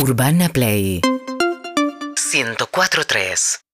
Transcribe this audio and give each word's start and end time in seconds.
Urbana 0.00 0.48
Play. 0.48 1.00
104.3 1.02 3.67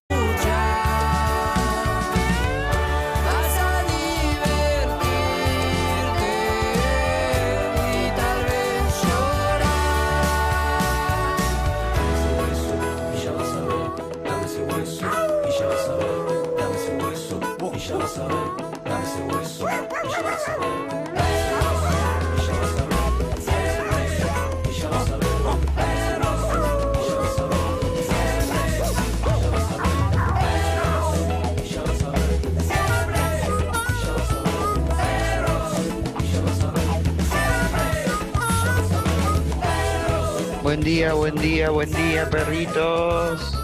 día, 40.85 41.15
buen 41.15 41.35
día, 41.37 41.71
buen 41.71 41.91
día, 41.91 42.29
perritos. 42.29 43.59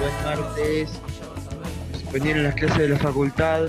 Buen 0.00 0.24
martes. 0.24 0.90
Suspendieron 1.92 2.42
las 2.42 2.54
clases 2.56 2.78
de 2.78 2.88
la 2.88 2.98
facultad 2.98 3.68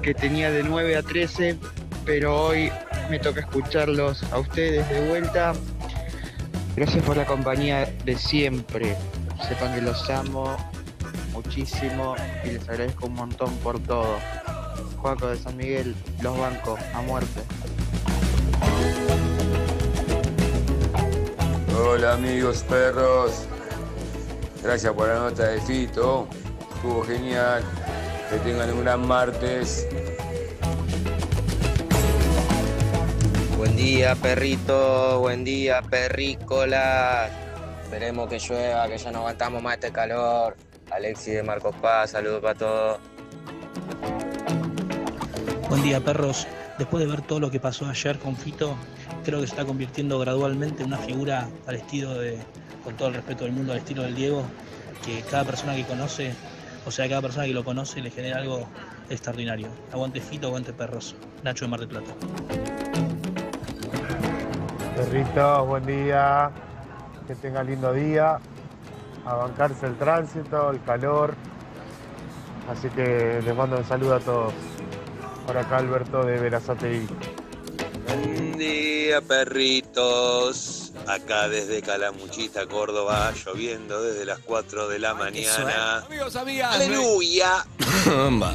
que 0.00 0.14
tenía 0.14 0.50
de 0.50 0.62
9 0.62 0.96
a 0.96 1.02
13, 1.02 1.58
pero 2.06 2.46
hoy 2.46 2.72
me 3.10 3.18
toca 3.18 3.40
escucharlos 3.40 4.22
a 4.32 4.38
ustedes 4.38 4.88
de 4.88 5.08
vuelta. 5.10 5.52
Gracias 6.74 7.04
por 7.04 7.18
la 7.18 7.26
compañía 7.26 7.84
de 8.06 8.16
siempre. 8.16 8.96
Sepan 9.46 9.74
que 9.74 9.82
los 9.82 10.08
amo 10.08 10.56
muchísimo 11.34 12.16
y 12.44 12.52
les 12.52 12.66
agradezco 12.66 13.08
un 13.08 13.14
montón 13.14 13.54
por 13.58 13.78
todo. 13.80 14.16
Juaco 14.96 15.28
de 15.28 15.36
San 15.36 15.54
Miguel, 15.58 15.94
los 16.22 16.38
bancos, 16.38 16.80
a 16.94 17.02
muerte. 17.02 17.42
Hola 21.88 22.14
amigos 22.14 22.64
perros, 22.68 23.46
gracias 24.60 24.92
por 24.92 25.06
la 25.06 25.14
nota 25.20 25.46
de 25.46 25.60
Fito, 25.60 26.26
estuvo 26.74 27.04
genial, 27.04 27.62
que 28.28 28.38
tengan 28.38 28.72
un 28.72 28.82
gran 28.82 29.06
martes. 29.06 29.86
Buen 33.56 33.76
día, 33.76 34.16
perrito. 34.16 35.20
Buen 35.20 35.44
día, 35.44 35.80
perrícola. 35.80 37.30
Esperemos 37.84 38.28
que 38.28 38.40
llueva, 38.40 38.88
que 38.88 38.98
ya 38.98 39.12
no 39.12 39.18
aguantamos 39.18 39.62
más 39.62 39.74
este 39.74 39.92
calor. 39.92 40.56
Alexi 40.90 41.30
de 41.30 41.44
Marcos 41.44 41.74
Paz, 41.76 42.10
saludos 42.10 42.42
para 42.42 42.58
todos. 42.58 42.98
Buen 45.68 45.82
día, 45.84 46.00
perros. 46.00 46.48
Después 46.78 47.04
de 47.04 47.10
ver 47.10 47.22
todo 47.22 47.38
lo 47.38 47.50
que 47.50 47.60
pasó 47.60 47.86
ayer 47.86 48.18
con 48.18 48.36
Fito, 48.36 48.76
creo 49.26 49.40
que 49.40 49.48
se 49.48 49.54
está 49.54 49.66
convirtiendo 49.66 50.20
gradualmente 50.20 50.84
en 50.84 50.86
una 50.86 50.98
figura 50.98 51.48
al 51.66 51.74
estilo 51.74 52.14
de, 52.14 52.38
con 52.84 52.94
todo 52.94 53.08
el 53.08 53.14
respeto 53.14 53.42
del 53.42 53.52
mundo, 53.52 53.72
al 53.72 53.78
estilo 53.78 54.04
del 54.04 54.14
Diego, 54.14 54.44
que 55.04 55.20
cada 55.22 55.42
persona 55.42 55.74
que 55.74 55.84
conoce, 55.84 56.32
o 56.86 56.92
sea, 56.92 57.08
cada 57.08 57.22
persona 57.22 57.44
que 57.44 57.52
lo 57.52 57.64
conoce 57.64 58.00
le 58.00 58.12
genera 58.12 58.38
algo 58.38 58.68
extraordinario. 59.10 59.66
Aguante 59.92 60.20
Fito, 60.20 60.46
aguante 60.46 60.72
perros. 60.72 61.16
Nacho 61.42 61.64
de 61.64 61.70
Mar 61.72 61.80
del 61.80 61.88
Plata. 61.88 62.12
Perritos, 64.94 65.66
buen 65.66 65.84
día. 65.86 66.52
Que 67.26 67.34
tenga 67.34 67.64
lindo 67.64 67.92
día. 67.92 68.38
A 69.24 69.34
bancarse 69.34 69.86
el 69.86 69.96
tránsito, 69.96 70.70
el 70.70 70.80
calor. 70.84 71.34
Así 72.70 72.88
que 72.90 73.40
les 73.44 73.56
mando 73.56 73.76
un 73.76 73.84
saludo 73.84 74.14
a 74.14 74.20
todos. 74.20 74.54
Por 75.44 75.58
acá 75.58 75.78
Alberto 75.78 76.24
de 76.24 76.38
Verazategui. 76.38 77.08
Día, 79.06 79.20
perritos. 79.20 80.90
Acá 81.06 81.48
desde 81.48 81.80
Calamuchita, 81.80 82.66
Córdoba, 82.66 83.32
lloviendo 83.44 84.02
desde 84.02 84.24
las 84.24 84.40
4 84.40 84.88
de 84.88 84.98
la 84.98 85.14
mañana. 85.14 85.98
Amigos, 85.98 86.34
amigas. 86.34 86.74
¡Aleluya! 86.74 87.64
Va. 88.42 88.52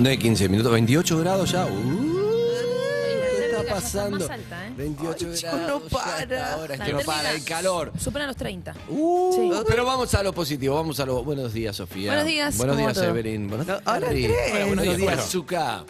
9, 0.00 0.18
15 0.18 0.48
minutos, 0.50 0.70
28 0.70 1.18
grados 1.20 1.50
ya. 1.52 1.64
Uh, 1.64 2.18
¿Qué 3.38 3.46
está 3.56 3.74
pasando? 3.74 4.18
Más 4.18 4.28
alta, 4.30 4.66
¿eh? 4.68 4.72
28 4.76 5.26
Ay, 5.30 5.34
chico, 5.38 5.50
grados. 5.56 5.82
no 5.82 5.88
para. 5.88 6.52
Ahora 6.52 6.74
es 6.74 6.80
que 6.82 6.92
no 6.92 7.00
para 7.00 7.32
el 7.32 7.44
calor. 7.44 7.92
Supera 7.98 8.26
los 8.26 8.36
30. 8.36 8.74
Uh, 8.90 9.32
Sí. 9.34 9.50
Pero 9.66 9.86
vamos 9.86 10.12
a 10.14 10.22
lo 10.22 10.34
positivo, 10.34 10.74
vamos 10.74 11.00
a 11.00 11.06
lo. 11.06 11.24
Buenos 11.24 11.54
días, 11.54 11.74
Sofía. 11.74 12.10
Buenos 12.10 12.26
días, 12.26 12.56
Buenos 12.58 12.76
¿cómo 12.76 12.86
días, 12.86 12.98
va 12.98 13.00
todo? 13.02 13.10
Evelyn. 13.18 13.48
Buenos 13.48 13.66
días, 13.66 13.80
Adri. 13.86 14.26
Hola, 14.26 14.66
Buenos 14.66 14.84
días, 14.84 15.00
Bueno. 15.00 15.22
Zuka. 15.22 15.84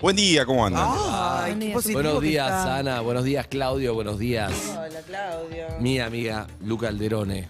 Buen 0.00 0.16
día, 0.16 0.46
¿cómo 0.46 0.64
andan? 0.64 0.88
Ay, 0.88 1.54
qué 1.60 1.72
positivo 1.72 2.00
Buenos 2.02 2.20
que 2.22 2.28
días, 2.28 2.46
está. 2.46 2.78
Ana. 2.78 3.00
Buenos 3.00 3.24
días, 3.24 3.46
Claudio. 3.48 3.92
Buenos 3.94 4.18
días. 4.18 4.50
Hola, 4.70 5.00
Claudio. 5.06 5.66
Mi 5.80 5.98
amiga 6.00 6.46
Luca 6.64 6.88
Alderone. 6.88 7.48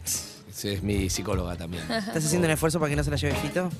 Ese 0.50 0.74
es 0.74 0.82
mi 0.82 1.08
psicóloga 1.08 1.54
también. 1.56 1.84
¿Estás 1.84 2.24
haciendo 2.24 2.46
un 2.48 2.52
esfuerzo 2.52 2.80
para 2.80 2.90
que 2.90 2.96
no 2.96 3.04
se 3.04 3.10
la 3.10 3.16
lleve 3.16 3.34
Fito? 3.36 3.70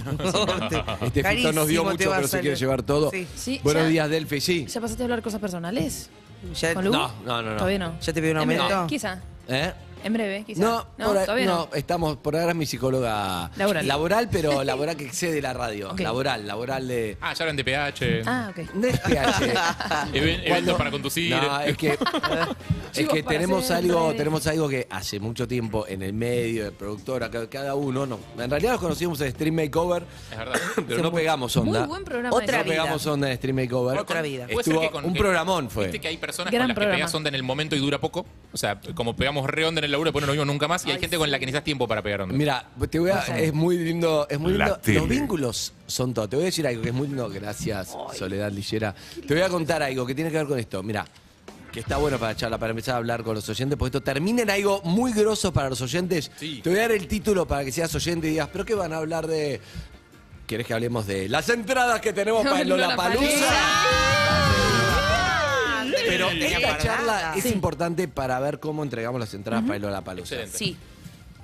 Este 1.02 1.22
Fito 1.22 1.52
nos 1.52 1.68
dio 1.68 1.84
Carísimo 1.84 1.90
te 1.90 1.92
mucho, 1.92 2.10
va 2.10 2.16
a 2.16 2.18
pero 2.18 2.26
se 2.26 2.30
salir. 2.32 2.42
quiere 2.42 2.56
llevar 2.56 2.82
todo. 2.82 3.10
Sí. 3.12 3.26
Sí, 3.36 3.60
Buenos 3.62 3.84
ya- 3.84 3.88
días, 3.88 4.10
Delphi. 4.10 4.40
Sí. 4.40 4.66
¿Ya 4.66 4.80
pasaste 4.80 5.02
a 5.02 5.04
hablar 5.04 5.22
cosas 5.22 5.40
personales? 5.40 6.10
¿Ya, 6.58 6.74
¿Con 6.74 6.86
Lu? 6.86 6.92
No, 6.92 7.12
no, 7.24 7.42
no. 7.42 7.50
no. 7.50 7.56
Todavía 7.58 7.78
no. 7.78 8.00
¿Ya 8.00 8.12
te 8.12 8.20
pidió 8.20 8.40
un 8.40 8.46
breve, 8.46 8.60
aumento? 8.60 8.86
Quizá. 8.88 9.20
¿Eh? 9.46 9.72
En 10.02 10.12
breve, 10.12 10.44
quizá. 10.46 10.60
No, 10.60 10.86
por 10.96 11.16
ahí- 11.18 11.24
todavía 11.26 11.46
no, 11.46 11.68
estamos, 11.74 12.16
por 12.16 12.36
ahora 12.36 12.50
es 12.50 12.56
mi 12.56 12.66
psicóloga 12.66 13.50
Laboral. 13.56 14.28
pero 14.30 14.64
laboral 14.64 14.96
que 14.96 15.04
excede 15.04 15.40
la 15.42 15.52
radio. 15.52 15.94
Laboral, 15.98 16.46
laboral 16.46 16.88
de. 16.88 17.16
Ah, 17.20 17.32
ya 17.34 17.42
hablan 17.44 17.56
de 17.56 17.64
PH. 17.64 18.22
Ah, 18.26 18.50
ok. 18.50 18.74
No 18.74 18.86
es 18.86 18.98
PH. 19.00 19.54
Even- 20.12 20.40
eventos 20.44 20.76
para 20.76 20.90
conducir. 20.90 21.34
No, 21.34 21.60
es 21.60 21.76
que, 21.76 21.98
es 22.94 23.24
tenemos 23.26 23.70
algo, 23.70 24.14
tenemos 24.14 24.46
algo 24.46 24.68
que 24.68 24.86
hace 24.90 25.20
mucho 25.20 25.46
tiempo 25.46 25.86
en 25.86 26.02
el 26.02 26.12
medio, 26.12 26.64
de 26.64 26.72
productora, 26.72 27.30
ca- 27.30 27.48
cada 27.48 27.74
uno, 27.74 28.06
no. 28.06 28.18
En 28.38 28.50
realidad 28.50 28.72
nos 28.72 28.80
conocimos 28.80 29.20
en 29.20 29.30
Stream 29.32 29.54
Makeover, 29.54 30.04
Es 30.30 30.38
verdad. 30.38 30.60
pero 30.88 31.02
no 31.02 31.12
pegamos 31.12 31.56
onda. 31.56 31.80
Muy 31.80 31.88
buen 31.88 32.04
programa. 32.04 32.36
Otra 32.36 32.58
no 32.58 32.64
vida. 32.64 32.72
pegamos 32.82 33.06
onda 33.06 33.30
en 33.30 33.36
Stream 33.36 33.56
Makeover. 33.56 33.98
Otra 33.98 34.22
vida. 34.22 34.46
Puede 34.46 34.64
ser 34.64 34.72
Estuvo 34.74 34.80
que 34.80 34.90
con- 34.90 35.04
un 35.04 35.14
programón 35.14 35.70
fue. 35.70 35.84
Viste 35.84 36.00
que 36.00 36.08
hay 36.08 36.16
personas 36.16 36.50
Gran 36.52 36.62
con 36.64 36.68
las 36.68 36.74
programa. 36.74 36.96
que 36.96 37.00
pegas 37.02 37.14
onda 37.14 37.28
en 37.28 37.34
el 37.34 37.42
momento 37.42 37.76
y 37.76 37.78
dura 37.78 37.98
poco. 37.98 38.26
O 38.52 38.56
sea, 38.56 38.80
como 38.94 39.14
pegamos 39.14 39.48
re 39.48 39.64
onda 39.64 39.78
en 39.80 39.84
el 39.84 39.89
laburo, 39.90 40.08
después 40.08 40.22
no 40.22 40.26
lo 40.28 40.32
vimos 40.32 40.46
nunca 40.46 40.68
más. 40.68 40.84
Y 40.86 40.90
hay 40.90 40.98
gente 40.98 41.16
con 41.18 41.30
la 41.30 41.38
que 41.38 41.46
necesitas 41.46 41.64
tiempo 41.64 41.86
para 41.88 42.02
pegar 42.02 42.22
onda. 42.22 42.34
Mira, 42.34 42.66
te 42.90 42.98
voy 42.98 43.10
a, 43.10 43.18
es 43.38 43.52
muy 43.52 43.78
lindo, 43.78 44.26
es 44.30 44.38
muy 44.38 44.54
La 44.54 44.66
lindo. 44.66 44.80
tele. 44.80 44.98
Los 45.00 45.08
vínculos 45.08 45.72
son 45.86 46.14
todo. 46.14 46.28
Te 46.28 46.36
voy 46.36 46.44
a 46.44 46.46
decir 46.46 46.66
algo 46.66 46.82
que 46.82 46.88
es 46.88 46.94
muy 46.94 47.08
lindo. 47.08 47.28
Gracias, 47.28 47.94
Soledad 48.16 48.50
Lillera. 48.52 48.94
Te 49.26 49.34
voy 49.34 49.42
a 49.42 49.48
contar 49.48 49.82
algo 49.82 50.06
que 50.06 50.14
tiene 50.14 50.30
que 50.30 50.36
ver 50.38 50.46
con 50.46 50.58
esto. 50.58 50.82
Mira, 50.82 51.04
que 51.72 51.80
está 51.80 51.98
bueno 51.98 52.18
para 52.18 52.34
charla, 52.36 52.58
para 52.58 52.70
empezar 52.70 52.94
a 52.94 52.98
hablar 52.98 53.22
con 53.22 53.34
los 53.34 53.48
oyentes, 53.48 53.78
porque 53.78 53.96
esto 53.96 54.02
termina 54.02 54.42
en 54.42 54.50
algo 54.50 54.80
muy 54.82 55.12
grosso 55.12 55.52
para 55.52 55.68
los 55.70 55.80
oyentes. 55.80 56.30
Sí. 56.36 56.60
Te 56.62 56.70
voy 56.70 56.78
a 56.78 56.82
dar 56.82 56.92
el 56.92 57.06
título 57.06 57.46
para 57.46 57.64
que 57.64 57.72
seas 57.72 57.94
oyente 57.94 58.26
y 58.26 58.30
digas, 58.30 58.48
¿pero 58.52 58.64
qué 58.64 58.74
van 58.74 58.92
a 58.92 58.96
hablar 58.96 59.26
de? 59.26 59.60
¿Querés 60.46 60.66
que 60.66 60.74
hablemos 60.74 61.06
de 61.06 61.28
las 61.28 61.48
entradas 61.48 62.00
que 62.00 62.12
tenemos 62.12 62.44
para 62.44 62.62
el 62.62 62.68
Lollapalooza? 62.68 64.69
Pero 66.06 66.30
esta 66.30 66.78
charla 66.78 67.34
es 67.36 67.42
Sí. 67.44 67.50
importante 67.50 68.08
para 68.08 68.38
ver 68.40 68.60
cómo 68.60 68.82
entregamos 68.82 69.20
las 69.20 69.32
entradas 69.34 69.64
para 69.64 69.76
el 69.76 69.82
Lollapalooza. 69.82 70.34
Excelente. 70.36 70.58
Sí. 70.58 70.76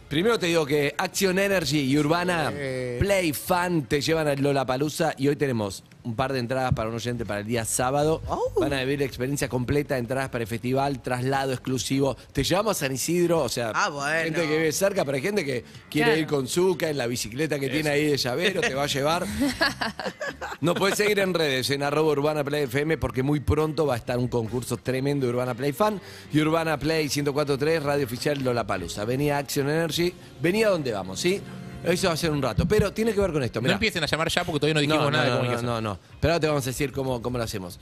Primero 0.08 0.38
te 0.38 0.46
digo 0.46 0.64
que 0.64 0.94
Action 0.96 1.36
Energy 1.38 1.80
y 1.80 1.98
Urbana. 1.98 2.52
Play 3.00 3.32
Fan 3.32 3.82
te 3.86 4.00
llevan 4.00 4.28
al 4.28 4.40
Lollapalooza 4.40 5.14
y 5.16 5.28
hoy 5.28 5.36
tenemos 5.36 5.82
un 6.06 6.14
par 6.14 6.32
de 6.32 6.38
entradas 6.38 6.72
para 6.72 6.88
un 6.88 6.94
oyente 6.94 7.26
para 7.26 7.40
el 7.40 7.46
día 7.46 7.64
sábado. 7.64 8.22
Oh. 8.28 8.52
Van 8.60 8.72
a 8.72 8.80
vivir 8.80 9.00
la 9.00 9.04
experiencia 9.06 9.48
completa, 9.48 9.98
entradas 9.98 10.28
para 10.30 10.42
el 10.42 10.48
festival, 10.48 11.02
traslado 11.02 11.52
exclusivo. 11.52 12.16
Te 12.32 12.44
llevamos 12.44 12.76
a 12.76 12.86
San 12.86 12.92
Isidro, 12.92 13.42
o 13.42 13.48
sea, 13.48 13.72
Ah, 13.74 13.88
bueno. 13.88 14.22
gente 14.24 14.42
que 14.42 14.56
vive 14.56 14.72
cerca, 14.72 15.04
pero 15.04 15.16
hay 15.16 15.22
gente 15.22 15.44
que 15.44 15.64
quiere 15.90 16.10
Claro. 16.10 16.20
ir 16.20 16.26
con 16.28 16.46
Zuka 16.48 16.88
en 16.88 16.96
la 16.96 17.06
bicicleta 17.08 17.58
que 17.58 17.68
tiene 17.68 17.90
ahí 17.90 18.06
de 18.06 18.16
llavero, 18.16 18.60
te 18.60 18.72
va 18.74 18.84
a 18.84 18.86
llevar. 18.86 19.26
Nos 20.60 20.76
puedes 20.78 20.96
seguir 20.96 21.18
en 21.18 21.34
redes, 21.34 21.68
en 21.70 21.82
arroba 21.82 22.12
Urbana 22.12 22.44
Play 22.44 22.64
FM, 22.64 22.98
porque 22.98 23.22
muy 23.22 23.40
pronto 23.40 23.84
va 23.86 23.94
a 23.94 23.96
estar 23.96 24.16
un 24.18 24.28
concurso 24.28 24.76
tremendo 24.76 25.26
de 25.26 25.32
Urbana 25.32 25.54
Play 25.54 25.72
Fan 25.72 26.00
y 26.32 26.40
Urbana 26.40 26.78
Play 26.78 27.08
1043, 27.08 27.82
radio 27.82 28.04
oficial 28.06 28.38
Lollapalooza. 28.42 29.04
Venía 29.04 29.38
Action 29.38 29.68
Energy, 29.68 30.14
venía 30.40 30.68
donde 30.68 30.92
vamos, 30.92 31.20
¿sí? 31.20 31.40
Eso 31.84 32.08
va 32.08 32.14
a 32.14 32.16
ser 32.16 32.30
un 32.30 32.42
rato, 32.42 32.66
pero 32.66 32.92
tiene 32.92 33.12
que 33.14 33.20
ver 33.20 33.32
con 33.32 33.42
esto. 33.42 33.60
No 33.60 33.64
mirá. 33.64 33.74
empiecen 33.74 34.02
a 34.02 34.06
llamar 34.06 34.28
ya 34.28 34.44
porque 34.44 34.58
todavía 34.60 34.74
no 34.74 34.80
dijimos 34.80 35.04
no, 35.04 35.10
nada 35.10 35.24
de 35.24 35.30
no, 35.30 35.34
no, 35.36 35.40
comunicación. 35.40 35.70
no, 35.70 35.80
no. 35.80 35.98
Pero 36.20 36.32
ahora 36.34 36.40
te 36.40 36.46
vamos 36.48 36.66
a 36.66 36.70
decir 36.70 36.92
cómo, 36.92 37.22
cómo 37.22 37.38
lo 37.38 37.44
hacemos. 37.44 37.78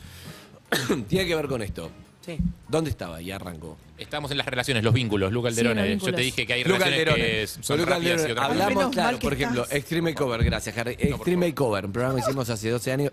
tiene 1.08 1.26
que 1.26 1.35
ver 1.35 1.46
con 1.46 1.62
esto. 1.62 1.91
Sí. 2.20 2.38
¿Dónde 2.69 2.91
estaba? 2.91 3.20
Y 3.20 3.31
arrancó. 3.31 3.76
Estamos 3.99 4.31
en 4.31 4.38
las 4.38 4.46
relaciones, 4.46 4.82
los 4.82 4.94
vínculos, 4.94 5.31
Luca 5.32 5.50
Sí, 5.50 5.61
Alderone. 5.61 5.81
los 5.82 5.88
Yo 5.88 5.93
vínculos. 5.94 6.17
te 6.17 6.23
dije 6.23 6.46
que 6.46 6.52
hay 6.55 6.64
Luca 6.64 6.85
relaciones 6.87 7.08
Alderone. 7.08 7.23
que 7.41 7.46
son 7.46 7.79
Luca 7.79 7.91
rápidas 7.91 8.20
y 8.20 8.23
Alderone. 8.25 8.32
otras 8.32 8.49
no. 8.49 8.52
Hablamos, 8.64 8.76
Menos 8.81 8.93
claro, 8.94 9.08
mal 9.11 9.19
que 9.19 9.25
por 9.26 9.32
ejemplo, 9.35 9.62
estás. 9.64 9.79
Extreme 9.79 10.14
Cover, 10.14 10.44
gracias, 10.44 10.79
Harry. 10.79 10.97
Extreme 10.99 11.55
Cover, 11.55 11.87
un 11.87 11.93
programa 11.93 12.14
que 12.17 12.20
hicimos 12.23 12.49
hace 12.50 12.70
12 12.70 12.93
años, 12.93 13.12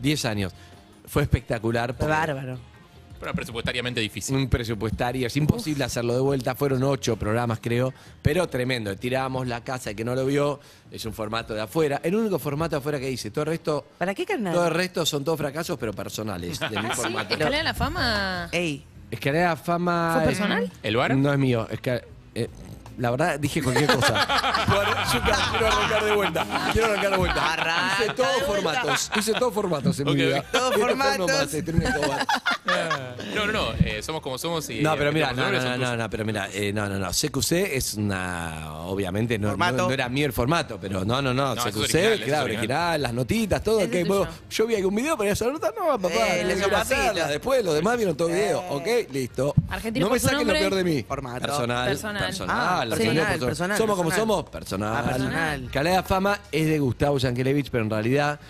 10 0.00 0.24
años. 0.26 0.52
Fue 1.06 1.22
espectacular. 1.22 1.94
porque 1.96 2.10
Bárbaro. 2.12 2.58
Pero 3.22 3.34
presupuestariamente 3.34 4.00
difícil. 4.00 4.34
un 4.34 4.48
presupuestario, 4.48 5.28
es 5.28 5.36
imposible 5.36 5.84
hacerlo 5.84 6.14
de 6.14 6.20
vuelta, 6.20 6.56
fueron 6.56 6.82
ocho 6.82 7.16
programas 7.16 7.60
creo, 7.62 7.94
pero 8.20 8.48
tremendo, 8.48 8.96
tirábamos 8.96 9.46
la 9.46 9.62
casa, 9.62 9.90
el 9.90 9.96
que 9.96 10.04
no 10.04 10.16
lo 10.16 10.26
vio, 10.26 10.58
es 10.90 11.04
un 11.06 11.12
formato 11.12 11.54
de 11.54 11.60
afuera, 11.60 12.00
el 12.02 12.16
único 12.16 12.40
formato 12.40 12.74
de 12.74 12.78
afuera 12.80 12.98
que 12.98 13.08
hice, 13.08 13.30
todo 13.30 13.42
el 13.44 13.50
resto, 13.50 13.86
¿Para 13.96 14.12
qué 14.12 14.26
canal? 14.26 14.52
todo 14.52 14.66
el 14.66 14.74
resto 14.74 15.06
son 15.06 15.22
todos 15.22 15.38
fracasos 15.38 15.78
pero 15.78 15.92
personales 15.92 16.58
de 16.58 16.68
mi 16.82 16.88
Sí, 16.88 16.94
formato. 16.96 17.34
escalera 17.34 17.58
de 17.58 17.62
la 17.62 17.74
fama. 17.74 18.48
Ey, 18.50 18.84
Escalera 19.10 19.50
de 19.50 19.56
fama... 19.56 20.14
¿Fue 20.16 20.24
personal? 20.24 20.72
¿El 20.82 20.96
bar? 20.96 21.14
No 21.16 21.32
es 21.32 21.38
mío, 21.38 21.68
es 21.70 21.80
que... 21.80 22.02
eh, 22.34 22.48
la 22.98 23.10
verdad, 23.10 23.38
dije 23.40 23.62
cualquier 23.62 23.92
cosa. 23.94 24.26
Yo 25.12 25.20
quiero 25.22 25.66
arrancar 25.66 26.04
de 26.04 26.14
vuelta. 26.14 26.46
Quiero 26.72 26.86
arrancar 26.88 27.10
de 27.12 27.16
vuelta. 27.16 27.52
Arranca 27.52 27.96
Hice 28.04 28.12
todos 28.14 28.28
de 28.40 28.46
vuelta. 28.46 28.72
formatos. 28.80 29.10
Hice 29.16 29.32
todos 29.34 29.54
formatos 29.54 30.00
en 30.00 30.06
mi 30.06 30.14
vida. 30.14 30.42
Todos 30.52 30.74
formatos. 30.76 31.50
de 31.52 31.64
cobar. 31.64 32.26
No, 33.34 33.46
no, 33.46 33.52
no. 33.52 33.72
eh, 33.84 34.02
somos 34.02 34.20
como 34.20 34.36
somos 34.38 34.68
y. 34.70 34.80
No, 34.80 34.94
pero 34.96 35.08
eh, 35.10 35.12
mira, 35.12 35.32
los 35.32 35.36
no, 35.36 35.50
no, 35.50 35.76
no, 35.78 35.96
no, 35.96 36.10
pero 36.10 36.24
mira, 36.24 36.48
eh, 36.52 36.70
no, 36.72 36.86
no, 36.88 36.98
no. 36.98 37.08
CQC 37.10 37.52
es 37.74 37.94
una, 37.94 38.74
obviamente, 38.84 39.38
no, 39.38 39.46
no, 39.48 39.52
Formato. 39.52 39.86
no 39.88 39.90
era 39.90 40.08
mío 40.08 40.26
el 40.26 40.32
formato, 40.32 40.78
pero 40.80 41.04
no, 41.04 41.20
no, 41.22 41.32
no. 41.34 41.54
No, 41.54 41.66
es 41.66 41.74
CQC, 41.74 41.76
original, 41.78 42.12
es 42.12 42.20
claro, 42.24 42.44
original. 42.44 42.44
original, 42.44 43.02
las 43.02 43.12
notitas, 43.14 43.62
todo. 43.62 43.90
Que 43.90 44.04
vos- 44.04 44.28
yo 44.50 44.66
vi 44.66 44.76
algún 44.76 44.94
video 44.94 45.16
para 45.16 45.32
hacer 45.32 45.50
nota, 45.50 45.72
no, 45.76 45.98
papá, 45.98 46.14
Eh, 46.14 46.44
le. 46.44 47.26
Después 47.32 47.64
los 47.64 47.74
demás 47.74 47.96
vieron 47.96 48.16
todo 48.16 48.28
el 48.28 48.34
video, 48.34 48.60
ok, 48.70 48.86
listo. 49.10 49.54
Argentino 49.70 50.06
no 50.06 50.10
me 50.12 50.18
por 50.18 50.20
su 50.20 50.26
saquen 50.26 50.38
lo 50.38 50.44
nombre. 50.52 50.60
peor 50.60 50.74
de 50.74 50.84
mí. 50.84 51.02
Formato. 51.08 51.40
Personal, 51.46 51.88
Personal. 51.88 52.24
personal, 52.26 52.56
Ah, 52.58 52.81
personal, 52.90 53.38
personal, 53.38 53.78
Somos 53.78 53.96
como 53.96 54.08
personal. 54.10 54.28
somos, 54.36 54.50
personal. 54.50 54.94
Ah, 54.96 55.02
personal. 55.10 55.70
Calea 55.70 56.02
Fama 56.02 56.38
es 56.50 56.66
de 56.66 56.78
Gustavo 56.78 57.18
Yankelevich, 57.18 57.70
pero 57.70 57.84
en 57.84 57.90
realidad 57.90 58.40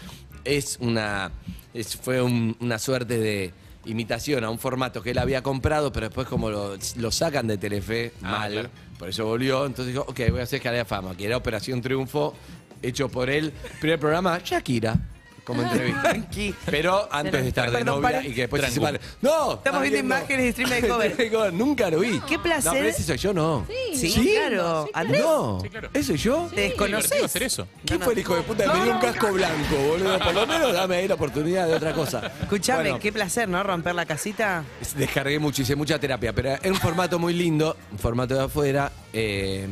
es 0.45 0.77
una 0.81 1.31
es- 1.75 1.97
fue 1.97 2.21
un- 2.21 2.55
una 2.61 2.79
suerte 2.79 3.19
de 3.19 3.53
imitación 3.87 4.45
a 4.45 4.51
un 4.51 4.59
formato 4.59 5.03
que 5.03 5.11
él 5.13 5.19
había 5.19 5.43
comprado, 5.43 5.91
pero 5.93 6.07
después 6.09 6.27
como 6.29 6.51
lo, 6.51 6.77
lo 6.97 7.11
sacan 7.11 7.47
de 7.47 7.57
Telefe 7.59 8.13
Ah, 8.23 8.31
mal, 8.31 8.53
claro. 8.53 8.69
por 8.99 9.09
eso 9.09 9.25
volvió, 9.25 9.65
entonces 9.67 9.95
dijo, 9.95 10.05
ok, 10.07 10.21
voy 10.31 10.41
a 10.41 10.43
hacer 10.45 10.61
Calea 10.61 10.85
Fama, 10.85 11.17
que 11.17 11.25
era 11.27 11.37
Operación 11.39 11.81
Triunfo, 11.81 12.35
hecho 12.83 13.09
por 13.09 13.31
él. 13.31 13.53
Primer 13.81 13.99
programa, 13.99 14.39
Shakira, 14.45 14.97
como 15.45 15.63
entrevista. 15.63 16.03
Tranqui. 16.11 16.55
Pero 16.67 17.09
antes 17.11 17.43
de 17.43 17.49
estar 17.49 17.71
de 17.71 17.79
Perdón, 17.79 18.03
novia 18.03 18.23
y 18.27 18.33
que 18.35 18.43
después 18.43 18.63
se 18.65 18.71
separe. 18.71 19.01
¡No! 19.21 19.55
Estamos 19.55 19.81
viendo 19.83 19.99
imágenes 20.01 20.45
de 20.57 20.65
stream 20.65 20.71
de 20.83 20.89
cover. 21.31 21.53
Nunca 21.53 21.91
lo 21.91 22.01
vi. 22.01 22.21
Qué 22.21 22.39
placer. 22.39 22.65
No, 22.65 22.73
pero 22.73 22.89
ese 22.89 23.03
soy 23.03 23.17
yo, 23.19 23.33
no. 23.35 23.67
Sí, 23.95 24.31
claro. 24.35 24.89
Andrés, 24.95 25.23
No, 25.23 25.59
Sí, 25.63 25.69
claro. 25.69 25.89
¿eso 25.93 26.07
soy 26.09 26.17
yo? 26.17 26.51
¿Te 26.55 26.61
desconoces? 26.63 27.23
hacer 27.23 27.43
eso. 27.43 27.67
¿Quién 27.85 28.01
fue 28.01 28.13
el 28.13 28.19
hijo 28.21 28.37
de 28.37 28.43
puta 28.43 28.65
que 28.73 28.81
dio 28.83 28.93
un 28.95 29.01
casco 29.01 29.33
blanco, 29.33 29.77
boludo? 29.89 30.19
Por 30.19 30.35
lo 30.35 30.47
menos 30.47 30.73
dame 30.73 30.97
ahí 30.97 31.09
la 31.09 31.15
oportunidad 31.15 31.67
de 31.69 31.75
otra 31.75 31.93
cosa. 31.93 32.31
Escuchame, 32.43 32.83
Bueno, 32.83 32.99
qué 32.99 33.13
placer, 33.13 33.49
¿no? 33.49 33.63
Romper 33.63 33.95
la 33.95 34.07
casita. 34.07 34.65
Descargué 34.97 35.39
mucho, 35.39 35.63
hice 35.63 35.75
mucha 35.77 35.99
terapia, 35.99 36.33
pero 36.33 36.51
era 36.51 36.61
un 36.73 36.75
formato 36.79 37.19
muy 37.19 37.35
lindo, 37.35 37.77
un 37.91 37.99
formato 37.99 38.35
de 38.35 38.45
afuera. 38.45 38.91
eh, 39.13 39.67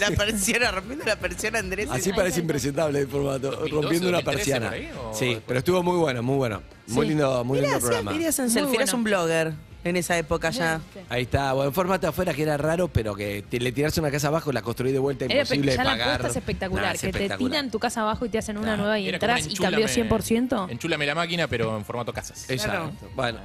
La 0.00 0.10
persiana, 0.10 0.70
rompiendo 0.70 1.04
la 1.04 1.16
persiana, 1.16 1.58
Andrés. 1.58 1.88
así 1.90 2.12
parece 2.12 2.40
impresentable 2.40 3.00
el 3.00 3.08
formato, 3.08 3.50
2012, 3.50 3.70
rompiendo 3.72 4.08
una 4.08 4.18
2013 4.22 4.36
persiana. 4.60 4.66
por 4.66 4.74
ahí, 4.74 4.90
o 5.10 5.14
Sí, 5.14 5.24
después? 5.26 5.44
pero 5.46 5.58
estuvo 5.58 5.82
muy 5.82 5.96
bueno, 5.98 6.22
muy 6.22 6.36
bueno. 6.36 6.62
Muy 6.88 7.06
Sí. 7.06 7.08
lindo, 7.10 7.44
muy 7.44 7.60
lindo 7.60 7.78
programa. 7.78 8.14
Irías 8.14 8.38
en 8.38 8.46
Muy 8.46 8.54
selfie, 8.54 8.76
eras 8.76 8.90
bueno. 8.92 8.98
un 8.98 9.04
blogger 9.04 9.52
en 9.84 9.96
esa 9.96 10.18
época 10.18 10.50
ya. 10.50 10.80
Ahí 11.08 11.22
está, 11.22 11.52
bueno, 11.52 11.70
formato 11.72 12.02
de 12.02 12.08
afuera 12.08 12.34
que 12.34 12.42
era 12.42 12.56
raro, 12.56 12.88
pero 12.88 13.14
que 13.14 13.44
te, 13.48 13.60
le 13.60 13.72
tirarse 13.72 14.00
una 14.00 14.10
casa 14.10 14.28
abajo, 14.28 14.50
la 14.52 14.62
construí 14.62 14.92
de 14.92 14.98
vuelta, 14.98 15.24
Era 15.26 15.34
imposible 15.34 15.72
ya 15.72 15.78
de 15.78 15.84
la 15.84 15.90
pagar. 15.92 16.08
apuesta 16.08 16.28
es 16.28 16.36
espectacular. 16.36 16.84
Nah, 16.86 16.92
es 16.92 17.00
que 17.00 17.06
te 17.06 17.18
espectacular. 17.18 17.50
tiran 17.50 17.70
tu 17.70 17.78
casa 17.78 18.00
abajo 18.02 18.26
y 18.26 18.28
te 18.28 18.38
hacen 18.38 18.58
una 18.58 18.76
nueva 18.76 18.98
y 18.98 19.08
Era 19.08 19.18
como 19.18 19.32
entras 19.32 19.46
un 19.46 19.52
y 19.52 19.56
cambió 19.56 19.86
enchúlame- 19.86 19.92
100%. 19.94 20.66
Enchúlame 20.70 21.06
la 21.06 21.14
máquina, 21.14 21.46
pero 21.48 21.76
en 21.76 21.84
formato 21.84 22.12
casas. 22.12 22.48
Exacto. 22.50 22.92
Bueno, 23.14 23.38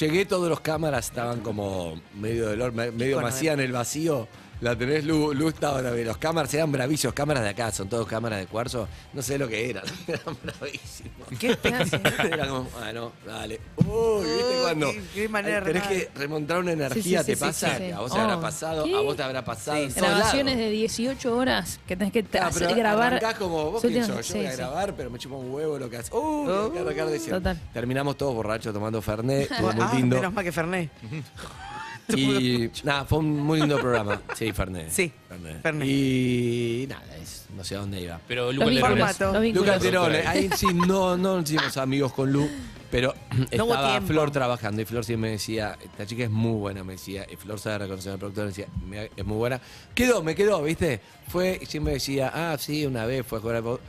llegué, 0.00 0.24
todos 0.24 0.48
los 0.48 0.60
cámaras 0.60 1.06
estaban 1.06 1.40
como 1.40 2.00
medio 2.14 2.48
del 2.48 2.62
horno, 2.62 2.82
medio 2.92 3.18
de- 3.18 3.22
vacía 3.22 3.52
en 3.52 3.60
el 3.60 3.72
vacío. 3.72 4.26
La 4.60 4.74
tenés 4.76 5.04
luz, 5.04 5.36
luz 5.36 5.52
estaba. 5.54 5.82
Los 5.82 6.16
cámaras 6.16 6.52
eran 6.54 6.72
bravísimos, 6.72 7.12
cámaras 7.14 7.42
de 7.42 7.50
acá, 7.50 7.70
son 7.72 7.88
todos 7.88 8.06
cámaras 8.06 8.38
de 8.38 8.46
cuarzo. 8.46 8.88
No 9.12 9.20
sé 9.20 9.36
lo 9.38 9.46
que 9.48 9.68
eran, 9.70 9.84
eran 10.06 10.36
bravísimos. 10.42 11.28
Qué. 11.38 11.58
Era 12.32 12.48
como, 12.48 12.62
bueno, 12.70 13.12
dale. 13.26 13.60
Uy, 13.76 14.24
¿viste 14.26 14.44
Uy, 14.44 14.62
cuando 14.62 14.90
qué- 14.92 15.02
qué 15.14 15.28
manera 15.28 15.62
tenés 15.62 15.82
rara. 15.84 15.94
que 15.94 16.10
remontar 16.14 16.58
una 16.60 16.72
energía, 16.72 17.20
sí, 17.20 17.26
te 17.26 17.36
sí, 17.36 17.40
pasa? 17.40 17.76
sí, 17.76 17.84
sí. 17.86 17.90
A 17.92 18.00
vos 18.00 18.12
te 18.12 18.18
habrá 18.18 18.36
Oh, 18.36 18.40
pasado, 18.40 18.84
¿qué? 18.84 18.94
a 18.96 19.00
vos 19.00 19.16
te 19.16 19.22
habrá 19.22 19.44
pasado. 19.44 19.78
Grabaciones 19.94 20.56
de 20.56 20.70
18 20.70 21.36
horas 21.36 21.78
que 21.86 21.96
tenés 21.96 22.12
que 22.12 22.24
Ah, 22.40 22.50
pero 22.52 22.74
grabar. 22.74 23.20
como 23.38 23.70
vos 23.72 23.82
quién 23.82 24.04
sos? 24.06 24.16
Yo 24.16 24.22
sí, 24.22 24.38
voy 24.38 24.46
a 24.46 24.50
sí. 24.52 24.56
grabar, 24.56 24.94
pero 24.94 25.10
me 25.10 25.18
chupa 25.18 25.36
un 25.36 25.52
huevo 25.52 25.78
lo 25.78 25.90
que 25.90 25.98
haces. 25.98 26.12
Uh, 26.12 26.72
arrancar 26.80 27.08
de 27.08 27.18
cero. 27.18 27.36
Total. 27.38 27.60
Terminamos 27.74 28.16
todos 28.16 28.34
borrachos 28.34 28.72
tomando 28.72 29.02
Fernet, 29.02 29.50
muy 29.60 29.72
Ah, 29.78 29.92
lindo. 29.94 30.16
menos 30.16 30.32
mal 30.32 30.44
que 30.44 30.52
Fernet. 30.52 30.90
Y 32.16 32.70
nada, 32.84 33.04
fue 33.04 33.18
un 33.18 33.38
muy 33.40 33.58
lindo 33.60 33.78
programa. 33.78 34.20
Sí, 34.36 34.52
Fernet. 34.52 34.90
Sí, 34.90 35.12
Fernet. 35.28 35.62
Fernet. 35.62 35.88
Y 35.88 36.86
nada, 36.88 37.16
es- 37.20 37.46
no 37.56 37.64
sé 37.64 37.74
a 37.74 37.78
dónde 37.80 38.00
iba. 38.00 38.20
Pero 38.28 38.52
Lucas. 38.52 38.68
Lerones. 38.72 38.98
Formato. 38.98 39.32
Los 39.32 39.42
vínculos. 39.42 39.66
Lucas 39.66 39.82
Terone, 39.82 40.18
ahí 40.26 40.50
sí 40.56 40.66
no, 40.74 41.16
no 41.16 41.40
nos 41.40 41.50
hicimos 41.50 41.76
amigos 41.78 42.12
con 42.12 42.30
Lu, 42.30 42.48
pero 42.90 43.14
hubo 43.32 43.44
estaba 43.50 43.90
tiempo. 43.92 44.08
Flor 44.08 44.30
trabajando 44.30 44.82
y 44.82 44.84
Flor 44.84 45.04
siempre 45.04 45.30
me 45.30 45.32
decía, 45.32 45.76
esta 45.82 46.06
chica 46.06 46.24
es 46.24 46.30
muy 46.30 46.58
buena, 46.58 46.84
me 46.84 46.92
decía, 46.92 47.26
y 47.32 47.36
Flor 47.36 47.58
sabe 47.58 47.78
reconocer 47.78 48.12
al 48.12 48.18
productor, 48.18 48.44
me 48.44 48.48
decía, 48.50 48.66
"Mira, 48.86 49.08
es 49.16 49.24
muy 49.24 49.36
buena. 49.38 49.60
Quedó, 49.94 50.22
me 50.22 50.34
quedó, 50.34 50.62
¿viste? 50.62 51.00
Fue, 51.28 51.58
y 51.60 51.66
siempre 51.66 51.94
decía, 51.94 52.30
ah, 52.34 52.56
sí, 52.58 52.84
una 52.86 53.06
vez 53.06 53.26
fue 53.26 53.38
a 53.38 53.40
jugar 53.40 53.56
al 53.56 53.62
po-". 53.62 53.80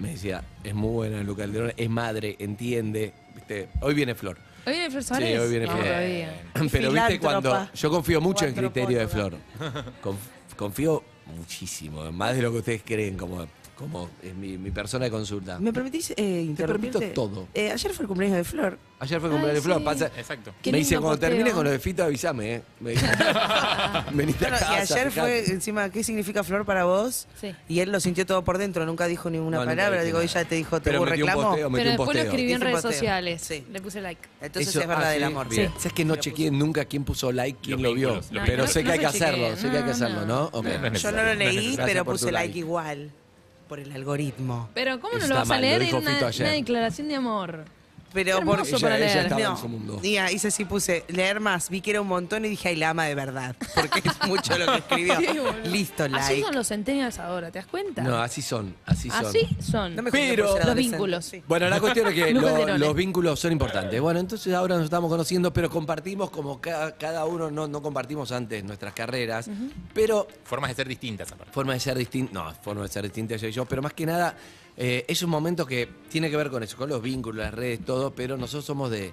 Me 0.00 0.10
decía, 0.10 0.42
es 0.64 0.74
muy 0.74 0.90
buena 0.90 1.22
Lucas 1.22 1.50
Terone, 1.52 1.72
es 1.76 1.88
madre, 1.88 2.34
entiende, 2.40 3.14
¿viste? 3.36 3.68
Hoy 3.80 3.94
viene 3.94 4.14
Flor. 4.16 4.36
¿Hoy 4.66 4.72
viene 4.72 4.90
Flor 4.90 5.02
Sí, 5.02 5.08
Suárez? 5.08 5.40
hoy 5.40 5.50
viene 5.50 5.66
No, 5.66 5.72
Flor. 5.72 5.84
todavía. 5.84 6.42
Pero 6.72 6.92
viste 6.92 7.20
cuando 7.20 7.68
yo 7.74 7.90
confío 7.90 8.20
mucho 8.20 8.46
en 8.46 8.54
criterio 8.54 8.98
de. 8.98 9.08
Flor. 9.08 9.34
Conf- 10.02 10.54
confío 10.56 11.02
muchísimo, 11.36 12.10
más 12.12 12.36
de 12.36 12.42
lo 12.42 12.52
que 12.52 12.58
ustedes 12.58 12.82
creen, 12.84 13.16
como, 13.16 13.46
como 13.76 14.08
es 14.22 14.34
mi, 14.34 14.56
mi 14.58 14.70
persona 14.70 15.04
de 15.06 15.10
consulta. 15.10 15.58
¿Me 15.58 15.72
permitís 15.72 16.12
eh, 16.16 16.42
interrumpirte? 16.46 16.98
permito 16.98 17.14
todo. 17.28 17.48
Eh, 17.54 17.70
ayer 17.72 17.92
fue 17.92 18.04
el 18.04 18.08
cumpleaños 18.08 18.38
de 18.38 18.44
Flor. 18.44 18.78
Ayer 19.00 19.20
fue 19.20 19.28
cumpleaños 19.30 19.56
de 19.56 19.62
Flor, 19.62 19.78
sí. 19.78 19.84
pasa. 19.84 20.06
Exacto. 20.16 20.54
Qué 20.62 20.72
me 20.72 20.78
dice, 20.78 20.90
lindo 20.92 21.02
cuando 21.02 21.16
posteo. 21.18 21.28
termine 21.30 21.50
con 21.54 21.64
lo 21.64 21.70
de 21.70 21.78
Fito, 21.78 22.04
avísame, 22.04 22.54
¿eh? 22.54 22.62
Me 22.80 22.90
dice, 22.92 23.06
venite 24.12 24.46
a 24.46 24.50
Bueno, 24.50 24.66
casa. 24.66 24.72
y 24.72 24.80
ayer 24.98 25.10
fue 25.12 25.44
encima, 25.50 25.90
¿qué 25.90 26.04
significa 26.04 26.42
Flor 26.44 26.64
para 26.64 26.84
vos? 26.84 27.26
Sí. 27.40 27.54
Y 27.68 27.80
él 27.80 27.90
lo 27.92 28.00
sintió 28.00 28.24
todo 28.24 28.42
por 28.44 28.58
dentro, 28.58 28.86
nunca 28.86 29.06
dijo 29.06 29.28
ninguna 29.30 29.58
No, 29.58 29.62
nunca 29.64 29.72
palabra. 29.76 29.96
dije 29.98 30.06
Digo, 30.06 30.18
nada. 30.18 30.30
ella 30.30 30.44
te 30.48 30.54
dijo, 30.54 30.78
te 30.80 30.84
Pero 30.90 30.98
hubo 31.02 31.10
metí 31.10 31.22
un 31.22 31.28
reclamo. 31.28 31.48
posteo, 31.48 31.70
metí 31.70 31.80
Pero 31.82 31.90
un 31.90 31.96
después 31.96 32.06
lo 32.06 32.12
posteo. 32.12 32.24
escribí 32.24 32.42
en 32.42 32.48
Hice 32.48 32.54
un 32.56 32.60
redes 32.62 32.74
posteo. 32.74 32.92
sociales. 32.92 33.42
Sí. 33.42 33.66
Le 33.72 33.80
puse 33.80 34.00
like. 34.00 34.28
Entonces 34.40 34.68
Eso- 34.68 34.80
es 34.80 34.86
verdad 34.88 35.04
ah, 35.04 35.10
del 35.10 35.18
sí, 35.20 35.24
amor. 35.24 35.48
bien. 35.48 35.66
Sí. 35.68 35.74
¿Sabes 35.78 35.92
que 35.92 36.04
no 36.04 36.16
chequeé 36.16 36.50
nunca 36.50 36.84
quién 36.84 37.04
puso 37.04 37.32
like, 37.32 37.58
quién 37.62 37.72
Los 37.72 37.82
lo 37.82 37.94
vio? 37.94 38.08
vínculos, 38.08 38.32
los 38.32 38.44
Pero 38.44 38.62
vínculos. 38.64 38.70
sé 38.72 38.80
que 38.80 38.86
No 38.86 38.92
hay 38.92 38.98
que 38.98 39.02
se 39.10 39.24
hacerlo, 39.24 39.56
sé 39.56 39.62
que 39.62 39.76
hay 39.76 39.82
que 39.82 39.88
No, 39.88 39.92
hacerlo, 39.92 40.20
no. 40.20 40.26
¿no? 40.26 40.44
Ok. 40.52 40.64
No, 40.66 40.78
no 40.78 40.86
es 40.96 41.02
Yo 41.02 41.12
no 41.12 41.22
lo 41.22 41.34
leí, 41.34 41.54
Gracias 41.74 41.86
pero 41.86 42.04
por 42.04 42.14
puse 42.14 42.32
like. 42.32 42.58
igual. 42.58 43.10
Por 43.68 43.80
el 43.80 43.90
algoritmo. 43.92 44.68
Pero 44.74 45.00
¿cómo 45.00 45.14
no 45.14 45.18
lo 45.20 45.24
está 45.24 45.34
vas 45.36 45.50
a 45.50 45.54
mal, 45.54 45.60
lo 45.62 45.66
leer 45.66 45.80
dijo 45.82 45.96
en 45.96 46.02
una, 46.02 46.14
Fito 46.14 46.26
ayer. 46.26 46.46
una 46.46 46.54
declaración 46.54 47.08
de 47.08 47.14
amor? 47.14 47.64
Pero 48.14 48.38
Hermoso 48.38 48.58
porque 48.70 48.80
para 48.80 48.96
Ella- 48.96 49.26
ella 49.26 49.48
en 49.50 49.56
su 49.58 49.68
mundo. 49.68 49.98
Mira, 50.02 50.30
hice 50.32 50.48
así, 50.48 50.64
puse 50.64 51.04
leer 51.08 51.40
más, 51.40 51.68
vi 51.68 51.80
que 51.80 51.90
era 51.90 52.00
un 52.00 52.06
montón 52.08 52.44
y 52.44 52.48
dije, 52.48 52.68
ay, 52.70 52.76
la 52.76 52.90
ama 52.90 53.04
de 53.06 53.14
verdad. 53.14 53.56
Porque 53.74 53.98
es 54.08 54.14
mucho 54.28 54.56
lo 54.56 54.66
que 54.66 54.78
escribió. 54.78 55.14
Sí. 55.64 55.68
Listo, 55.70 56.04
Así 56.04 56.12
like. 56.12 56.42
son 56.42 56.54
los 56.54 56.68
centennials 56.68 57.18
ahora, 57.18 57.50
¿te 57.50 57.58
das 57.58 57.66
cuenta? 57.66 58.02
No, 58.02 58.16
así 58.18 58.40
son, 58.40 58.74
así 58.86 59.10
son. 59.10 59.26
Así 59.26 59.48
son. 59.60 59.96
No 59.96 60.02
me 60.02 60.10
Pero- 60.10 60.52
por 60.54 60.64
Los 60.66 60.74
vínculos. 60.76 61.24
Sí. 61.24 61.42
Bueno, 61.48 61.68
la 61.68 61.80
cuestión 61.80 62.06
es 62.08 62.14
que 62.14 62.32
lo- 62.34 62.78
los 62.78 62.94
vínculos 62.94 63.40
son 63.40 63.52
importantes. 63.52 64.00
Bueno, 64.00 64.20
entonces 64.20 64.54
ahora 64.54 64.76
nos 64.76 64.84
estamos 64.84 65.10
conociendo, 65.10 65.52
pero 65.52 65.68
compartimos 65.68 66.30
como 66.30 66.60
ca- 66.60 66.92
cada 66.96 67.24
uno, 67.24 67.50
no, 67.50 67.66
no 67.66 67.82
compartimos 67.82 68.30
antes 68.32 68.62
nuestras 68.64 68.92
carreras, 68.94 69.50
pero 69.92 70.28
Formas 70.44 70.70
de 70.70 70.76
ser 70.76 70.88
distintas, 70.88 71.32
aparte. 71.32 71.52
forma 71.52 71.72
de 71.72 71.80
ser 71.80 71.96
distinta, 71.98 72.32
no, 72.32 72.54
forma 72.62 72.82
de 72.82 72.88
ser 72.88 73.02
distinta 73.02 73.34
yo 73.36 73.48
y 73.48 73.52
yo, 73.52 73.64
pero 73.64 73.82
más 73.82 73.92
que 73.92 74.06
nada 74.06 74.36
eh, 74.76 75.04
es 75.08 75.22
un 75.22 75.30
momento 75.30 75.66
que 75.66 75.88
tiene 76.10 76.30
que 76.30 76.36
ver 76.36 76.50
con 76.50 76.62
eso, 76.62 76.76
con 76.76 76.88
los 76.88 77.00
vínculos, 77.02 77.44
las 77.44 77.54
redes, 77.54 77.84
todo, 77.84 78.12
pero 78.14 78.36
nosotros 78.36 78.64
somos 78.64 78.90
de, 78.90 79.12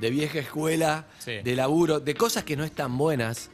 de 0.00 0.10
vieja 0.10 0.38
escuela, 0.40 1.06
Sí. 1.18 1.38
de 1.42 1.56
laburo, 1.56 2.00
de 2.00 2.14
cosas 2.14 2.44
que 2.44 2.56
no 2.56 2.64
están 2.64 2.96
buenas. 2.98 3.50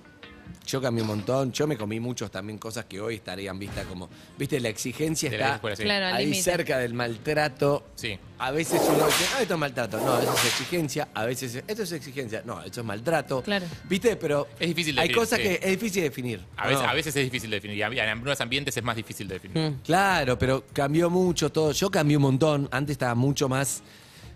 Yo 0.66 0.80
cambié 0.80 1.02
un 1.02 1.08
montón, 1.08 1.52
yo 1.52 1.66
me 1.66 1.76
comí 1.76 2.00
muchos 2.00 2.30
también 2.30 2.58
cosas 2.58 2.84
que 2.84 3.00
hoy 3.00 3.16
estarían 3.16 3.58
vistas 3.58 3.86
como, 3.86 4.08
viste, 4.38 4.60
la 4.60 4.68
exigencia 4.68 5.28
De 5.30 5.38
la 5.38 5.44
está 5.44 5.54
escuela, 5.56 5.76
sí. 5.76 5.82
Claro, 5.82 6.06
al 6.06 6.14
ahí 6.14 6.24
límite. 6.26 6.42
cerca 6.42 6.78
del 6.78 6.94
maltrato. 6.94 7.84
Sí. 7.96 8.18
A 8.38 8.50
veces 8.52 8.80
uno 8.88 9.04
dice, 9.06 9.24
ah, 9.36 9.42
esto 9.42 9.54
es 9.54 9.60
maltrato. 9.60 9.98
No, 10.00 10.18
eso 10.20 10.32
es 10.32 10.44
exigencia. 10.46 11.08
A 11.12 11.24
veces, 11.26 11.62
esto 11.66 11.82
es 11.82 11.92
exigencia. 11.92 12.42
No, 12.46 12.62
esto 12.62 12.80
es 12.80 12.86
maltrato. 12.86 13.42
Claro. 13.42 13.66
¿Viste? 13.88 14.16
Pero 14.16 14.48
Es 14.58 14.68
difícil 14.68 14.94
de 14.94 15.02
hay 15.02 15.08
definir, 15.08 15.22
cosas 15.26 15.38
sí. 15.38 15.44
que 15.44 15.54
es 15.62 15.70
difícil 15.70 16.02
de 16.02 16.08
definir. 16.08 16.40
A 16.56 16.66
veces, 16.66 16.82
No. 16.82 16.88
a 16.88 16.94
veces 16.94 17.16
es 17.16 17.24
difícil 17.24 17.50
de 17.50 17.56
definir. 17.56 17.76
Y 17.76 17.82
en 17.82 18.08
algunos 18.08 18.40
ambientes 18.40 18.74
es 18.76 18.82
más 18.82 18.96
difícil 18.96 19.28
de 19.28 19.34
definir. 19.34 19.74
Claro, 19.84 20.38
pero 20.38 20.64
cambió 20.72 21.10
mucho 21.10 21.50
todo. 21.52 21.72
Yo 21.72 21.90
cambié 21.90 22.16
un 22.16 22.22
montón. 22.22 22.68
Antes 22.72 22.92
estaba 22.92 23.14
mucho 23.14 23.48
más. 23.48 23.82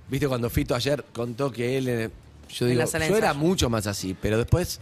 ¿Viste? 0.08 0.28
Cuando 0.28 0.50
Fito 0.50 0.74
ayer 0.74 1.02
contó 1.14 1.50
que 1.50 1.78
él. 1.78 1.88
eh, 1.88 2.10
Yo 2.50 2.66
En 2.66 2.72
digo, 2.72 2.80
la 2.82 2.86
sala 2.86 3.06
de 3.06 3.10
yo 3.10 3.16
era 3.16 3.28
ensayo. 3.28 3.46
mucho 3.46 3.70
más 3.70 3.86
así. 3.86 4.14
Pero 4.20 4.36
después. 4.36 4.80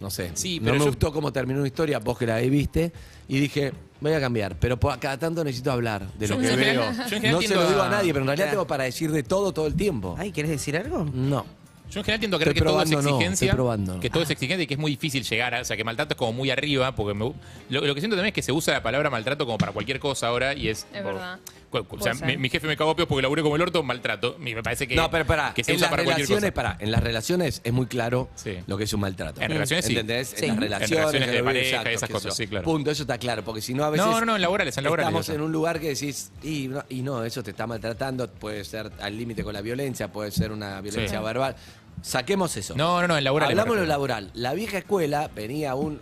No 0.00 0.10
sé. 0.10 0.32
Sí, 0.34 0.58
no 0.58 0.64
pero 0.66 0.74
me 0.74 0.80
yo- 0.80 0.86
gustó 0.86 1.12
cómo 1.12 1.32
terminó 1.32 1.60
una 1.60 1.68
historia. 1.68 1.98
Vos 1.98 2.18
que 2.18 2.26
la 2.26 2.38
viste. 2.38 2.92
Y 3.28 3.38
dije. 3.40 3.72
Voy 4.00 4.12
a 4.12 4.20
cambiar, 4.20 4.58
pero 4.58 4.78
po- 4.78 4.92
cada 5.00 5.16
tanto 5.18 5.42
necesito 5.42 5.72
hablar 5.72 6.06
de 6.18 6.28
lo 6.28 6.34
Yo 6.34 6.40
que 6.42 6.50
en 6.50 6.56
veo. 6.56 6.66
general- 6.82 6.96
yo 6.96 7.02
en 7.02 7.08
general 7.22 7.32
No 7.32 7.40
se 7.40 7.46
tiendo 7.46 7.62
lo 7.64 7.70
digo 7.70 7.82
a 7.82 7.86
a- 7.86 7.90
nadie, 7.90 8.12
pero 8.12 8.22
en 8.22 8.26
realidad 8.26 8.46
Claro. 8.48 8.56
tengo 8.58 8.66
para 8.66 8.84
decir 8.84 9.10
de 9.12 9.22
todo 9.22 9.52
todo 9.52 9.66
el 9.66 9.74
tiempo. 9.76 10.14
Ay, 10.18 10.30
¿quieres 10.30 10.50
decir 10.50 10.76
algo? 10.76 11.04
No. 11.14 11.46
Yo 11.90 12.00
en 12.00 12.04
general 12.04 12.18
tiendo 12.20 12.36
a 12.36 12.40
creer 12.40 12.56
Estoy 12.56 12.66
que 12.66 12.72
todo 12.72 12.82
es 12.82 12.90
no, 12.90 12.98
exigencia. 13.00 13.52
probando. 13.52 14.00
Que 14.00 14.10
todo 14.10 14.22
es 14.22 14.30
exigente 14.30 14.64
y 14.64 14.66
que 14.66 14.74
es 14.74 14.80
muy 14.80 14.90
difícil 14.92 15.22
llegar 15.22 15.54
a. 15.54 15.60
O 15.60 15.64
sea, 15.64 15.76
que 15.76 15.84
maltrato 15.84 16.14
es 16.14 16.18
como 16.18 16.32
muy 16.32 16.50
arriba. 16.50 16.94
Porque 16.94 17.14
me- 17.14 17.32
lo, 17.70 17.86
lo 17.86 17.94
que 17.94 18.00
siento 18.00 18.16
también 18.16 18.28
es 18.28 18.34
que 18.34 18.42
se 18.42 18.52
usa 18.52 18.74
la 18.74 18.82
palabra 18.82 19.10
maltrato 19.10 19.44
como 19.46 19.58
para 19.58 19.72
cualquier 19.72 20.00
cosa 20.00 20.26
ahora 20.28 20.54
y 20.54 20.68
es. 20.68 20.86
Es 20.92 21.02
por- 21.02 21.14
verdad. 21.14 21.38
o 21.70 22.00
sea, 22.00 22.14
mi, 22.14 22.36
mi 22.36 22.48
jefe 22.48 22.66
me 22.66 22.76
cagó 22.76 22.90
a 22.92 22.96
peos 22.96 23.08
porque 23.08 23.22
laburé 23.22 23.42
como 23.42 23.56
el 23.56 23.62
orto, 23.62 23.82
maltrato. 23.82 24.36
Y 24.40 24.54
me 24.54 24.62
parece 24.62 24.88
que. 24.88 24.96
no, 24.96 25.10
pero 25.10 25.24
pará, 25.26 25.52
Que 25.54 25.62
se 25.62 25.72
en 25.72 25.76
usa 25.76 25.86
las 25.86 25.90
para 25.90 26.04
cualquier 26.04 26.26
relaciones, 26.28 26.52
cosa. 26.52 26.68
pará, 26.72 26.76
en 26.80 26.90
las 26.90 27.02
relaciones 27.02 27.60
es 27.62 27.72
muy 27.72 27.86
claro 27.86 28.28
Sí. 28.34 28.56
lo 28.66 28.76
que 28.78 28.84
es 28.84 28.92
un 28.92 29.00
maltrato. 29.00 29.40
En 29.40 29.50
relaciones, 29.50 29.84
sí. 29.84 29.92
¿Entendés? 29.92 30.34
Sí. 30.36 30.46
En 30.46 30.48
las 30.48 30.56
En 30.56 30.60
relaciones, 30.62 30.90
relaciones 31.12 31.32
de 31.32 31.42
pareja, 31.44 31.68
exacto, 31.76 31.90
esas 31.90 32.08
cosas, 32.10 32.36
sí, 32.36 32.46
claro. 32.46 32.64
Punto, 32.64 32.90
eso 32.90 33.02
está 33.02 33.18
claro, 33.18 33.44
porque 33.44 33.60
si 33.60 33.74
no 33.74 33.84
a 33.84 33.90
veces 33.90 34.06
No, 34.06 34.18
no, 34.20 34.26
no, 34.26 34.36
en 34.36 34.42
laborales, 34.42 34.76
en 34.78 34.84
laborales. 34.84 35.08
estamos 35.08 35.28
en 35.28 35.40
un 35.42 35.52
lugar 35.52 35.78
que 35.80 35.88
decís, 35.90 36.30
y 36.42 36.68
no, 36.68 36.82
y 36.88 37.02
no, 37.02 37.24
eso 37.24 37.42
te 37.42 37.50
está 37.50 37.66
maltratando, 37.66 38.28
puede 38.30 38.64
ser 38.64 38.90
al 39.00 39.16
límite 39.16 39.44
con 39.44 39.52
la 39.52 39.60
violencia, 39.60 40.10
puede 40.10 40.30
ser 40.30 40.50
una 40.50 40.80
violencia 40.80 41.18
Sí. 41.18 41.24
verbal. 41.24 41.54
Saquemos 42.02 42.56
eso. 42.56 42.74
No, 42.76 43.00
no, 43.00 43.08
no, 43.08 43.18
en 43.18 43.24
laborales. 43.24 43.52
Hablamos 43.58 43.76
de 43.76 43.82
lo 43.82 43.86
laboral. 43.88 44.30
La 44.34 44.52
vieja 44.54 44.78
escuela 44.78 45.30
venía 45.34 45.74
un 45.74 46.00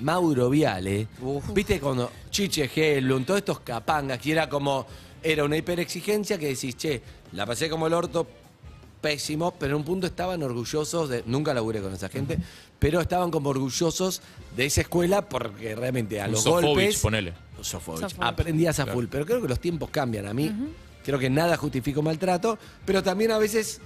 Mauro 0.00 0.50
Viale. 0.50 1.06
¿Viste 1.54 1.80
cuando 1.80 2.10
Chiche 2.30 2.70
Helun, 2.74 3.24
todos 3.24 3.38
estos 3.38 3.60
capangas, 3.60 4.18
que 4.18 4.32
era 4.32 4.48
como. 4.48 4.86
Era 5.22 5.44
una 5.44 5.56
hiperexigencia 5.56 6.38
que 6.38 6.46
decís, 6.48 6.76
che, 6.76 7.02
la 7.32 7.44
pasé 7.44 7.68
como 7.68 7.88
el 7.88 7.92
orto, 7.92 8.24
pésimo, 9.00 9.52
pero 9.58 9.72
en 9.74 9.78
un 9.80 9.84
punto 9.84 10.06
estaban 10.06 10.42
orgullosos 10.42 11.08
de. 11.08 11.22
Nunca 11.26 11.52
laburé 11.52 11.80
con 11.80 11.92
esa 11.92 12.08
gente, 12.08 12.38
pero 12.78 13.00
estaban 13.00 13.30
como 13.30 13.50
orgullosos 13.50 14.22
de 14.56 14.66
esa 14.66 14.82
escuela 14.82 15.28
porque 15.28 15.74
realmente 15.74 16.20
a 16.20 16.26
Un 16.26 16.32
los 16.32 16.42
Sofovich, 16.44 16.64
golpes. 16.66 16.98
ponele. 17.00 17.32
Sofovich. 17.60 18.00
Sofovich. 18.02 18.16
Aprendías 18.26 18.78
a 18.78 18.84
Claro. 18.84 18.98
full, 18.98 19.06
pero 19.10 19.26
creo 19.26 19.42
que 19.42 19.48
los 19.48 19.58
tiempos 19.60 19.90
cambian. 19.90 20.26
A 20.28 20.32
mí 20.34 20.52
creo 21.04 21.18
que 21.18 21.28
nada 21.30 21.56
justifica 21.56 21.98
un 21.98 22.04
maltrato, 22.04 22.56
pero 22.84 23.02
también 23.02 23.32
a 23.32 23.38
veces 23.38 23.80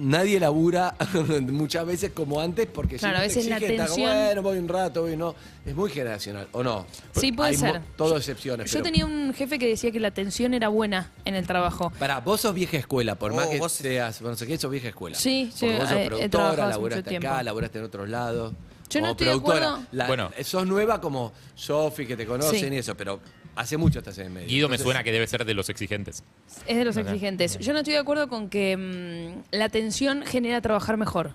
nadie 0.00 0.40
labura 0.40 0.94
muchas 1.50 1.86
veces 1.86 2.10
como 2.12 2.40
antes 2.40 2.66
porque 2.66 2.96
si 2.96 3.00
Claro, 3.00 3.18
no 3.18 3.18
a 3.18 3.22
te 3.22 3.28
veces 3.28 3.46
la 3.46 3.56
exige, 3.56 3.72
está 3.74 3.86
como, 3.86 3.96
tensión- 4.06 4.24
bueno, 4.26 4.42
voy 4.42 4.58
un 4.58 4.68
rato, 4.68 5.02
voy 5.02 5.16
no. 5.16 5.34
Es 5.64 5.74
muy 5.74 5.90
generacional, 5.90 6.48
¿o 6.52 6.62
no? 6.62 6.86
Sí, 7.12 7.32
puede 7.32 7.50
Hay 7.50 7.56
ser. 7.56 7.80
Todo 7.96 8.16
excepciones. 8.16 8.70
Yo 8.70 8.78
pero- 8.78 8.84
tenía 8.84 9.04
un 9.06 9.34
jefe 9.34 9.58
que 9.58 9.66
decía 9.68 9.90
que 9.92 10.00
la 10.00 10.08
atención 10.08 10.54
era 10.54 10.68
buena 10.68 11.10
en 11.24 11.34
el 11.34 11.46
trabajo. 11.46 11.92
Pará, 11.98 12.20
vos 12.20 12.40
sos 12.40 12.54
vieja 12.54 12.78
escuela, 12.78 13.14
por 13.16 13.34
más 13.34 13.46
Oh, 13.46 13.50
que 13.50 13.58
vos- 13.58 13.72
seas, 13.72 14.20
no 14.22 14.34
sé 14.36 14.46
qué, 14.46 14.56
sos 14.58 14.70
vieja 14.70 14.88
escuela. 14.88 15.16
Sí, 15.16 15.50
sí, 15.54 15.66
Porque 15.66 15.78
vos 15.80 15.88
sos 15.88 15.98
he 15.98 16.06
productora, 16.06 16.66
laburaste 16.68 17.00
acá, 17.00 17.08
tiempo. 17.10 17.42
laburaste 17.42 17.78
en 17.78 17.84
otros 17.84 18.08
lados. 18.08 18.52
Yo 18.88 19.00
no 19.00 19.10
estoy 19.10 19.26
de 19.26 19.32
productora. 19.34 19.66
acuerdo. 19.68 19.86
La- 19.92 20.06
Bueno. 20.08 20.30
Sos 20.42 20.66
nueva 20.66 21.00
como 21.00 21.32
Sofi, 21.54 22.06
que 22.06 22.16
te 22.16 22.26
conocen 22.26 22.58
Sí. 22.70 22.74
y 22.74 22.78
eso, 22.78 22.96
pero 22.96 23.20
hace 23.56 23.76
mucho 23.76 23.98
estás 24.00 24.18
en 24.18 24.26
el 24.26 24.32
medio. 24.32 24.48
Guido 24.48 24.68
me 24.68 24.78
suena 24.78 25.02
que 25.02 25.12
debe 25.12 25.26
ser 25.26 25.44
de 25.44 25.54
los 25.54 25.68
exigentes. 25.68 26.22
Es 26.66 26.76
de 26.76 26.84
los 26.84 26.96
exigentes. 26.96 27.58
Yo 27.58 27.72
no 27.72 27.80
estoy 27.80 27.94
de 27.94 28.00
acuerdo 28.00 28.28
con 28.28 28.48
que 28.48 28.76
mm, 28.76 29.56
la 29.56 29.64
atención 29.66 30.22
genera 30.26 30.60
trabajar 30.60 30.96
mejor. 30.96 31.34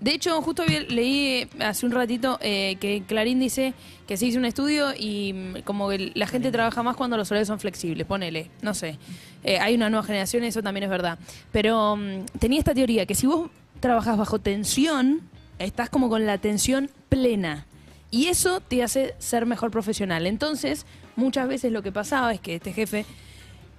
De 0.00 0.12
hecho, 0.12 0.40
justo 0.40 0.64
vi- 0.66 0.86
leí 0.88 1.46
hace 1.58 1.84
un 1.84 1.92
ratito 1.92 2.38
eh, 2.40 2.76
que 2.80 3.02
Clarín 3.06 3.38
dice 3.38 3.74
que 4.08 4.16
se 4.16 4.24
hizo 4.24 4.38
un 4.38 4.46
estudio 4.46 4.94
y 4.98 5.34
mm, 5.34 5.62
como 5.64 5.90
que 5.90 6.12
la 6.14 6.26
gente 6.26 6.50
trabaja 6.50 6.82
más 6.82 6.96
cuando 6.96 7.16
los 7.18 7.30
horarios 7.30 7.48
son 7.48 7.60
flexibles, 7.60 8.06
ponele, 8.06 8.50
no 8.62 8.72
sé. 8.72 8.98
Eh, 9.44 9.58
hay 9.58 9.74
una 9.74 9.90
nueva 9.90 10.04
generación, 10.06 10.42
eso 10.44 10.62
también 10.62 10.84
es 10.84 10.90
verdad. 10.90 11.18
Pero 11.52 11.96
mm, 11.96 12.24
tenía 12.38 12.58
esta 12.58 12.72
teoría 12.74 13.04
que 13.04 13.14
si 13.14 13.26
vos 13.26 13.50
trabajas 13.80 14.16
bajo 14.16 14.38
tensión, 14.38 15.20
estás 15.58 15.90
como 15.90 16.08
con 16.08 16.24
la 16.26 16.32
atención 16.32 16.90
plena. 17.10 17.66
Y 18.10 18.26
eso 18.26 18.60
te 18.60 18.82
hace 18.82 19.14
ser 19.18 19.44
mejor 19.46 19.70
profesional. 19.70 20.26
Entonces, 20.26 20.84
muchas 21.20 21.46
veces 21.48 21.70
lo 21.72 21.82
que 21.82 21.92
pasaba 21.92 22.32
es 22.34 22.40
que 22.40 22.56
este 22.56 22.72
jefe 22.72 23.04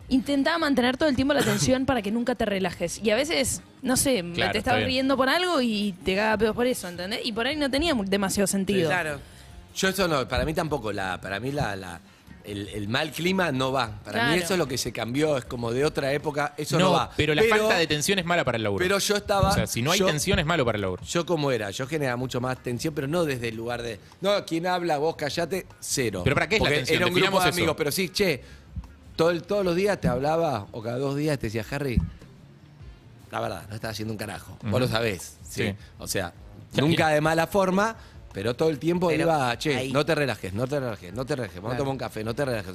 intentaba 0.09 0.57
mantener 0.57 0.97
todo 0.97 1.07
el 1.09 1.15
tiempo 1.15 1.33
la 1.33 1.39
atención 1.41 1.85
para 1.85 2.01
que 2.01 2.11
nunca 2.11 2.35
te 2.35 2.45
relajes. 2.45 2.99
Y 3.03 3.09
a 3.11 3.15
veces, 3.15 3.61
no 3.81 3.95
sé, 3.97 4.23
Claro, 4.33 4.51
te 4.51 4.57
estabas 4.57 4.83
riendo 4.83 5.15
por 5.17 5.29
algo 5.29 5.61
y 5.61 5.93
te 6.03 6.15
cagaba 6.15 6.37
pedos 6.37 6.55
por 6.55 6.67
eso, 6.67 6.87
¿entendés? 6.87 7.21
Y 7.23 7.31
por 7.31 7.47
ahí 7.47 7.55
no 7.55 7.69
tenía 7.71 7.93
demasiado 7.93 8.47
sentido. 8.47 8.89
Claro. 8.89 9.19
Yo 9.75 9.87
eso 9.89 10.07
no, 10.09 10.27
para 10.27 10.43
mí 10.45 10.53
tampoco, 10.53 10.91
la, 10.91 11.19
para 11.21 11.39
mí 11.39 11.51
la, 11.53 11.75
la- 11.77 12.01
el, 12.45 12.67
el 12.69 12.87
mal 12.87 13.11
clima 13.11 13.51
no 13.51 13.71
va. 13.71 13.99
Para 14.03 14.29
mí 14.31 14.37
eso 14.37 14.53
es 14.53 14.57
lo 14.59 14.67
que 14.67 14.77
se 14.77 14.91
cambió, 14.91 15.37
es 15.37 15.45
como 15.45 15.71
de 15.71 15.85
otra 15.85 16.11
época, 16.13 16.53
eso 16.57 16.77
no, 16.79 16.85
no, 16.85 16.91
va. 16.93 17.11
pero 17.15 17.33
la 17.35 17.43
falta 17.43 17.77
de 17.77 17.87
tensión 17.87 18.19
es 18.19 18.25
mala 18.25 18.43
para 18.43 18.57
el 18.57 18.63
laburo. 18.63 18.83
Pero 18.83 18.97
yo 18.99 19.15
estaba. 19.15 19.49
O 19.49 19.53
sea, 19.53 19.67
si 19.67 19.81
no 19.81 19.91
hay 19.91 19.99
yo- 19.99 20.05
tensión 20.07 20.39
es 20.39 20.45
malo 20.45 20.65
para 20.65 20.75
el 20.77 20.81
laburo. 20.81 21.03
Yo 21.03 21.25
como 21.25 21.51
era, 21.51 21.69
yo 21.71 21.87
generaba 21.87 22.15
mucho 22.17 22.41
más 22.41 22.61
tensión, 22.61 22.93
pero 22.93 23.07
no 23.07 23.25
desde 23.25 23.49
el 23.49 23.55
lugar 23.55 23.81
de, 23.81 23.99
no, 24.21 24.45
quien 24.45 24.67
habla, 24.67 24.97
vos 24.97 25.15
callate, 25.15 25.65
cero. 25.79 26.21
¿Pero 26.23 26.35
para 26.35 26.47
qué 26.49 26.55
es 26.55 26.61
la 26.61 26.65
Porque 26.65 26.77
tensión? 26.77 26.97
Era 26.97 27.07
un 27.07 27.13
grupo 27.13 27.39
de 27.41 27.49
eso. 27.49 27.57
amigos, 27.57 27.75
pero 27.77 27.91
sí, 27.91 28.09
che, 28.09 28.41
todo 29.15 29.29
el- 29.29 29.43
todos 29.43 29.63
los 29.65 29.75
días 29.75 29.99
te 30.01 30.07
hablaba, 30.07 30.67
o 30.71 30.81
cada 30.81 30.97
dos 30.97 31.15
días 31.15 31.37
te 31.39 31.47
decía, 31.47 31.65
Harry, 31.71 31.99
la 33.31 33.39
verdad, 33.39 33.63
no 33.69 33.75
estás 33.75 33.91
haciendo 33.91 34.13
un 34.13 34.17
carajo. 34.17 34.57
Vos 34.63 34.79
lo 34.81 34.87
sabés. 34.87 35.37
¿sí? 35.47 35.63
Sí. 35.67 35.75
O 35.99 36.07
sea, 36.07 36.33
nunca 36.73 37.09
de 37.09 37.21
mala 37.21 37.47
forma, 37.47 37.95
pero 38.33 38.55
todo 38.55 38.69
el 38.69 38.79
tiempo 38.79 39.07
Pero 39.09 39.23
iba, 39.23 39.57
che, 39.57 39.75
ahí- 39.75 39.91
no 39.91 40.05
te 40.05 40.15
relajes, 40.15 40.53
no 40.53 40.67
te 40.67 40.79
relajes, 40.79 41.13
no 41.13 41.25
te 41.25 41.35
relajes, 41.35 41.57
vamos 41.57 41.73
a 41.73 41.77
tomar 41.77 41.91
un 41.91 41.97
café, 41.97 42.23
no 42.23 42.33
te 42.33 42.45
relajes. 42.45 42.73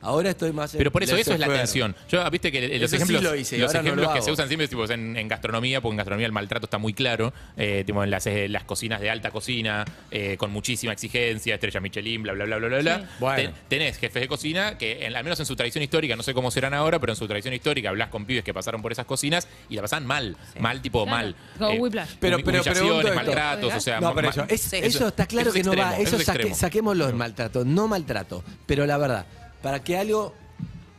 Ahora 0.00 0.30
estoy 0.30 0.52
más 0.52 0.72
en 0.74 0.78
Pero 0.78 0.92
por 0.92 1.02
eso, 1.02 1.16
eso 1.16 1.32
es 1.34 1.40
la 1.40 1.48
tensión. 1.48 1.94
Yo, 2.08 2.28
viste 2.30 2.52
que 2.52 2.60
los 2.60 2.70
Eso 2.82 2.88
sí 2.88 2.96
ejemplos, 2.96 3.22
lo 3.22 3.34
hice, 3.34 3.56
y 3.56 3.60
los 3.60 3.68
ahora 3.70 3.82
no 3.82 3.86
ejemplos 3.88 4.06
lo 4.06 4.12
que 4.12 4.18
hago. 4.18 4.24
se 4.26 4.30
usan 4.32 4.46
siempre 4.46 4.64
es 4.64 4.70
tipo, 4.70 4.84
en, 4.90 5.16
en 5.16 5.26
gastronomía, 5.28 5.80
porque 5.80 5.92
en 5.94 5.96
gastronomía 5.96 6.26
el 6.26 6.32
maltrato 6.32 6.66
está 6.66 6.78
muy 6.78 6.92
claro. 6.94 7.32
eh, 7.56 7.82
tipo 7.84 8.02
en 8.04 8.10
las, 8.10 8.26
eh, 8.26 8.48
las 8.48 8.64
cocinas 8.64 9.00
de 9.00 9.10
alta 9.10 9.30
cocina, 9.32 9.84
eh, 10.12 10.36
con 10.38 10.52
muchísima 10.52 10.92
exigencia, 10.92 11.54
estrella 11.54 11.80
Michelin, 11.80 12.22
bla, 12.22 12.32
bla, 12.32 12.44
bla, 12.44 12.56
bla, 12.58 12.68
bla. 12.68 12.78
bla. 12.78 12.98
Sí. 13.00 13.04
Bueno. 13.18 13.36
Ten- 13.42 13.52
tenés 13.68 13.98
jefes 13.98 14.22
de 14.22 14.28
cocina 14.28 14.78
que, 14.78 15.04
en- 15.04 15.16
al 15.16 15.24
menos 15.24 15.40
en 15.40 15.46
su 15.46 15.56
tradición 15.56 15.82
histórica, 15.82 16.14
no 16.14 16.22
sé 16.22 16.32
cómo 16.32 16.50
serán 16.52 16.74
ahora, 16.74 16.98
pero 17.00 17.12
en 17.12 17.16
su 17.16 17.26
tradición 17.26 17.54
histórica 17.54 17.88
hablas 17.88 18.08
con 18.08 18.24
pibes 18.24 18.44
que 18.44 18.54
pasaron 18.54 18.80
por 18.82 18.92
esas 18.92 19.06
cocinas 19.06 19.48
y 19.68 19.74
la 19.74 19.82
pasan 19.82 20.06
mal. 20.06 20.36
Mal, 20.60 20.80
tipo 20.80 21.04
Claro. 21.04 21.16
mal. 21.16 21.36
Como 21.58 21.70
Eh, 21.72 21.78
Whiplash. 21.80 22.10
Pero- 22.20 22.36
pero 22.38 22.58
humillaciones, 22.60 22.78
pregunto 22.80 23.08
esto. 23.08 23.14
maltratos, 23.16 23.74
o 23.74 23.80
sea... 23.80 24.00
No, 24.00 24.14
pero 24.14 24.28
ma- 24.28 24.30
eso, 24.32 24.44
es- 24.48 24.60
Sí. 24.62 24.76
eso 24.76 24.97
está 25.06 25.26
claro 25.26 25.50
eso 25.50 25.54
que 25.54 25.60
es 25.60 25.66
no 25.66 25.72
va. 25.76 25.96
extremo, 25.96 26.02
Eso, 26.02 26.16
eso 26.16 26.22
es 26.22 26.26
saque- 26.28 26.54
saquémoslo 26.54 27.06
del 27.06 27.14
maltrato. 27.14 27.64
No 27.64 27.86
maltrato, 27.86 28.42
pero 28.66 28.84
la 28.84 28.98
verdad, 28.98 29.24
para 29.62 29.84
que 29.84 29.96
algo 29.96 30.34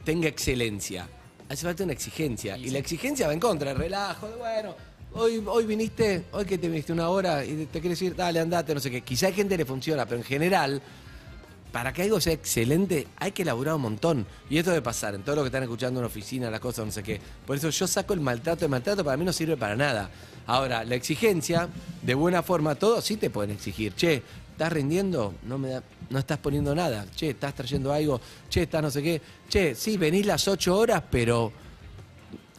tenga 0.05 0.29
excelencia, 0.29 1.07
hace 1.49 1.65
falta 1.65 1.83
una 1.83 1.91
exigencia. 1.93 2.57
Y 2.57 2.69
la 2.69 2.79
exigencia 2.79 3.27
va 3.27 3.33
en 3.33 3.39
contra, 3.41 3.71
el 3.71 3.77
relajo, 3.77 4.29
de, 4.29 4.35
bueno. 4.37 4.75
Hoy, 5.11 5.43
hoy 5.45 5.65
viniste, 5.65 6.25
hoy 6.33 6.45
que 6.45 6.57
te 6.59 6.69
viniste 6.69 6.93
una 6.93 7.09
hora 7.09 7.43
y 7.43 7.65
te 7.65 7.81
quieres 7.81 7.99
ir, 8.01 8.15
dale, 8.15 8.39
andate, 8.39 8.73
no 8.75 8.79
sé 8.79 8.89
qué. 8.91 9.01
Quizá 9.01 9.27
hay 9.27 9.33
gente 9.33 9.55
que 9.55 9.59
le 9.59 9.65
funciona, 9.65 10.05
pero 10.05 10.17
en 10.17 10.23
general, 10.23 10.79
para 11.71 11.91
que 11.93 12.03
algo 12.03 12.21
sea 12.21 12.33
excelente, 12.33 13.07
hay 13.17 13.31
que 13.31 13.41
elaborar 13.41 13.73
un 13.75 13.81
montón. 13.81 14.25
Y 14.51 14.57
esto 14.59 14.69
debe 14.71 14.83
pasar 14.83 15.15
en 15.15 15.23
todo 15.23 15.35
lo 15.37 15.41
que 15.41 15.47
están 15.47 15.63
escuchando 15.63 15.99
en 15.99 16.05
oficina, 16.05 16.51
las 16.51 16.59
cosas, 16.59 16.85
no 16.85 16.91
sé 16.91 17.01
qué. 17.03 17.19
Por 17.45 17.55
eso 17.57 17.69
yo 17.71 17.87
saco 17.87 18.13
el 18.13 18.19
maltrato. 18.21 18.65
El 18.65 18.71
maltrato 18.71 19.03
para 19.03 19.17
mí 19.17 19.25
no 19.25 19.33
sirve 19.33 19.57
para 19.57 19.75
nada. 19.75 20.09
Ahora, 20.49 20.83
la 20.83 20.95
exigencia, 20.95 21.69
de 22.01 22.15
buena 22.15 22.41
forma, 22.41 22.73
todos 22.73 23.05
sí 23.05 23.17
te 23.17 23.29
pueden 23.29 23.51
exigir. 23.51 23.93
Che, 23.93 24.23
¿estás 24.51 24.73
rindiendo? 24.73 25.35
No, 25.43 25.59
me 25.59 25.69
da- 25.69 25.83
no 26.09 26.17
estás 26.17 26.39
poniendo 26.39 26.73
nada. 26.73 27.05
Che, 27.15 27.29
¿estás 27.29 27.53
trayendo 27.53 27.93
algo? 27.93 28.19
Che, 28.49 28.63
¿estás 28.63 28.81
no 28.81 28.89
sé 28.89 29.03
qué? 29.03 29.21
Che, 29.47 29.75
sí, 29.75 29.95
venís 29.97 30.25
las 30.25 30.47
ocho 30.47 30.75
horas, 30.75 31.03
pero 31.11 31.51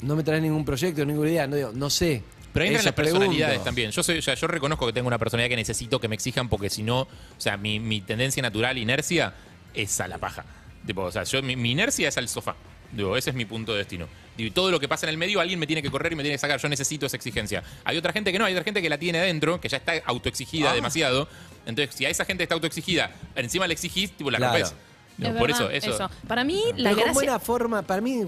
no 0.03 0.15
me 0.15 0.23
traes 0.23 0.41
ningún 0.41 0.65
proyecto, 0.65 1.05
ninguna 1.05 1.31
idea. 1.31 1.47
No, 1.49 1.57
digo, 1.57 1.73
no 1.75 1.91
sé. 1.91 2.23
Pero 2.53 2.65
entran 2.65 2.85
las 2.85 2.95
personalidades 2.95 3.55
pregunto. 3.55 3.65
también. 3.65 3.91
Yo 3.91 4.05
soy, 4.05 4.19
o 4.19 4.23
sea, 4.23 4.35
yo 4.35 4.47
reconozco 4.47 4.87
que 4.87 4.93
tengo 4.93 5.09
una 5.09 5.19
personalidad 5.19 5.51
que 5.51 5.57
necesito 5.57 6.01
que 6.01 6.07
me 6.07 6.15
exijan 6.15 6.49
porque 6.49 6.71
si 6.71 6.85
no, 6.85 7.01
o 7.01 7.09
sea, 7.39 7.57
mi, 7.57 7.81
mi 7.81 8.03
tendencia 8.03 8.41
natural, 8.41 8.79
inercia, 8.79 9.35
es 9.75 10.01
a 10.01 10.07
la 10.07 10.19
paja. 10.19 10.45
Tipo, 10.87 11.03
o 11.03 11.11
sea, 11.11 11.25
yo, 11.25 11.43
mi, 11.43 11.57
mi 11.57 11.73
inercia 11.73 12.09
es 12.09 12.17
al 12.17 12.29
sofá. 12.29 12.55
Digo, 12.93 13.17
ese 13.17 13.31
es 13.31 13.37
mi 13.37 13.45
punto 13.45 13.73
de 13.73 13.79
destino. 13.79 14.07
Digo, 14.37 14.49
y 14.49 14.51
todo 14.51 14.71
lo 14.71 14.81
que 14.81 14.89
pasa 14.89 15.07
en 15.07 15.11
el 15.11 15.17
medio, 15.19 15.41
alguien 15.41 15.59
me 15.59 15.67
tiene 15.67 15.81
que 15.83 15.91
correr 15.91 16.13
y 16.13 16.17
me 16.17 16.23
tiene 16.23 16.35
que 16.35 16.39
sacar. 16.39 16.59
Yo 16.61 16.69
necesito 16.69 17.07
esa 17.07 17.17
exigencia. 17.17 17.63
Hay 17.85 17.97
otra 17.97 18.13
gente 18.13 18.33
que 18.33 18.39
no, 18.39 18.45
hay 18.45 18.53
otra 18.53 18.65
gente 18.65 18.83
que 18.83 18.89
la 18.91 18.99
tiene 18.99 19.19
adentro, 19.21 19.61
que 19.61 19.69
ya 19.69 19.77
está 19.77 19.93
autoexigida 20.07 20.73
Ah. 20.73 20.75
demasiado. 20.75 21.29
Entonces, 21.67 21.95
si 21.95 22.05
a 22.07 22.11
esa 22.11 22.25
gente 22.25 22.43
está 22.43 22.55
autoexigida, 22.55 23.13
encima 23.37 23.67
la 23.67 23.73
exigís, 23.75 24.11
tipo, 24.13 24.31
la 24.31 24.39
Claro. 24.39 24.55
rompés. 24.55 24.75
Digo, 25.19 25.33
Es 25.33 25.39
por 25.39 25.49
verdad, 25.51 25.75
eso, 25.75 25.91
eso. 25.93 26.11
Para 26.27 26.45
mí, 26.45 26.63
la 26.77 26.95
gracia. 26.95 27.13
buena 27.13 27.39
forma, 27.39 27.83
para 27.83 28.01
mí, 28.01 28.25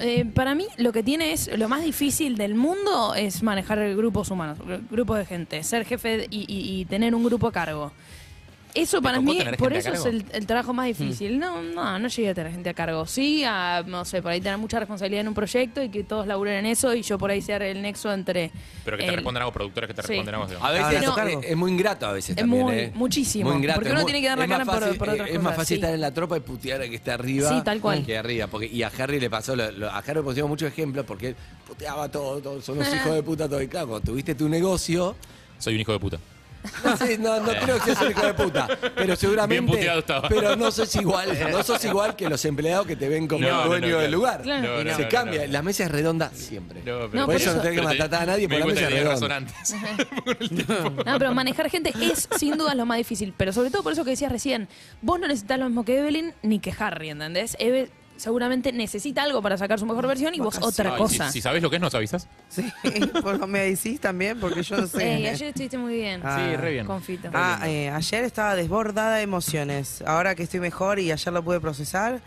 Eh, 0.00 0.24
para 0.32 0.54
mí 0.54 0.64
lo 0.76 0.92
que 0.92 1.02
tiene 1.02 1.32
es 1.32 1.50
lo 1.58 1.68
más 1.68 1.82
difícil 1.82 2.36
del 2.36 2.54
mundo 2.54 3.16
es 3.16 3.42
manejar 3.42 3.80
grupos 3.96 4.30
humanos, 4.30 4.56
gru- 4.58 4.80
grupos 4.88 5.18
de 5.18 5.26
gente, 5.26 5.64
ser 5.64 5.84
jefe 5.84 6.28
y, 6.30 6.42
y- 6.42 6.80
y 6.80 6.84
tener 6.84 7.16
un 7.16 7.24
grupo 7.24 7.48
a 7.48 7.52
cargo. 7.52 7.90
Eso 8.74 9.00
para 9.02 9.20
mí, 9.20 9.38
por 9.58 9.72
eso 9.72 9.92
es 9.92 10.04
el, 10.04 10.24
el 10.32 10.46
trabajo 10.46 10.72
más 10.72 10.84
Mm. 10.86 10.88
difícil. 10.88 11.38
No, 11.38 11.62
no, 11.62 11.98
no 11.98 12.08
llegué 12.08 12.28
a 12.30 12.34
tener 12.34 12.52
gente 12.52 12.68
a 12.68 12.74
cargo. 12.74 13.06
Sí, 13.06 13.42
a, 13.44 13.82
no 13.86 14.04
sé, 14.04 14.20
por 14.22 14.30
ahí 14.30 14.40
tener 14.40 14.58
mucha 14.58 14.78
responsabilidad 14.78 15.22
en 15.22 15.28
un 15.28 15.34
proyecto 15.34 15.82
y 15.82 15.88
que 15.88 16.04
todos 16.04 16.26
laburen 16.26 16.54
en 16.58 16.66
eso 16.66 16.94
y 16.94 17.02
yo 17.02 17.18
por 17.18 17.30
ahí 17.30 17.40
ser 17.42 17.62
el 17.62 17.80
nexo 17.82 18.12
entre... 18.12 18.50
Pero 18.84 18.96
que 18.98 19.02
te 19.04 19.08
el- 19.08 19.14
respondan 19.16 19.42
algo, 19.42 19.52
productores 19.52 19.88
que 19.88 19.94
te 19.94 20.02
Sí. 20.02 20.08
responden 20.08 20.34
algo. 20.34 20.64
A 20.64 20.70
veces 20.70 20.86
Pero- 21.14 21.40
es, 21.40 21.46
es 21.46 21.56
muy 21.56 21.72
ingrato 21.72 22.06
a 22.06 22.12
veces 22.12 22.30
Es 22.30 22.36
también, 22.36 22.62
muy- 22.62 22.74
¿eh? 22.74 22.92
muchísimo, 22.94 23.48
Muy 23.50 23.58
ingrato. 23.58 23.80
porque 23.80 23.92
uno 23.92 24.04
tiene 24.04 24.20
que 24.20 24.28
dar 24.28 24.38
la 24.38 24.46
cara 24.46 24.64
por- 24.64 24.80
fácil- 24.80 24.98
por 24.98 25.08
otras 25.10 25.30
Es 25.30 25.42
más 25.42 25.56
fácil 25.56 25.66
sí. 25.78 25.80
estar 25.80 25.94
en 25.94 26.00
la 26.00 26.12
tropa 26.14 26.36
y 26.36 26.40
putear 26.40 26.82
al 26.82 26.88
que 26.90 26.96
está 26.96 27.14
arriba 27.14 27.48
Sí, 27.48 27.60
tal 27.64 27.80
cual. 27.80 28.04
que 28.04 28.16
arriba. 28.18 28.46
Porque, 28.48 28.66
y 28.66 28.82
a 28.82 28.92
Harry 28.98 29.18
le 29.18 29.30
pasó, 29.30 29.56
lo- 29.56 29.70
lo- 29.72 29.88
a 29.90 29.98
Harry 29.98 30.14
le 30.16 30.22
pusimos 30.22 30.48
muchos 30.48 30.68
ejemplos 30.70 31.04
porque 31.06 31.28
él 31.28 31.36
puteaba 31.66 32.08
todo, 32.10 32.40
todo, 32.40 32.60
son 32.60 32.78
los 32.78 32.86
hijos 32.94 33.14
de 33.14 33.22
puta 33.22 33.48
todo. 33.48 33.60
Y 33.62 33.66
claro, 33.68 33.88
cuando 33.88 34.12
tuviste 34.12 34.34
tu 34.34 34.48
negocio, 34.48 35.16
Soy 35.58 35.74
un 35.74 35.80
hijo 35.80 35.92
de 35.92 35.98
puta. 35.98 36.18
No, 36.84 36.96
sé, 36.96 37.18
no, 37.18 37.40
no 37.40 37.52
creo 37.52 37.76
que 37.78 37.84
seas 37.86 38.02
un 38.02 38.10
hijo 38.10 38.26
de 38.26 38.34
puta, 38.34 38.68
pero 38.94 39.16
seguramente. 39.16 39.60
Bien 39.62 39.66
puteado 39.66 39.98
estaba. 40.00 40.28
Pero 40.28 40.56
no 40.56 40.70
sos 40.70 40.94
igual, 40.96 41.28
no 41.50 41.62
sos 41.62 41.84
igual 41.84 42.14
que 42.16 42.28
los 42.28 42.44
empleados 42.44 42.86
que 42.86 42.96
te 42.96 43.08
ven 43.08 43.26
como 43.26 43.40
No, 43.42 43.48
el 43.48 43.54
no, 43.54 43.64
dueño 43.66 43.88
no, 43.88 43.98
del 43.98 44.10
claro. 44.10 44.16
lugar. 44.16 44.42
Claro. 44.42 44.76
No, 44.78 44.84
no, 44.84 44.96
Se 44.96 45.02
no, 45.02 45.08
cambia, 45.08 45.46
no. 45.46 45.52
la 45.52 45.62
mesa 45.62 45.84
es 45.84 45.90
redonda 45.90 46.30
siempre. 46.34 46.82
No, 46.84 47.00
No, 47.08 47.10
por 47.10 47.26
por 47.26 47.34
eso 47.36 47.54
no 47.54 47.60
tenés 47.60 47.76
que 47.76 47.80
Pero 47.80 47.88
te- 47.90 47.98
maltratar 47.98 48.22
a 48.22 48.26
nadie, 48.32 48.48
me 48.48 48.58
por 48.58 48.68
la 48.68 48.74
mesa 48.74 48.88
es 48.88 48.94
que 48.94 49.04
redonda. 49.04 49.36
antes. 49.36 49.74
No, 51.06 51.18
pero 51.18 51.34
manejar 51.34 51.70
gente 51.70 51.92
es 52.00 52.28
sin 52.36 52.56
duda 52.58 52.74
lo 52.74 52.86
más 52.86 52.98
difícil. 52.98 53.34
Pero 53.36 53.52
sobre 53.52 53.70
todo 53.70 53.82
por 53.82 53.92
eso 53.92 54.04
que 54.04 54.10
decías 54.10 54.30
recién, 54.32 54.68
vos 55.02 55.18
no 55.20 55.26
necesitas 55.28 55.58
lo 55.58 55.66
mismo 55.66 55.84
que 55.84 55.98
Evelyn 55.98 56.34
ni 56.42 56.58
que 56.58 56.72
Harry, 56.78 57.10
¿entendés? 57.10 57.56
Eve 57.58 57.90
seguramente 58.18 58.72
necesita 58.72 59.22
algo 59.22 59.40
para 59.40 59.56
sacar 59.56 59.78
su 59.78 59.86
mejor 59.86 60.06
versión 60.06 60.34
y 60.34 60.40
vos 60.40 60.58
otra 60.60 60.92
Ay, 60.92 60.98
cosa. 60.98 61.26
Si, 61.28 61.34
si 61.34 61.40
sabés 61.40 61.62
lo 61.62 61.70
que 61.70 61.76
es, 61.76 61.82
nos 61.82 61.94
avisas. 61.94 62.28
Sí, 62.48 62.64
¿Vos 63.22 63.48
me 63.48 63.60
decís 63.60 64.00
también, 64.00 64.38
porque 64.38 64.62
yo 64.62 64.76
no 64.76 64.86
sé. 64.86 65.16
Ey, 65.16 65.26
ayer 65.26 65.48
estuviste 65.48 65.78
muy 65.78 65.94
bien. 65.94 66.20
Ah. 66.24 66.36
Sí, 66.38 66.56
re 66.56 66.72
bien. 66.72 66.86
Confito. 66.86 67.30
Ah, 67.32 67.60
eh, 67.66 67.88
ayer 67.90 68.24
estaba 68.24 68.54
desbordada 68.54 69.16
de 69.16 69.22
emociones. 69.22 70.02
Ahora 70.02 70.34
que 70.34 70.42
estoy 70.42 70.60
mejor 70.60 70.98
y 70.98 71.10
ayer 71.12 71.32
lo 71.32 71.42
pude 71.42 71.60
procesar, 71.60 72.20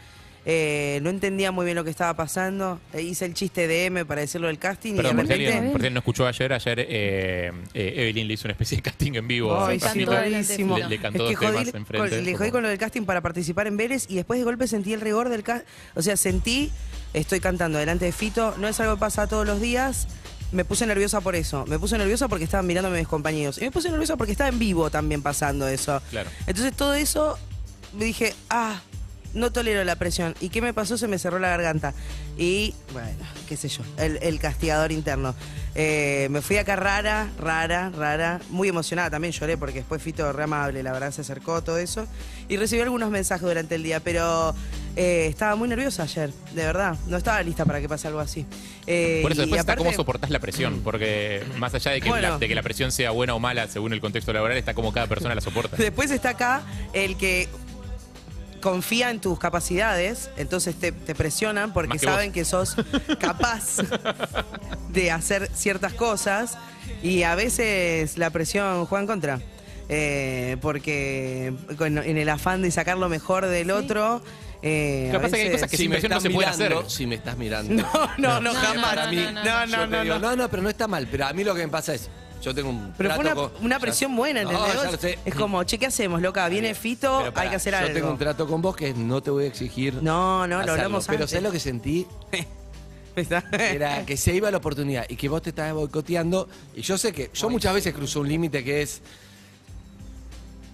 eh, 0.45 0.99
no 1.03 1.09
entendía 1.11 1.51
muy 1.51 1.65
bien 1.65 1.75
lo 1.75 1.83
que 1.83 1.89
estaba 1.91 2.15
pasando. 2.15 2.79
Eh, 2.93 3.01
hice 3.03 3.25
el 3.25 3.33
chiste 3.35 3.67
de 3.67 3.85
M 3.85 4.05
para 4.05 4.21
decirlo 4.21 4.47
del 4.47 4.57
casting 4.57 4.95
Perdón, 4.95 5.11
y 5.11 5.15
por 5.15 5.27
de 5.27 5.33
si 5.33 5.39
repente... 5.39 5.53
alguien, 5.57 5.71
por 5.73 5.81
si 5.83 5.89
no 5.91 5.99
escuchó 5.99 6.27
ayer, 6.27 6.53
ayer 6.53 6.79
eh, 6.79 7.51
eh, 7.73 7.93
Evelyn 7.97 8.27
le 8.27 8.33
hizo 8.33 8.47
una 8.47 8.53
especie 8.53 8.77
de 8.77 8.81
casting 8.81 9.11
en 9.13 9.27
vivo. 9.27 9.55
Rarísimo. 9.55 10.77
Le, 10.77 10.87
le 10.89 10.97
cantó 10.99 11.27
Es 11.29 11.31
dos 11.31 11.39
que 11.39 11.45
jodí 11.45 11.57
temas 11.57 11.71
con- 11.71 11.81
enfrente. 11.81 12.21
le 12.23 12.35
jodí 12.37 12.51
con 12.51 12.63
lo 12.63 12.69
del 12.69 12.77
casting 12.79 13.03
para 13.03 13.21
participar 13.21 13.67
en 13.67 13.77
Vélez 13.77 14.05
y 14.09 14.15
después 14.15 14.39
de 14.39 14.43
golpe 14.45 14.67
sentí 14.67 14.93
el 14.93 15.01
rigor 15.01 15.29
del 15.29 15.43
casting. 15.43 15.67
O 15.95 16.01
sea, 16.01 16.17
sentí, 16.17 16.71
estoy 17.13 17.39
cantando 17.39 17.77
delante 17.77 18.05
de 18.05 18.11
Fito, 18.11 18.55
no 18.57 18.67
es 18.67 18.79
algo 18.79 18.95
que 18.95 18.99
pasa 18.99 19.27
todos 19.27 19.45
los 19.45 19.61
días. 19.61 20.07
Me 20.51 20.65
puse 20.65 20.85
nerviosa 20.85 21.21
por 21.21 21.35
eso. 21.35 21.65
Me 21.67 21.79
puse 21.79 21.97
nerviosa 21.97 22.27
porque 22.27 22.43
estaban 22.43 22.67
mirándome 22.67 22.97
mis 22.99 23.07
compañeros. 23.07 23.57
Y 23.59 23.61
me 23.61 23.71
puse 23.71 23.89
nerviosa 23.89 24.17
porque 24.17 24.33
estaba 24.33 24.49
en 24.49 24.59
vivo 24.59 24.89
también 24.89 25.21
pasando 25.21 25.65
eso. 25.67 26.01
Claro. 26.09 26.29
Entonces 26.45 26.75
todo 26.75 26.93
eso 26.93 27.37
me 27.97 28.03
dije, 28.03 28.33
ah, 28.49 28.81
no 29.33 29.51
tolero 29.51 29.83
la 29.83 29.95
presión. 29.95 30.35
¿Y 30.41 30.49
qué 30.49 30.61
me 30.61 30.73
pasó? 30.73 30.97
Se 30.97 31.07
me 31.07 31.17
cerró 31.19 31.39
la 31.39 31.49
garganta. 31.49 31.93
Y 32.37 32.73
bueno, 32.93 33.09
qué 33.47 33.57
sé 33.57 33.67
yo, 33.69 33.83
el, 33.97 34.17
el 34.21 34.39
castigador 34.39 34.91
interno. 34.91 35.35
Eh, 35.73 36.27
me 36.31 36.41
fui 36.41 36.57
acá 36.57 36.75
rara, 36.75 37.29
rara, 37.39 37.89
rara, 37.95 38.41
muy 38.49 38.67
emocionada 38.67 39.09
también 39.11 39.31
lloré 39.31 39.55
porque 39.57 39.79
después 39.79 40.01
Fito 40.01 40.33
re 40.33 40.43
amable, 40.43 40.83
la 40.83 40.91
verdad 40.91 41.11
se 41.11 41.21
acercó 41.21 41.61
todo 41.63 41.77
eso. 41.77 42.07
Y 42.49 42.57
recibí 42.57 42.81
algunos 42.81 43.09
mensajes 43.09 43.47
durante 43.47 43.75
el 43.75 43.83
día, 43.83 44.01
pero 44.01 44.53
eh, 44.97 45.27
estaba 45.29 45.55
muy 45.55 45.69
nerviosa 45.69 46.03
ayer, 46.03 46.31
de 46.53 46.63
verdad. 46.65 46.97
No 47.07 47.15
estaba 47.15 47.41
lista 47.43 47.63
para 47.63 47.79
que 47.79 47.87
pase 47.87 48.07
algo 48.07 48.19
así. 48.19 48.45
Eh, 48.87 49.19
Por 49.21 49.31
eso 49.31 49.41
después 49.41 49.61
está 49.61 49.77
cómo 49.77 49.93
soportás 49.93 50.29
la 50.29 50.39
presión, 50.39 50.81
porque 50.83 51.43
más 51.57 51.73
allá 51.73 51.91
de 51.91 52.01
que, 52.01 52.09
Bueno. 52.09 52.29
la, 52.31 52.37
de 52.37 52.47
que 52.49 52.55
la 52.55 52.63
presión 52.63 52.91
sea 52.91 53.11
buena 53.11 53.33
o 53.33 53.39
mala 53.39 53.67
según 53.67 53.93
el 53.93 54.01
contexto 54.01 54.33
laboral, 54.33 54.57
está 54.57 54.73
como 54.73 54.91
cada 54.91 55.07
persona 55.07 55.33
la 55.35 55.41
soporta. 55.41 55.77
Después 55.77 56.11
está 56.11 56.31
acá 56.31 56.63
el 56.91 57.15
que 57.15 57.47
confía 58.61 59.09
en 59.09 59.19
tus 59.19 59.37
capacidades, 59.39 60.29
entonces 60.37 60.75
te, 60.75 60.91
te 60.91 61.13
presionan 61.15 61.73
porque 61.73 61.97
que 61.97 62.05
saben 62.05 62.27
vos. 62.29 62.33
que 62.33 62.45
sos 62.45 62.75
capaz 63.19 63.77
de 64.89 65.11
hacer 65.11 65.49
ciertas 65.53 65.93
cosas 65.93 66.57
y 67.03 67.23
a 67.23 67.35
veces 67.35 68.17
la 68.17 68.29
presión 68.29 68.85
juega 68.85 69.01
en 69.01 69.07
contra. 69.07 69.39
Eh, 69.93 70.55
porque 70.61 71.53
con- 71.77 71.97
en 71.97 72.17
el 72.17 72.29
afán 72.29 72.61
de 72.61 72.71
sacar 72.71 72.97
lo 72.97 73.09
mejor 73.09 73.45
del 73.47 73.71
otro. 73.71 74.21
eh, 74.61 75.09
Lo 75.11 75.19
que 75.19 75.25
a 75.25 75.27
pasa 75.27 75.27
es 75.27 75.31
que 75.33 75.37
hay 75.39 75.43
veces- 75.49 75.59
cosas 75.61 75.69
que 75.71 75.77
Si 75.77 75.83
sin 75.83 75.89
me 75.89 75.95
presión 75.95 76.09
no 76.11 76.17
estás 76.17 76.23
se 76.23 76.29
puede 76.35 76.47
mirando, 76.51 76.79
hacer. 76.79 76.91
si 76.91 77.05
me 77.07 77.15
estás 77.15 77.37
mirando. 77.37 77.73
No, 78.17 78.39
no, 78.39 78.39
no, 78.39 78.53
No, 78.53 78.59
jamás. 78.59 78.95
no, 78.95 79.11
no, 79.11 79.31
no, 79.31 79.43
no, 79.43 79.65
Yo 79.65 79.77
no, 79.77 79.83
te 79.89 79.97
no, 79.97 80.03
digo, 80.03 80.15
no. 80.19 80.29
no, 80.29 80.35
no, 80.37 80.49
pero 80.49 80.63
no 80.63 80.69
está 80.69 80.87
mal. 80.87 81.07
Pero 81.11 81.25
a 81.25 81.33
mí 81.33 81.43
lo 81.43 81.53
que 81.55 81.63
me 81.65 81.67
pasa 81.71 81.93
es, 81.93 82.09
yo 82.41 82.53
tengo 82.55 82.69
un 82.69 82.93
Pero 82.97 83.11
fue 83.11 83.19
una, 83.19 83.33
trato 83.33 83.53
con- 83.53 83.65
una 83.65 83.75
ya- 83.75 83.79
presión 83.79 84.15
buena, 84.15 84.41
¿entendés? 84.41 85.17
Es 85.25 85.35
como, 85.35 85.63
che, 85.63 85.77
¿qué 85.77 85.85
hacemos, 85.85 86.21
loca? 86.21 86.47
Viene 86.49 86.73
Fito, 86.75 87.19
Pero 87.19 87.33
pará, 87.33 87.43
hay 87.43 87.49
que 87.51 87.55
hacer 87.57 87.73
yo 87.73 87.79
algo. 87.79 87.93
tengo 87.93 88.11
un 88.11 88.17
trato 88.17 88.47
con 88.47 88.61
vos 88.61 88.75
que 88.75 88.93
no 88.93 89.21
te 89.21 89.29
voy 89.31 89.45
a 89.45 89.47
exigir. 89.47 89.95
No, 90.01 90.47
no, 90.47 90.63
lo 90.63 90.71
hablamos 90.73 91.05
Pero 91.05 91.17
antes. 91.19 91.29
¿sabes 91.31 91.43
lo 91.43 91.51
que 91.51 91.59
sentí? 91.59 92.07
Era 93.51 94.05
que 94.05 94.15
se 94.15 94.33
iba 94.33 94.49
la 94.51 94.57
oportunidad 94.57 95.05
y 95.09 95.15
que 95.17 95.27
vos 95.29 95.41
te 95.41 95.49
estabas 95.49 95.73
boicoteando. 95.73 96.47
Y 96.75 96.81
yo 96.81 96.97
sé 96.97 97.11
que 97.11 97.29
yo 97.33 97.49
muchas 97.49 97.73
veces 97.73 97.93
cruzo 97.93 98.21
un 98.21 98.27
límite 98.29 98.63
que 98.63 98.81
es. 98.81 99.01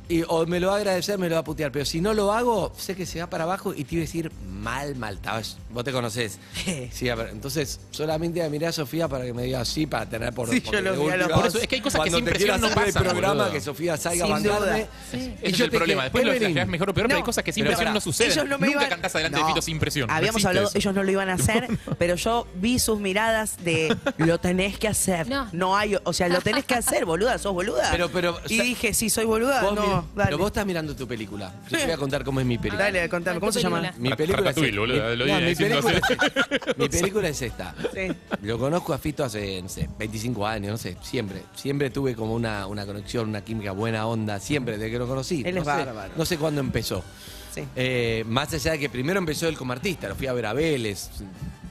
Y 0.09 0.23
o 0.27 0.45
me 0.45 0.59
lo 0.59 0.67
va 0.67 0.75
a 0.75 0.77
agradecer, 0.77 1.17
me 1.17 1.27
lo 1.27 1.35
va 1.35 1.41
a 1.41 1.43
putear. 1.43 1.71
Pero 1.71 1.83
si 1.85 1.99
no 1.99 2.13
lo 2.13 2.31
hago, 2.31 2.71
sé 2.77 2.95
que 2.95 3.05
se 3.05 3.19
va 3.19 3.29
para 3.29 3.43
abajo 3.43 3.73
y 3.73 3.83
te 3.83 3.95
iba 3.95 4.01
a 4.03 4.05
decir 4.05 4.31
mal, 4.49 4.95
mal. 4.95 5.15
estabas- 5.15 5.57
Vos 5.69 5.83
te 5.83 5.91
conocés. 5.91 6.39
Sí, 6.91 7.09
a 7.09 7.15
ver, 7.15 7.29
entonces 7.29 7.79
solamente 7.91 8.41
a 8.43 8.49
mirar 8.49 8.69
a 8.69 8.71
Sofía 8.73 9.07
para 9.07 9.25
que 9.25 9.33
me 9.33 9.43
diga 9.43 9.63
sí, 9.65 9.85
para 9.85 10.05
tener 10.07 10.33
por 10.33 10.49
Sí, 10.49 10.61
yo 10.61 10.81
lo 10.81 10.93
vi 10.93 11.09
a. 11.11 11.27
Por 11.27 11.47
eso 11.47 11.59
es 11.59 11.67
que 11.67 11.75
hay 11.75 11.81
cosas 11.81 12.01
que 12.01 12.11
sin 12.11 12.23
presión 12.25 12.59
no 12.61 12.67
el 12.67 12.73
pasan, 12.73 13.03
programa 13.03 13.33
boludo. 13.43 13.51
que 13.51 13.61
Sofía 13.61 13.97
salga 13.97 14.23
a 14.23 14.27
Sin 14.27 14.43
duda. 14.43 14.59
bancarme. 14.59 14.87
Sí. 15.11 15.35
Ese 15.41 15.55
es 15.55 15.59
el 15.59 15.71
problema. 15.71 16.03
Después 16.03 16.25
lo 16.25 16.31
desarrollás 16.31 16.67
mejor 16.67 16.89
o 16.89 16.93
peor, 16.93 17.07
pero 17.07 17.17
hay 17.17 17.23
cosas 17.23 17.43
que 17.43 17.51
sin 17.51 17.63
pero 17.63 17.71
presión 17.71 17.85
pará, 17.87 17.93
no 17.93 18.01
suceden. 18.01 18.31
ellos 18.31 18.45
no 18.47 18.57
me 18.57 18.67
Nunca 18.67 18.79
iban- 18.79 18.89
cantás 18.89 19.15
adelante 19.15 19.39
No. 19.39 19.45
de 19.45 19.51
Fito 19.53 19.61
sin 19.61 19.79
presión. 19.79 20.07
No 20.07 20.13
Habíamos 20.13 20.35
existe 20.35 20.47
hablado, 20.47 20.67
eso. 20.69 20.77
ellos 20.77 20.93
no 20.95 21.03
lo 21.03 21.11
iban 21.11 21.29
a 21.29 21.33
hacer, 21.35 21.67
pero 21.99 22.15
yo 22.15 22.47
vi 22.55 22.79
sus 22.79 22.99
miradas 22.99 23.57
de 23.63 23.95
lo 24.17 24.39
tenés 24.39 24.79
que 24.79 24.87
hacer. 24.87 25.27
No. 25.27 25.49
No, 25.51 25.75
hay, 25.77 25.97
o 26.01 26.13
sea, 26.13 26.29
lo 26.29 26.39
tenés 26.41 26.65
que 26.65 26.75
hacer, 26.75 27.05
boluda, 27.05 27.37
sos 27.37 27.53
boluda. 27.53 27.89
Pero- 27.91 28.09
pero, 28.09 28.39
y 28.47 28.61
dije, 28.61 28.93
sí, 28.93 29.09
soy 29.09 29.25
boluda. 29.25 29.61
Vos 29.61 29.75
no, 29.75 29.96
dale. 30.15 30.25
pero 30.27 30.37
vos 30.37 30.47
estás 30.47 30.65
mirando 30.65 30.95
tu 30.95 31.07
película. 31.07 31.53
Yo 31.69 31.77
te 31.77 31.83
voy 31.85 31.93
a 31.93 31.97
contar 31.97 32.23
cómo 32.23 32.39
es 32.39 32.45
mi 32.45 32.57
película. 32.57 32.83
Dale, 32.85 33.07
contame, 33.09 33.39
¿cómo 33.39 33.51
se 33.51 33.61
llama? 33.61 33.93
Mi 33.97 34.09
película 34.13 34.49
es 34.49 34.55
Ratatouille, 34.55 34.69
esta. 34.69 34.79
boludo, 34.79 35.09
Mi- 35.09 35.15
lo 35.15 35.25
no, 35.25 35.25
dije 35.25 35.41
mi 35.41 35.49
diciendo 35.49 35.81
película, 35.81 36.01
así. 36.07 36.71
mi 36.77 36.89
película 36.89 37.27
es 37.29 37.41
esta. 37.41 37.75
Sí. 37.93 38.15
Lo 38.43 38.57
conozco 38.59 38.93
a 38.93 38.97
Fito 38.97 39.23
hace, 39.23 39.61
no 39.61 39.69
sé, 39.69 39.89
25 39.97 40.45
años, 40.47 40.71
no 40.71 40.77
sé, 40.77 40.97
siempre. 41.01 41.43
Siempre 41.55 41.89
tuve 41.89 42.15
como 42.15 42.33
una, 42.33 42.67
una 42.67 42.85
conexión, 42.85 43.29
una 43.29 43.41
química, 43.43 43.71
buena 43.71 44.05
onda, 44.07 44.39
siempre, 44.39 44.77
desde 44.77 44.91
que 44.91 44.99
lo 44.99 45.07
conocí. 45.07 45.43
Él 45.45 45.55
no 45.55 45.61
es 45.61 45.67
sé, 45.67 45.71
bárbaro. 45.73 46.13
No 46.15 46.25
sé 46.25 46.37
cuándo 46.37 46.61
empezó. 46.61 47.03
Sí. 47.53 47.63
Eh, 47.75 48.23
más 48.27 48.53
allá 48.53 48.73
de 48.73 48.79
que 48.79 48.89
primero 48.89 49.17
empezó 49.17 49.47
él 49.47 49.57
como 49.57 49.73
artista, 49.73 50.07
lo 50.07 50.15
fui 50.15 50.27
a 50.27 50.33
ver 50.33 50.45
a 50.45 50.53
Vélez, 50.53 51.09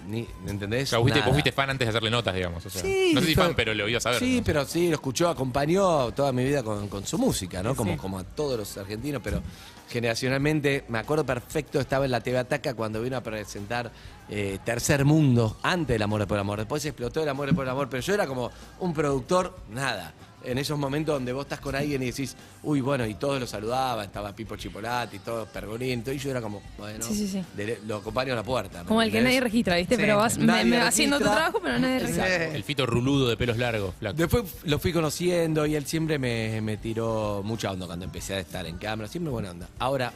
ni, 0.06 0.26
¿entendés? 0.46 0.84
O 0.84 0.90
sea, 0.90 0.98
vos 0.98 1.04
fuiste, 1.04 1.20
Nada. 1.20 1.26
vos 1.30 1.34
fuiste 1.36 1.52
fan 1.52 1.70
antes 1.70 1.86
de 1.86 1.90
hacerle 1.90 2.10
notas, 2.10 2.34
digamos. 2.34 2.64
O 2.64 2.70
sea, 2.70 2.82
Sí, 2.82 3.12
no 3.14 3.20
sé 3.20 3.26
si 3.28 3.34
fue- 3.34 3.44
fan, 3.44 3.54
pero 3.54 3.74
lo 3.74 3.88
ibas 3.88 4.06
a 4.06 4.10
ver. 4.10 4.18
Sí, 4.20 4.38
¿no? 4.38 4.44
pero 4.44 4.64
sí, 4.64 4.88
lo 4.88 4.94
escuchó, 4.94 5.28
acompañó 5.28 6.12
toda 6.12 6.32
mi 6.32 6.44
vida 6.44 6.62
con, 6.62 6.88
con 6.88 7.06
su 7.06 7.18
música, 7.18 7.62
¿no? 7.62 7.74
Como, 7.74 7.92
Sí. 7.92 7.98
como 7.98 8.18
a 8.18 8.24
todos 8.24 8.58
los 8.58 8.76
argentinos, 8.78 9.20
pero 9.22 9.42
generacionalmente, 9.88 10.84
me 10.88 10.98
acuerdo 10.98 11.24
perfecto, 11.24 11.80
estaba 11.80 12.04
en 12.04 12.10
la 12.10 12.20
TV 12.20 12.38
Ataca 12.38 12.74
cuando 12.74 13.00
vino 13.02 13.16
a 13.16 13.22
presentar 13.22 13.90
eh, 14.28 14.58
Tercer 14.64 15.04
Mundo, 15.04 15.56
antes 15.62 15.94
del 15.94 16.02
Amor 16.02 16.26
por 16.26 16.36
el 16.36 16.40
Amor. 16.40 16.58
Después 16.58 16.84
explotó 16.84 17.22
el 17.22 17.28
Amor 17.28 17.54
por 17.54 17.64
el 17.64 17.70
Amor, 17.70 17.88
pero 17.88 18.02
yo 18.02 18.12
era 18.14 18.26
como 18.26 18.50
un 18.80 18.92
productor, 18.92 19.56
nada. 19.70 20.12
En 20.44 20.58
esos 20.58 20.78
momentos 20.78 21.14
donde 21.14 21.32
vos 21.32 21.44
estás 21.44 21.58
con 21.58 21.74
alguien 21.74 22.00
y 22.02 22.06
decís, 22.06 22.36
uy, 22.62 22.80
bueno, 22.80 23.04
y 23.04 23.14
todos 23.14 23.40
lo 23.40 23.46
saludaban, 23.48 24.04
estaba 24.06 24.32
Pipo 24.32 24.54
Chipolati, 24.56 25.18
todo 25.18 25.44
Pergolín, 25.46 26.04
todo, 26.04 26.14
y 26.14 26.18
yo 26.18 26.30
era 26.30 26.40
como, 26.40 26.62
bueno, 26.78 27.02
Sí, 27.04 27.14
sí, 27.16 27.26
sí. 27.26 27.42
de- 27.56 27.80
lo 27.86 27.96
acompaño 27.96 28.32
a 28.32 28.36
la 28.36 28.42
puerta. 28.44 28.82
¿me 28.82 28.88
Como 28.88 29.02
el 29.02 29.10
que 29.10 29.20
nadie 29.22 29.40
registra, 29.40 29.76
¿viste? 29.76 29.96
Sí. 29.96 30.00
Pero 30.00 30.18
vas 30.18 30.38
me- 30.38 30.78
haciendo 30.80 31.18
tu 31.18 31.24
trabajo, 31.24 31.58
pero 31.60 31.78
nadie 31.80 31.98
registra. 31.98 32.26
Exacto. 32.28 32.54
El 32.56 32.62
Fito 32.64 32.86
ruludo 32.86 33.28
de 33.28 33.36
pelos 33.36 33.56
largos, 33.56 33.94
flaco. 33.98 34.16
Después 34.16 34.44
lo 34.64 34.78
fui 34.78 34.92
conociendo 34.92 35.66
y 35.66 35.74
él 35.74 35.84
siempre 35.86 36.18
me, 36.18 36.60
me 36.60 36.76
tiró 36.76 37.42
mucha 37.44 37.72
onda 37.72 37.86
cuando 37.86 38.04
empecé 38.04 38.34
a 38.34 38.38
estar 38.38 38.64
en 38.66 38.76
cámara, 38.78 39.08
siempre 39.08 39.32
buena 39.32 39.50
onda. 39.50 39.68
Ahora, 39.80 40.12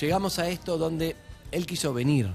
llegamos 0.00 0.38
a 0.40 0.48
esto 0.48 0.76
donde 0.78 1.14
él 1.52 1.66
quiso 1.66 1.92
venir, 1.94 2.28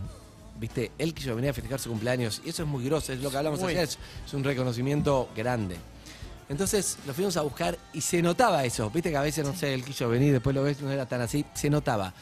¿viste? 0.59 0.91
Él 0.97 1.13
quiso 1.13 1.35
venir 1.35 1.49
a 1.49 1.53
festejar 1.53 1.79
su 1.79 1.89
cumpleaños 1.89 2.41
y 2.45 2.49
eso 2.49 2.63
es 2.63 2.69
muy 2.69 2.85
grosso, 2.85 3.11
es 3.11 3.19
lo 3.21 3.29
que 3.31 3.37
hablamos 3.37 3.61
ayer, 3.63 3.79
es, 3.83 3.97
es 4.25 4.33
un 4.33 4.43
reconocimiento 4.45 5.27
grande. 5.35 5.75
Entonces 6.49 6.97
lo 7.05 7.13
fuimos 7.13 7.35
a 7.37 7.41
buscar 7.41 7.77
y 7.93 8.01
se 8.01 8.21
notaba 8.21 8.63
eso, 8.63 8.89
¿viste? 8.89 9.09
Que 9.11 9.17
a 9.17 9.21
veces, 9.21 9.45
no 9.45 9.53
sé, 9.55 9.73
él 9.73 9.83
quiso 9.83 10.07
venir, 10.07 10.31
después 10.31 10.55
lo 10.55 10.63
ves, 10.63 10.81
no 10.81 10.89
era 10.91 11.05
tan 11.05 11.21
así, 11.21 11.45
se 11.53 11.69
notaba. 11.69 12.13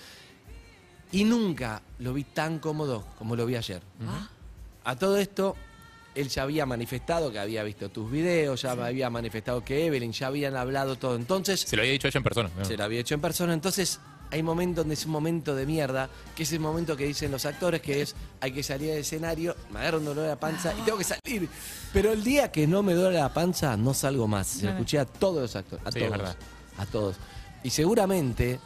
Y 1.11 1.23
nunca 1.23 1.81
lo 1.99 2.13
vi 2.13 2.23
tan 2.23 2.59
cómodo 2.59 3.05
como 3.17 3.35
lo 3.35 3.45
vi 3.45 3.55
ayer. 3.55 3.81
A 4.83 4.95
todo 4.95 5.17
esto, 5.17 5.55
él 6.15 6.29
ya 6.29 6.43
había 6.43 6.65
manifestado 6.65 7.31
que 7.31 7.39
había 7.39 7.63
visto 7.63 7.89
tus 7.89 8.09
videos, 8.09 8.61
ya 8.63 8.71
había 8.71 9.09
manifestado 9.09 9.63
que 9.63 9.85
Evelyn, 9.85 10.11
ya 10.11 10.27
habían 10.27 10.55
hablado 10.55 10.95
todo. 10.95 11.15
Entonces, 11.15 11.61
Se 11.61 11.75
lo 11.75 11.83
había 11.83 11.93
dicho 11.93 12.07
ella 12.07 12.17
en 12.17 12.23
persona. 12.23 12.49
¿no? 12.57 12.65
se 12.65 12.75
lo 12.77 12.83
había 12.83 12.99
hecho 13.01 13.13
en 13.13 13.21
persona. 13.21 13.53
Entonces, 13.53 13.99
hay 14.31 14.43
momentos 14.43 14.83
donde 14.83 14.95
es 14.95 15.05
un 15.05 15.11
momento 15.11 15.55
de 15.55 15.65
mierda, 15.65 16.09
que 16.35 16.43
es 16.43 16.51
el 16.51 16.59
momento 16.59 16.95
que 16.97 17.05
dicen 17.05 17.31
los 17.31 17.45
actores, 17.45 17.81
que 17.81 18.01
es 18.01 18.15
hay 18.41 18.51
que 18.51 18.63
salir 18.63 18.89
del 18.89 18.99
escenario, 18.99 19.55
me 19.71 19.79
agarra 19.79 19.97
un 19.97 20.05
dolor 20.05 20.23
de 20.23 20.29
la 20.29 20.39
panza 20.39 20.73
y 20.77 20.81
tengo 20.81 20.97
que 20.97 21.03
salir. 21.03 21.47
Pero 21.93 22.11
el 22.11 22.23
día 22.23 22.51
que 22.51 22.67
no 22.67 22.83
me 22.83 22.93
duele 22.93 23.17
la 23.19 23.33
panza, 23.33 23.77
no 23.77 23.93
salgo 23.93 24.27
más. 24.27 24.47
Se 24.47 24.65
lo 24.65 24.71
escuché 24.71 24.99
a 24.99 25.05
todos 25.05 25.41
los 25.41 25.55
actores, 25.55 25.85
a 25.85 25.91
Sí, 25.91 25.99
es 25.99 26.05
todos. 26.05 26.17
verdad. 26.17 26.35
A 26.77 26.85
todos. 26.85 27.15
Y 27.63 27.69
seguramente 27.69 28.59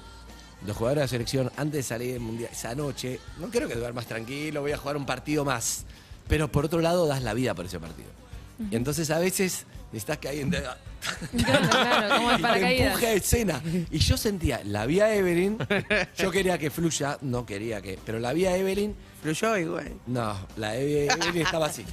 los 0.65 0.75
jugadores 0.75 1.01
de 1.01 1.05
la 1.05 1.07
selección, 1.09 1.51
antes 1.57 1.73
de 1.77 1.83
salir 1.83 2.11
del 2.13 2.19
mundial, 2.21 2.49
esa 2.51 2.75
noche, 2.75 3.19
no 3.39 3.49
creo 3.49 3.67
que 3.67 3.75
duermas 3.75 4.05
tranquilo, 4.07 4.61
voy 4.61 4.71
a 4.71 4.77
jugar 4.77 4.97
un 4.97 5.05
partido 5.05 5.45
más. 5.45 5.85
Pero 6.27 6.51
por 6.51 6.65
otro 6.65 6.79
lado, 6.81 7.07
das 7.07 7.23
la 7.23 7.33
vida 7.33 7.53
por 7.55 7.65
ese 7.65 7.79
partido. 7.79 8.09
Y 8.71 8.75
entonces 8.75 9.09
a 9.09 9.19
veces 9.19 9.65
necesitas 9.91 10.17
que 10.17 10.29
alguien 10.29 10.49
te, 10.51 10.61
Claro, 11.37 11.69
claro, 11.69 12.15
como 12.15 12.29
el 12.31 12.33
y 12.33 12.37
te 12.37 12.41
paracaídas. 12.43 12.87
empuje 12.87 13.07
a 13.07 13.13
escena. 13.13 13.61
Y 13.89 13.99
yo 13.99 14.17
sentía, 14.17 14.61
la 14.65 14.85
vi 14.85 14.99
a 14.99 15.13
Evelyn, 15.15 15.57
yo 16.17 16.29
quería 16.31 16.57
que 16.57 16.69
fluya, 16.69 17.17
no 17.21 17.45
quería 17.45 17.81
que, 17.81 17.97
pero 18.05 18.19
la 18.19 18.33
vi 18.33 18.45
a 18.45 18.55
Evelyn, 18.57 18.95
Fluyó 19.21 19.57
igual. 19.57 19.93
no, 20.07 20.35
la 20.57 20.75
Eve- 20.77 21.07
Evelyn 21.07 21.41
estaba 21.45 21.67
así. 21.67 21.85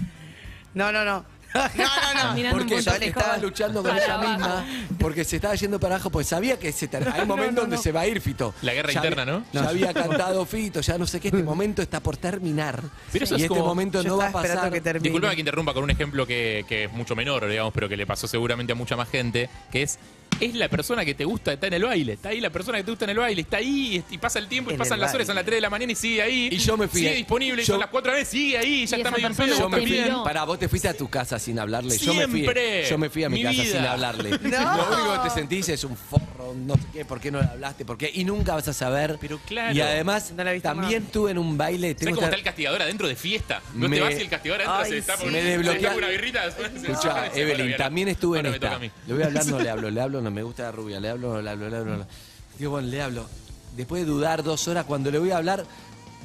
No, 0.75 0.93
no, 0.93 1.05
no. 1.05 1.25
no, 1.77 2.35
Mirando 2.35 2.57
un 2.63 2.69
Porque 2.69 2.83
fijo. 2.83 3.05
estaba 3.05 3.37
luchando 3.39 3.83
con 3.83 3.97
ella 3.97 4.19
misma, 4.19 4.65
porque 4.99 5.25
se 5.25 5.37
estaba 5.37 5.55
yendo 5.55 5.79
para 5.81 5.95
abajo, 5.97 6.11
pues 6.11 6.27
sabía 6.27 6.59
que 6.59 6.73
se 6.73 6.89
ter- 6.89 7.09
hay 7.09 7.23
un 7.23 7.29
momento 7.29 7.63
donde 7.63 7.79
se 7.79 7.93
va 7.93 8.01
a 8.03 8.07
ir 8.07 8.21
Fito. 8.21 8.55
La 8.63 8.75
guerra 8.75 8.93
Ya 8.93 9.01
interna, 9.01 9.23
había- 9.23 9.35
¿no? 9.35 9.45
Ya 9.53 9.69
había 9.69 9.95
cantado 9.95 10.45
Fito, 10.47 10.81
ya 10.81 10.99
no 10.99 11.07
sé 11.07 11.21
qué, 11.21 11.29
este 11.29 11.43
momento 11.43 11.83
está 11.83 12.01
por 12.01 12.17
terminar. 12.17 12.83
Pero 13.13 13.25
eso 13.25 13.35
y 13.35 13.39
es 13.39 13.43
este 13.45 13.49
como- 13.55 13.67
momento 13.69 14.03
Yo 14.03 14.11
no 14.11 14.17
va 14.19 14.29
a 14.29 14.33
pasar. 14.33 14.71
Disculpame 15.01 15.35
que 15.35 15.41
interrumpa 15.41 15.73
con 15.75 15.85
un 15.85 15.91
ejemplo 15.91 16.27
que, 16.27 16.65
que 16.69 16.85
es 16.85 16.93
mucho 16.93 17.15
menor, 17.17 17.49
digamos, 17.49 17.73
pero 17.73 17.89
que 17.89 17.97
le 17.97 18.07
pasó 18.07 18.27
seguramente 18.29 18.73
a 18.73 18.77
mucha 18.77 18.97
más 18.97 19.09
gente, 19.09 19.49
que 19.71 19.83
es 19.83 19.99
es 20.41 20.55
la 20.55 20.69
persona 20.69 21.05
que 21.05 21.15
te 21.15 21.25
gusta, 21.25 21.53
está 21.53 21.67
en 21.67 21.75
el 21.75 21.85
baile, 21.85 22.15
está 22.15 22.31
ahí 22.31 22.41
la 22.41 22.51
persona 22.51 22.79
que 22.79 22.85
te 22.85 22.91
gusta 22.91 23.05
en 23.05 23.11
el 23.11 23.19
baile, 23.19 23.41
está 23.43 23.57
ahí 23.59 24.03
y 24.11 24.19
pasa 24.19 24.39
el 24.39 24.49
tiempo 24.49 24.71
y 24.71 24.75
En 24.75 24.79
pasan 24.79 24.95
el 24.95 25.01
las 25.03 25.11
horas, 25.11 25.19
baile. 25.19 25.27
son 25.27 25.35
las 25.37 25.45
3 25.45 25.57
de 25.57 25.61
la 25.61 25.71
mañana 25.71 25.93
y 25.93 25.95
sigue 25.95 26.23
ahí. 26.23 26.49
Y 26.53 26.59
yo 26.59 26.77
me 26.77 26.89
fui 26.89 27.01
Sigue 27.01 27.15
disponible, 27.15 27.63
y 27.63 27.65
Yo- 27.65 27.75
son 27.75 27.81
las 27.81 27.91
4 27.91 28.11
de 28.11 28.17
la 28.17 28.19
vez, 28.21 28.29
sigue 28.29 28.59
ahí, 28.59 28.87
ya 28.87 28.97
Y 28.97 29.01
está 29.01 29.09
esa 29.09 29.11
medio 29.17 29.27
en 29.29 29.35
persona 29.35 29.47
pedo. 29.57 29.59
Yo 29.59 29.69
me 29.69 29.87
fui, 30.13 30.25
para 30.25 30.45
vos 30.45 30.59
te 30.59 30.69
fuiste 30.69 30.89
a 30.89 30.95
tu 30.97 31.09
casa 31.09 31.39
sin 31.39 31.59
hablarle. 31.59 31.97
Yo 31.99 32.15
me 32.15 32.27
fui, 32.29 32.41
Siempre. 32.43 32.89
yo 32.89 32.99
me 32.99 33.11
fui 33.11 33.25
a 33.25 33.29
mi, 33.29 33.37
Mi 33.39 33.43
casa 33.45 33.63
vida. 33.63 33.77
sin 33.79 33.87
hablarle. 33.87 34.31
No. 34.47 34.77
Lo 34.77 34.97
único 34.97 35.23
que 35.23 35.29
te 35.29 35.35
sentís 35.35 35.69
es 35.69 35.85
un 35.85 35.97
forro, 35.97 36.55
no 36.57 36.75
sé 36.75 36.83
qué, 36.93 37.05
¿por 37.05 37.21
qué 37.21 37.31
no 37.31 37.41
le 37.41 37.47
hablaste? 37.47 37.85
¿Por 37.85 37.99
qué? 37.99 38.11
Y 38.15 38.25
nunca 38.25 38.55
vas 38.55 38.69
a 38.69 38.73
saber. 38.73 39.19
Pero 39.21 39.39
claro. 39.47 39.75
Y 39.75 39.81
además, 39.81 40.33
No 40.37 40.45
la 40.45 40.53
viste 40.53 40.69
también 40.69 41.03
más. 41.05 41.13
tuve 41.13 41.31
en 41.33 41.39
un 41.39 41.57
baile. 41.59 41.89
¿Sabes 41.89 41.99
tengo 42.05 42.15
cómo 42.17 42.27
está 42.27 42.37
el 42.37 42.43
castigador 42.43 42.83
adentro 42.83 43.09
de 43.09 43.17
fiesta? 43.17 43.61
No 43.75 43.89
Me- 43.89 43.97
te 43.97 44.03
vas 44.03 44.13
y 44.15 44.21
el 44.21 44.29
castigador 44.29 44.63
adentro 44.63 44.85
Ay, 44.85 44.91
se 44.91 44.99
está 44.99 45.17
sí. 45.17 45.23
por 45.25 45.33
Me 45.33 45.43
se 45.43 45.59
desbloquea- 45.59 45.83
tapa 45.83 45.97
una 45.97 46.09
birrita. 46.09 46.47
Escucha, 46.47 47.31
se- 47.33 47.41
Evelyn, 47.41 47.67
bueno, 47.67 47.77
también 47.77 48.09
estuve 48.09 48.39
en 48.41 48.47
ahora 48.47 48.53
me 48.55 48.61
toca 48.61 48.67
esta. 48.75 48.77
a 48.77 48.81
mí. 48.81 48.91
Le 49.07 49.15
voy 49.15 49.23
a 49.23 49.27
hablar, 49.27 49.47
no 49.47 49.59
le 49.61 49.71
hablo, 49.71 49.91
le 49.91 50.01
hablo, 50.01 50.21
no 50.21 50.26
me 50.31 50.43
gusta 50.43 50.65
la 50.65 50.73
rubia, 50.73 51.01
le 51.01 51.09
hablo, 51.11 51.41
le 51.43 51.51
hablo, 51.51 51.69
le 51.69 51.77
hablo, 51.77 51.91
no 51.91 51.97
le 51.97 52.03
hablo. 52.03 52.07
Digo, 52.59 52.71
bueno, 52.73 52.89
le 52.89 53.03
hablo. 53.03 53.27
Después 53.77 54.05
de 54.05 54.11
dudar 54.11 54.43
dos 54.43 54.67
horas, 54.69 54.85
cuando 54.87 55.11
le 55.11 55.19
voy 55.19 55.31
a 55.31 55.37
hablar, 55.37 55.65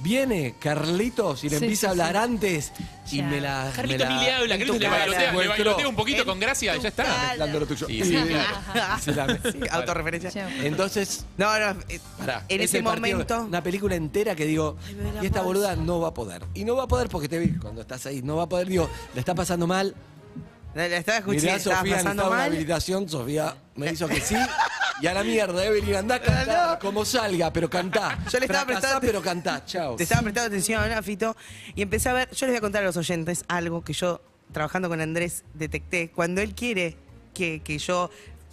viene 0.04 0.56
Carlitos 0.60 1.44
y 1.44 1.50
le 1.50 1.60
Sí, 1.60 1.66
empieza 1.66 1.88
a 1.88 1.90
hablar 1.92 2.14
sí. 2.16 2.18
antes 2.24 2.72
y 3.12 3.18
Ya. 3.18 3.26
me 3.28 3.40
la. 3.42 3.72
Carlito 3.76 4.04
me 4.06 4.10
la- 4.10 4.18
ni 4.20 4.26
le 4.26 4.32
habla, 4.32 4.58
Carlito 4.58 4.80
le 4.80 4.88
bailotea, 4.90 5.32
le 5.34 5.48
bailotea 5.48 5.88
un 5.88 5.96
poquito 5.96 6.26
con 6.26 6.40
gracia, 6.40 6.76
ya 6.78 6.88
está. 6.88 7.36
Lo 7.36 7.66
tuyo. 7.68 7.86
Sí, 7.88 7.94
Y- 8.00 8.04
sí, 8.04 8.18
Sí, 9.02 9.12
la- 9.14 9.28
Sí, 9.44 9.60
autorreferencia. 9.72 10.32
Chao. 10.32 10.50
Entonces, 10.64 11.26
No, 11.38 11.46
no. 11.60 11.80
eh, 11.90 12.00
Pará, 12.18 12.46
en 12.48 12.62
ese 12.62 12.82
partido, 12.82 13.16
momento. 13.18 13.42
Una 13.44 13.62
película 13.62 13.96
entera 13.96 14.34
que 14.36 14.46
digo, 14.46 14.78
Ay, 14.88 14.96
me 14.96 15.02
duele 15.04 15.18
la 15.18 15.24
y 15.24 15.26
esta 15.28 15.40
panza. 15.40 15.48
boluda 15.48 15.76
no 15.76 16.00
va 16.00 16.08
a 16.08 16.14
poder. 16.14 16.44
Y 16.56 16.64
no 16.64 16.76
va 16.76 16.84
a 16.84 16.88
poder 16.88 17.10
porque 17.10 17.28
te 17.30 17.38
vi 17.38 17.58
cuando 17.60 17.82
estás 17.82 18.06
ahí. 18.06 18.22
No 18.24 18.38
va 18.38 18.44
a 18.44 18.50
poder, 18.50 18.68
digo, 18.68 18.90
le 19.14 19.20
está 19.20 19.36
pasando 19.36 19.68
mal. 19.68 19.94
La 20.74 20.86
estaba 20.86 21.18
escuchando, 21.18 21.42
Mirá 21.44 21.54
a 21.54 21.58
estaba 21.58 21.78
Sofía 21.80 21.92
en 21.98 22.04
pasando 22.04 22.30
mal. 22.30 22.40
habilitación. 22.42 23.10
Sofía 23.10 23.56
me 23.76 23.92
hizo 23.92 24.08
que 24.08 24.22
sí. 24.22 24.36
Y 25.02 25.08
a 25.08 25.14
la 25.14 25.24
mierda, 25.24 25.66
Evelyn, 25.66 25.96
andá 25.96 26.16
a 26.16 26.20
cantar 26.22 26.80
como 26.80 27.04
salga, 27.04 27.52
pero 27.52 27.70
cantá. 27.70 28.18
Yo 28.32 28.40
le 28.40 28.46
estaba 28.46 28.66
Fracasá, 28.66 28.80
prestando- 29.00 29.02
pero 29.02 29.22
cantá. 29.22 29.66
Chao. 29.66 29.96
Te 29.98 30.04
estaba 30.04 30.22
prestando 30.22 30.48
atención, 30.48 30.90
¿no, 30.90 31.04
Fito? 31.04 31.36
Y 31.76 31.82
empecé 31.82 32.10
a 32.10 32.14
ver, 32.14 32.30
yo 32.32 32.46
les 32.46 32.54
voy 32.54 32.58
a 32.58 32.62
contar 32.62 32.84
a 32.84 32.86
los 32.86 32.96
oyentes 32.98 33.44
algo 33.48 33.84
que 33.84 33.94
yo, 33.94 34.22
trabajando 34.54 34.88
con 34.90 35.02
Andrés, 35.02 35.44
detecté. 35.56 36.12
Cuando 36.12 36.40
él 36.42 36.54
quiere 36.56 36.96
que, 37.34 37.62
que 37.64 37.78
yo 37.80 38.10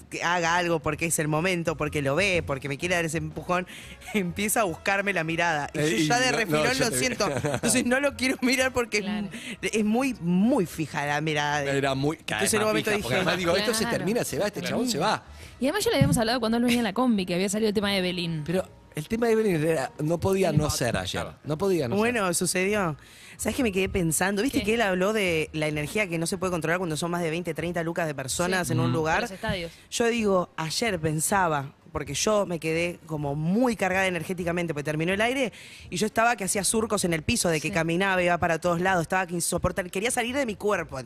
que 0.08 0.22
haga 0.22 0.56
algo 0.56 0.80
porque 0.80 1.06
es 1.06 1.18
el 1.18 1.28
momento, 1.28 1.76
porque 1.76 2.02
lo 2.02 2.14
ve, 2.16 2.42
porque 2.46 2.68
me 2.68 2.78
quiere 2.78 2.94
dar 2.94 3.04
ese 3.04 3.18
empujón, 3.18 3.66
empieza 4.14 4.60
a 4.60 4.64
buscarme 4.64 5.12
la 5.12 5.24
mirada. 5.24 5.70
Y 5.74 5.78
Eh, 5.78 5.90
yo 5.90 5.96
y 5.96 6.06
ya 6.06 6.18
de 6.20 6.30
no- 6.32 6.36
refilón 6.38 6.78
no, 6.78 6.90
lo 6.90 6.96
siento. 6.96 7.28
Entonces 7.44 7.84
no 7.86 8.00
lo 8.00 8.16
quiero 8.16 8.36
mirar 8.42 8.72
porque 8.72 9.00
Claro. 9.00 9.28
es, 9.62 9.72
es 9.74 9.84
muy, 9.84 10.14
muy 10.20 10.66
fija 10.66 11.06
la 11.06 11.20
mirada. 11.20 11.60
de- 11.60 11.76
Era 11.78 11.94
muy. 11.94 12.16
Entonces 12.16 12.54
en 12.54 12.60
un 12.60 12.66
momento 12.68 12.90
pija, 12.90 13.02
dije. 13.02 13.14
además 13.16 13.36
digo, 13.38 13.56
esto 13.56 13.74
se 13.74 13.86
termina, 13.86 14.24
se 14.24 14.38
va, 14.38 14.46
este 14.46 14.62
chabón 14.62 14.88
se 14.88 14.98
va. 14.98 15.22
Y 15.60 15.66
además 15.66 15.84
ya 15.84 15.90
le 15.90 15.96
habíamos 15.96 16.16
hablado 16.18 16.40
cuando 16.40 16.56
él 16.58 16.64
venía 16.64 16.78
en 16.78 16.84
la 16.84 16.92
combi, 16.92 17.26
que 17.26 17.34
había 17.34 17.48
salido 17.48 17.68
el 17.68 17.74
tema 17.74 17.90
de 17.90 17.98
Evelyn. 17.98 18.44
Pero 18.46 18.64
el 18.94 19.08
tema 19.08 19.26
de 19.26 19.32
Evelyn 19.34 19.56
era, 19.64 19.92
no 20.02 20.18
podía 20.18 20.52
no 20.52 20.68
ser 20.70 20.96
ayer. 20.96 21.26
No 21.44 21.56
podía 21.58 21.88
no 21.88 21.94
ser. 21.94 21.98
Bueno, 21.98 22.34
sucedió. 22.34 22.96
¿Sabes 23.36 23.54
que 23.56 23.62
me 23.62 23.70
quedé 23.70 23.88
pensando? 23.88 24.42
¿Viste 24.42 24.58
¿Qué? 24.60 24.64
que 24.64 24.74
él 24.74 24.82
habló 24.82 25.12
de 25.12 25.48
la 25.52 25.68
energía 25.68 26.08
que 26.08 26.18
no 26.18 26.26
se 26.26 26.38
puede 26.38 26.50
controlar 26.50 26.78
cuando 26.78 26.96
son 26.96 27.10
más 27.12 27.22
de 27.22 27.30
20, 27.30 27.54
30 27.54 27.82
lucas 27.84 28.06
de 28.08 28.14
personas 28.14 28.66
Sí. 28.66 28.72
en 28.72 28.80
un 28.80 28.92
lugar? 28.92 29.20
los 29.22 29.30
estadios. 29.30 29.70
Yo 29.90 30.06
digo, 30.08 30.50
ayer 30.56 30.98
pensaba, 30.98 31.72
porque 31.92 32.14
yo 32.14 32.46
me 32.46 32.58
quedé 32.58 32.98
como 33.06 33.34
muy 33.34 33.76
cargada 33.76 34.06
energéticamente, 34.06 34.74
porque 34.74 34.84
terminó 34.84 35.12
el 35.12 35.20
aire 35.20 35.52
y 35.90 35.96
yo 35.96 36.06
estaba 36.06 36.36
que 36.36 36.44
hacía 36.44 36.64
surcos 36.64 37.04
en 37.04 37.12
el 37.14 37.22
piso, 37.22 37.48
de 37.48 37.60
que 37.60 37.68
Sí. 37.68 37.74
caminaba, 37.74 38.22
iba 38.22 38.36
para 38.38 38.58
todos 38.60 38.80
lados, 38.80 39.02
estaba 39.02 39.26
que 39.26 39.34
insoportable. 39.34 39.90
Quería 39.90 40.10
salir 40.10 40.34
de 40.36 40.46
mi 40.46 40.54
cuerpo. 40.54 40.98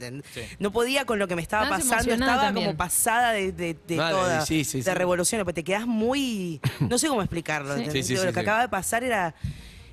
No 0.59 0.73
podía 0.73 1.05
con 1.05 1.19
lo 1.19 1.29
que 1.29 1.37
me 1.37 1.43
estaba 1.43 1.69
pasando, 1.69 2.13
estaba 2.13 2.43
también. 2.43 2.67
como 2.67 2.77
pasada 2.77 3.33
de, 3.33 3.53
de, 3.53 3.77
de 3.87 3.97
Vale, 3.97 4.13
toda, 4.17 4.47
sí, 4.47 4.65
sí, 4.65 4.79
de 4.79 4.85
sí. 4.85 4.97
revoluciones, 4.97 5.45
porque 5.45 5.63
te 5.63 5.65
quedás 5.65 5.87
muy, 5.87 6.61
no 6.81 6.99
sé 6.99 7.09
cómo 7.09 7.23
explicarlo, 7.23 7.75
Sí. 7.75 7.81
¿entendés? 7.81 8.07
Sí, 8.07 8.09
sí, 8.09 8.13
Digo, 8.15 8.23
sí, 8.23 8.27
lo 8.27 8.33
que 8.33 8.41
sí. 8.41 8.45
acaba 8.47 8.61
de 8.63 8.69
pasar 8.69 9.05
era... 9.05 9.35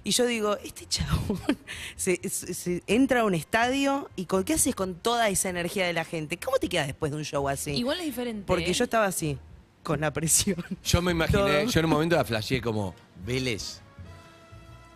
Y 0.01 0.11
yo 0.11 0.25
digo, 0.25 0.57
este 0.63 0.85
chabón 0.85 1.39
se, 1.97 2.19
se- 2.29 2.53
se 2.53 2.81
entra 2.87 3.19
a 3.21 3.23
un 3.25 3.35
estadio 3.35 4.09
y 4.15 4.25
con, 4.25 4.45
¿qué 4.45 4.53
haces 4.53 4.73
con 4.73 4.95
toda 4.95 5.27
esa 5.27 5.49
energía 5.49 5.85
de 5.85 5.91
la 5.93 6.05
gente? 6.05 6.37
¿Cómo 6.37 6.57
te 6.57 6.69
quedas 6.69 6.87
después 6.87 7.11
de 7.11 7.17
un 7.17 7.25
show 7.25 7.47
así? 7.49 7.71
Igual 7.71 7.99
es 7.99 8.05
diferente. 8.05 8.43
Porque 8.47 8.71
¿eh? 8.71 8.73
yo 8.73 8.85
estaba 8.85 9.05
así, 9.05 9.37
con 9.83 10.01
la 10.01 10.11
presión. 10.11 10.57
Yo 10.83 11.01
me 11.01 11.11
imaginé, 11.11 11.37
Todo. 11.39 11.63
yo 11.63 11.79
en 11.79 11.85
un 11.85 11.91
momento 11.91 12.15
la 12.15 12.25
flasheé 12.25 12.61
como 12.61 12.95
Vélez. 13.25 13.81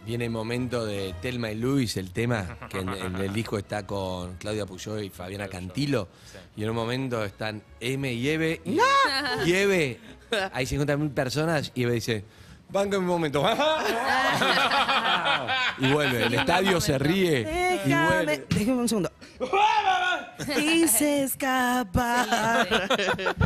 Viene 0.06 0.26
el 0.26 0.32
momento 0.32 0.86
de 0.86 1.15
Telma 1.22 1.50
y 1.52 1.56
Luis, 1.56 1.96
el 1.96 2.12
tema, 2.12 2.58
que 2.69 2.80
en, 2.80 2.89
en 2.89 3.15
el 3.15 3.32
disco 3.32 3.58
está 3.58 3.88
con 3.88 4.36
Claudia 4.36 4.65
Puyol 4.65 5.02
y 5.02 5.10
Fabiana 5.10 5.48
Cantilo. 5.48 6.10
Y 6.58 6.63
en 6.63 6.69
un 6.72 6.76
momento 6.76 7.24
están 7.24 7.63
M 7.80 8.12
y 8.12 8.28
Eve. 8.30 8.62
Y, 8.65 8.78
y 9.46 9.54
Eve, 9.54 10.00
hay 10.52 10.65
50.000 10.65 11.13
personas 11.13 11.72
y 11.74 11.84
Eve 11.84 11.93
dice, 11.93 12.26
banca 12.69 12.98
un 12.98 13.06
momento. 13.06 13.46
y 15.80 15.91
vuelve, 15.91 16.24
el 16.26 16.34
estadio 16.34 16.82
se 16.82 16.98
ríe. 17.00 17.39
Y 17.86 17.89
Déjame, 17.89 18.08
vuelve. 18.08 18.46
déjame 18.50 18.82
un 18.82 18.89
segundo. 18.89 19.12
Y 20.62 20.88
se 20.88 21.24
escapa. 21.24 22.67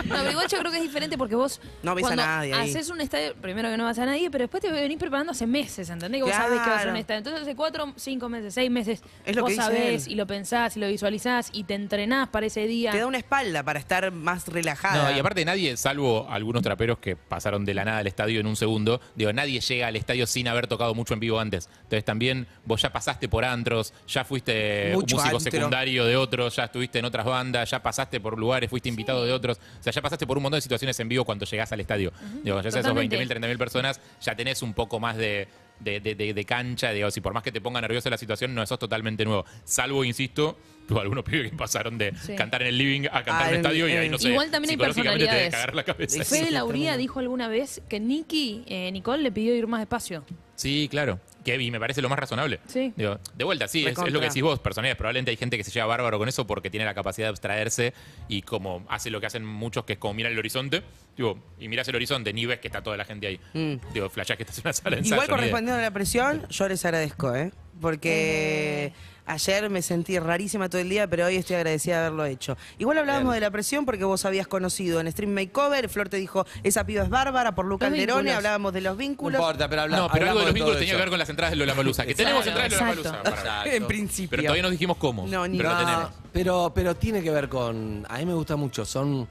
No, 0.07 0.15
pero 0.15 0.31
igual 0.31 0.47
yo 0.47 0.57
creo 0.59 0.71
que 0.71 0.77
es 0.77 0.83
diferente 0.83 1.17
porque 1.17 1.35
vos. 1.35 1.59
No 1.83 1.93
ves 1.95 2.03
a 2.05 2.07
cuando 2.07 2.23
nadie 2.23 2.53
ahí. 2.53 2.69
Haces 2.69 2.89
un 2.89 3.01
estadio, 3.01 3.35
primero 3.35 3.69
que 3.69 3.77
no 3.77 3.83
vas 3.85 3.99
a 3.99 4.05
nadie, 4.05 4.29
pero 4.31 4.43
después 4.43 4.61
te 4.61 4.71
venís 4.71 4.97
preparando 4.97 5.31
hace 5.31 5.45
meses, 5.47 5.89
¿entendés? 5.89 6.19
Que 6.19 6.23
vos 6.25 6.33
sabés 6.33 6.51
que 6.61 6.69
vas 6.69 6.69
a 6.69 6.75
hacer 6.77 6.89
un 6.91 6.97
estadio. 6.97 7.17
Entonces 7.19 7.41
hace 7.41 7.55
cuatro, 7.55 7.93
cinco 7.97 8.29
meses, 8.29 8.53
seis 8.53 8.71
meses, 8.71 9.01
Es 9.25 9.35
lo 9.35 9.41
vos 9.43 9.49
que 9.49 9.55
dice 9.55 9.65
sabés 9.65 10.07
él. 10.07 10.13
y 10.13 10.15
lo 10.15 10.27
pensás 10.27 10.77
y 10.77 10.79
lo 10.79 10.87
visualizás 10.87 11.49
y 11.53 11.63
te 11.65 11.73
entrenás 11.75 12.29
para 12.29 12.45
ese 12.45 12.67
día. 12.67 12.91
Te 12.91 12.99
da 12.99 13.07
una 13.07 13.17
espalda 13.17 13.63
para 13.63 13.79
estar 13.79 14.11
más 14.11 14.47
relajada. 14.47 15.09
No, 15.11 15.15
y 15.15 15.19
aparte 15.19 15.43
nadie, 15.45 15.75
salvo 15.77 16.27
algunos 16.29 16.63
traperos 16.63 16.99
que 16.99 17.15
pasaron 17.15 17.65
de 17.65 17.73
la 17.73 17.85
nada 17.85 17.99
al 17.99 18.07
estadio 18.07 18.39
en 18.39 18.47
un 18.47 18.55
segundo, 18.55 19.01
digo, 19.15 19.31
nadie 19.33 19.59
llega 19.59 19.87
al 19.87 19.95
estadio 19.95 20.25
sin 20.27 20.47
haber 20.47 20.67
tocado 20.67 20.93
mucho 20.95 21.13
en 21.13 21.19
vivo 21.19 21.39
antes. 21.39 21.69
Entonces 21.83 22.05
también 22.05 22.47
vos 22.65 22.81
ya 22.81 22.91
pasaste 22.91 23.27
por 23.29 23.43
antros, 23.45 23.93
ya 24.07 24.23
fuiste 24.23 24.91
Mucho 24.93 25.17
músico 25.17 25.37
antro. 25.37 25.51
secundario 25.51 26.05
de 26.05 26.15
otros, 26.15 26.55
ya 26.55 26.63
estuviste 26.77 26.99
en 26.99 27.05
otras 27.05 27.25
bandas, 27.25 27.69
ya 27.69 27.81
pasaste 27.81 28.19
por 28.19 28.37
lugares, 28.37 28.69
fuiste 28.69 28.87
invitado 28.89 29.25
de 29.25 29.33
otros. 29.33 29.57
O 29.79 29.83
sea, 29.83 29.91
ya 29.91 30.01
pasaste 30.01 30.25
por 30.27 30.37
un 30.37 30.43
montón 30.43 30.57
de 30.57 30.61
situaciones 30.61 30.99
en 30.99 31.09
vivo 31.09 31.25
cuando 31.25 31.45
llegás 31.45 31.71
al 31.71 31.79
estadio. 31.79 32.11
Digo, 32.43 32.57
ya 32.61 32.71
sea 32.71 32.81
esos 32.81 32.93
Totalmente. 32.93 33.17
20.000, 33.19 33.39
30.000 33.41 33.57
personas, 33.57 33.99
ya 34.21 34.35
tenés 34.35 34.61
un 34.61 34.73
poco 34.73 34.99
más 34.99 35.17
de... 35.17 35.47
De, 35.79 35.99
de- 35.99 36.15
de- 36.15 36.33
de 36.33 36.43
cancha, 36.43 36.89
digo, 36.91 37.11
si 37.11 37.21
por 37.21 37.35
más 37.35 37.43
que 37.43 37.51
te 37.51 37.61
ponga 37.61 37.79
nerviosa 37.79 38.09
la 38.09 38.17
situación, 38.17 38.55
no 38.55 38.65
sos 38.65 38.79
totalmente 38.79 39.23
nuevo. 39.25 39.45
Salvo, 39.63 40.03
insisto, 40.03 40.57
tuvo 40.87 41.01
algunos 41.01 41.23
pibes 41.29 41.51
que 41.51 41.55
pasaron 41.55 41.99
de 41.99 42.13
Sí. 42.19 42.35
cantar 42.35 42.63
en 42.63 42.69
el 42.69 42.77
living 42.79 43.01
a 43.11 43.23
cantar 43.23 43.35
Ah, 43.43 43.47
en 43.49 43.53
en- 43.53 43.55
estadio 43.57 43.87
y 43.87 43.91
ahí 43.91 44.09
no 44.09 44.17
sé. 44.17 44.29
Igual 44.29 44.49
también 44.49 44.71
hay 44.71 44.73
psicológicamente 44.75 45.25
te 45.25 45.29
personalidades. 45.29 45.53
cagar 45.53 45.75
la 45.75 45.83
cabeza. 45.83 46.23
Fede 46.25 46.49
Lauría 46.49 46.97
dijo 46.97 47.19
alguna 47.19 47.47
vez 47.47 47.83
que 47.87 47.99
Nicky, 47.99 48.63
eh, 48.65 48.91
Nicole, 48.91 49.21
le 49.21 49.31
pidió 49.31 49.53
ir 49.53 49.67
más 49.67 49.79
despacio. 49.81 50.25
Sí, 50.55 50.87
claro. 50.89 51.19
Que, 51.47 51.55
y 51.61 51.71
me 51.71 51.79
parece 51.79 52.01
lo 52.01 52.09
más 52.09 52.19
razonable. 52.19 52.59
Sí. 52.67 52.91
Digo, 52.97 53.19
de 53.33 53.45
vuelta, 53.45 53.69
sí, 53.69 53.85
es, 53.85 53.97
es 53.97 54.11
lo 54.11 54.19
que 54.19 54.27
decís 54.27 54.43
vos, 54.43 54.59
personalidades. 54.59 54.97
Probablemente 54.97 55.31
hay 55.31 55.37
gente 55.37 55.55
que 55.55 55.63
se 55.63 55.71
lleva 55.71 55.85
bárbaro 55.85 56.19
con 56.19 56.27
eso 56.27 56.45
porque 56.45 56.69
tiene 56.69 56.85
la 56.85 56.93
capacidad 56.93 57.27
de 57.27 57.29
abstraerse 57.29 57.93
y 58.27 58.41
como 58.41 58.85
hace 58.89 59.09
lo 59.09 59.21
que 59.21 59.27
hacen 59.27 59.45
muchos, 59.45 59.85
que 59.85 59.93
es 59.93 59.99
como 59.99 60.13
mirar 60.13 60.33
el 60.33 60.37
horizonte. 60.37 60.83
Digo, 61.15 61.39
y 61.57 61.69
miras 61.69 61.87
el 61.87 61.95
horizonte, 61.95 62.33
ni 62.33 62.45
ves 62.45 62.59
que 62.59 62.67
está 62.67 62.83
toda 62.83 62.97
la 62.97 63.05
gente 63.05 63.27
ahí. 63.27 63.39
Mm. 63.53 63.75
Digo, 63.93 64.09
flashás 64.09 64.35
que 64.35 64.43
estás 64.43 64.57
en 64.57 64.63
una 64.65 64.73
sala 64.73 64.95
de 64.97 64.99
ensayo. 65.03 65.15
Igual 65.15 65.29
correspondiendo 65.29 65.79
a 65.79 65.81
la 65.81 65.91
presión, 65.91 66.45
yo 66.49 66.67
les 66.67 66.83
agradezco, 66.83 67.33
¿eh? 67.33 67.53
Porque 67.79 68.91
ayer 69.27 69.69
me 69.69 69.81
sentí 69.81 70.17
rarísima 70.17 70.69
todo 70.69 70.81
el 70.81 70.89
día, 70.89 71.07
pero 71.07 71.25
hoy 71.25 71.35
estoy 71.35 71.57
agradecida 71.57 71.99
de 71.99 72.05
haberlo 72.07 72.25
hecho. 72.25 72.57
Igual 72.79 72.97
hablábamos 72.97 73.33
de 73.33 73.39
la 73.41 73.51
presión 73.51 73.85
porque 73.85 74.03
vos 74.05 74.25
habías 74.25 74.47
conocido 74.47 74.99
en 74.99 75.11
Stream 75.11 75.31
Makeover, 75.33 75.89
Flor 75.89 76.09
te 76.09 76.17
dijo, 76.17 76.45
esa 76.63 76.85
piba 76.85 77.03
es 77.03 77.09
bárbara 77.09 77.53
por 77.53 77.65
Luca 77.65 77.87
Alderone, 77.87 78.31
hablábamos 78.33 78.73
de 78.73 78.81
los 78.81 78.93
No 78.93 78.97
vínculos. 78.97 79.39
importa, 79.39 79.69
pero 79.69 79.83
habla- 79.83 79.97
No, 79.97 80.09
pero 80.11 80.25
algo 80.27 80.39
de 80.39 80.45
los 80.45 80.53
vínculos 80.53 80.79
tenía 80.79 80.93
que 80.93 80.99
ver 80.99 81.09
con 81.09 81.19
las 81.19 81.29
entradas 81.29 81.51
de 81.51 81.57
Lollapalooza. 81.57 82.05
Que 82.05 82.15
tenemos 82.15 82.47
entradas 82.47 82.71
de. 82.71 82.77
Lollapalooza. 82.77 83.23
para 83.23 83.65
en 83.75 83.85
principio. 83.87 84.29
Pero 84.31 84.43
todavía 84.43 84.63
no 84.63 84.69
dijimos 84.69 84.97
cómo. 84.97 85.27
No, 85.27 85.47
ni 85.47 85.57
pero 85.57 85.69
lo 85.69 85.75
nada. 85.75 85.85
tenemos. 85.85 86.11
Pero, 86.33 86.71
pero 86.73 86.95
tiene 86.95 87.21
que 87.21 87.29
ver 87.31 87.49
con. 87.49 88.05
A 88.09 88.17
mí 88.19 88.25
me 88.25 88.33
gusta 88.33 88.55
mucho. 88.55 88.85
Son. 88.85 89.27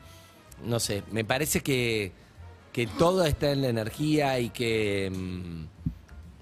No 0.65 0.81
sé, 0.81 1.03
me 1.13 1.25
parece 1.25 1.61
que, 1.61 2.13
que 2.73 2.87
todo 2.87 3.25
está 3.25 3.51
en 3.53 3.63
la 3.63 3.69
energía 3.69 4.39
y 4.41 4.51
que. 4.51 5.11
mm, 5.15 5.65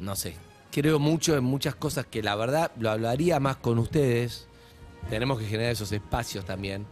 No 0.05 0.17
sé. 0.17 0.35
Creo 0.75 0.99
mucho 0.99 1.37
en 1.37 1.45
muchas 1.45 1.77
cosas 1.77 2.05
que 2.07 2.21
la 2.21 2.35
verdad 2.35 2.73
lo 2.81 2.91
hablaría 2.91 3.39
más 3.39 3.59
con 3.59 3.79
ustedes. 3.79 4.49
Tenemos 5.09 5.39
que 5.39 5.45
generar 5.47 5.71
esos 5.71 5.93
espacios 5.93 6.45
también. 6.45 6.85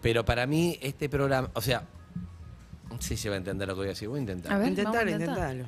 Pero 0.00 0.24
para 0.24 0.46
mí, 0.46 0.78
este 0.80 1.10
programa. 1.10 1.50
O 1.52 1.60
sea. 1.60 1.84
No 2.90 3.02
sé 3.02 3.18
si 3.18 3.28
va 3.28 3.34
a 3.34 3.38
entender 3.38 3.68
lo 3.68 3.74
que 3.74 3.78
voy 3.80 3.86
a 3.88 3.90
decir. 3.90 4.08
Voy 4.08 4.18
a 4.18 4.22
intentar. 4.22 4.52
A 4.52 4.58
ver, 4.58 4.68
Intentalo, 4.68 5.10
intentalo. 5.10 5.64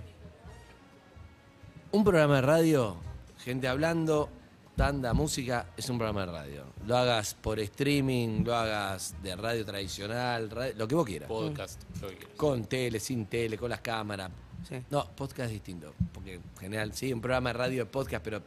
Un 1.93 2.03
programa 2.03 2.37
de 2.37 2.41
radio, 2.43 2.97
gente 3.45 3.69
hablando, 3.69 4.31
tanda, 4.77 5.13
música, 5.13 5.67
es 5.77 5.91
un 5.91 5.99
programa 5.99 6.25
de 6.25 6.33
radio. 6.33 6.65
Lo 6.87 6.97
hagas 6.97 7.35
por 7.35 7.59
streaming, 7.61 8.43
lo 8.45 8.55
hagas 8.55 9.15
de 9.23 9.37
radio 9.37 9.67
tradicional, 9.67 10.49
radio- 10.51 10.75
lo 10.79 10.89
que 10.89 10.95
vos 10.95 11.05
quieras. 11.07 11.29
Podcast. 11.29 11.83
lo 12.01 12.09
que 12.09 12.17
quieras. 12.17 12.37
Con 12.37 12.65
tele, 12.65 13.01
sin 13.01 13.27
tele, 13.27 13.59
con 13.59 13.69
las 13.69 13.81
cámaras. 13.81 14.31
Sí. 14.69 14.77
No, 14.91 15.07
podcast 15.17 15.47
es 15.47 15.53
distinto. 15.53 15.93
Porque 16.13 16.35
en 16.35 16.43
general, 16.61 16.93
sí, 16.95 17.13
un 17.13 17.21
programa 17.21 17.51
de 17.51 17.55
radio 17.55 17.83
es 17.85 17.89
podcast, 17.89 18.23
pero 18.25 18.43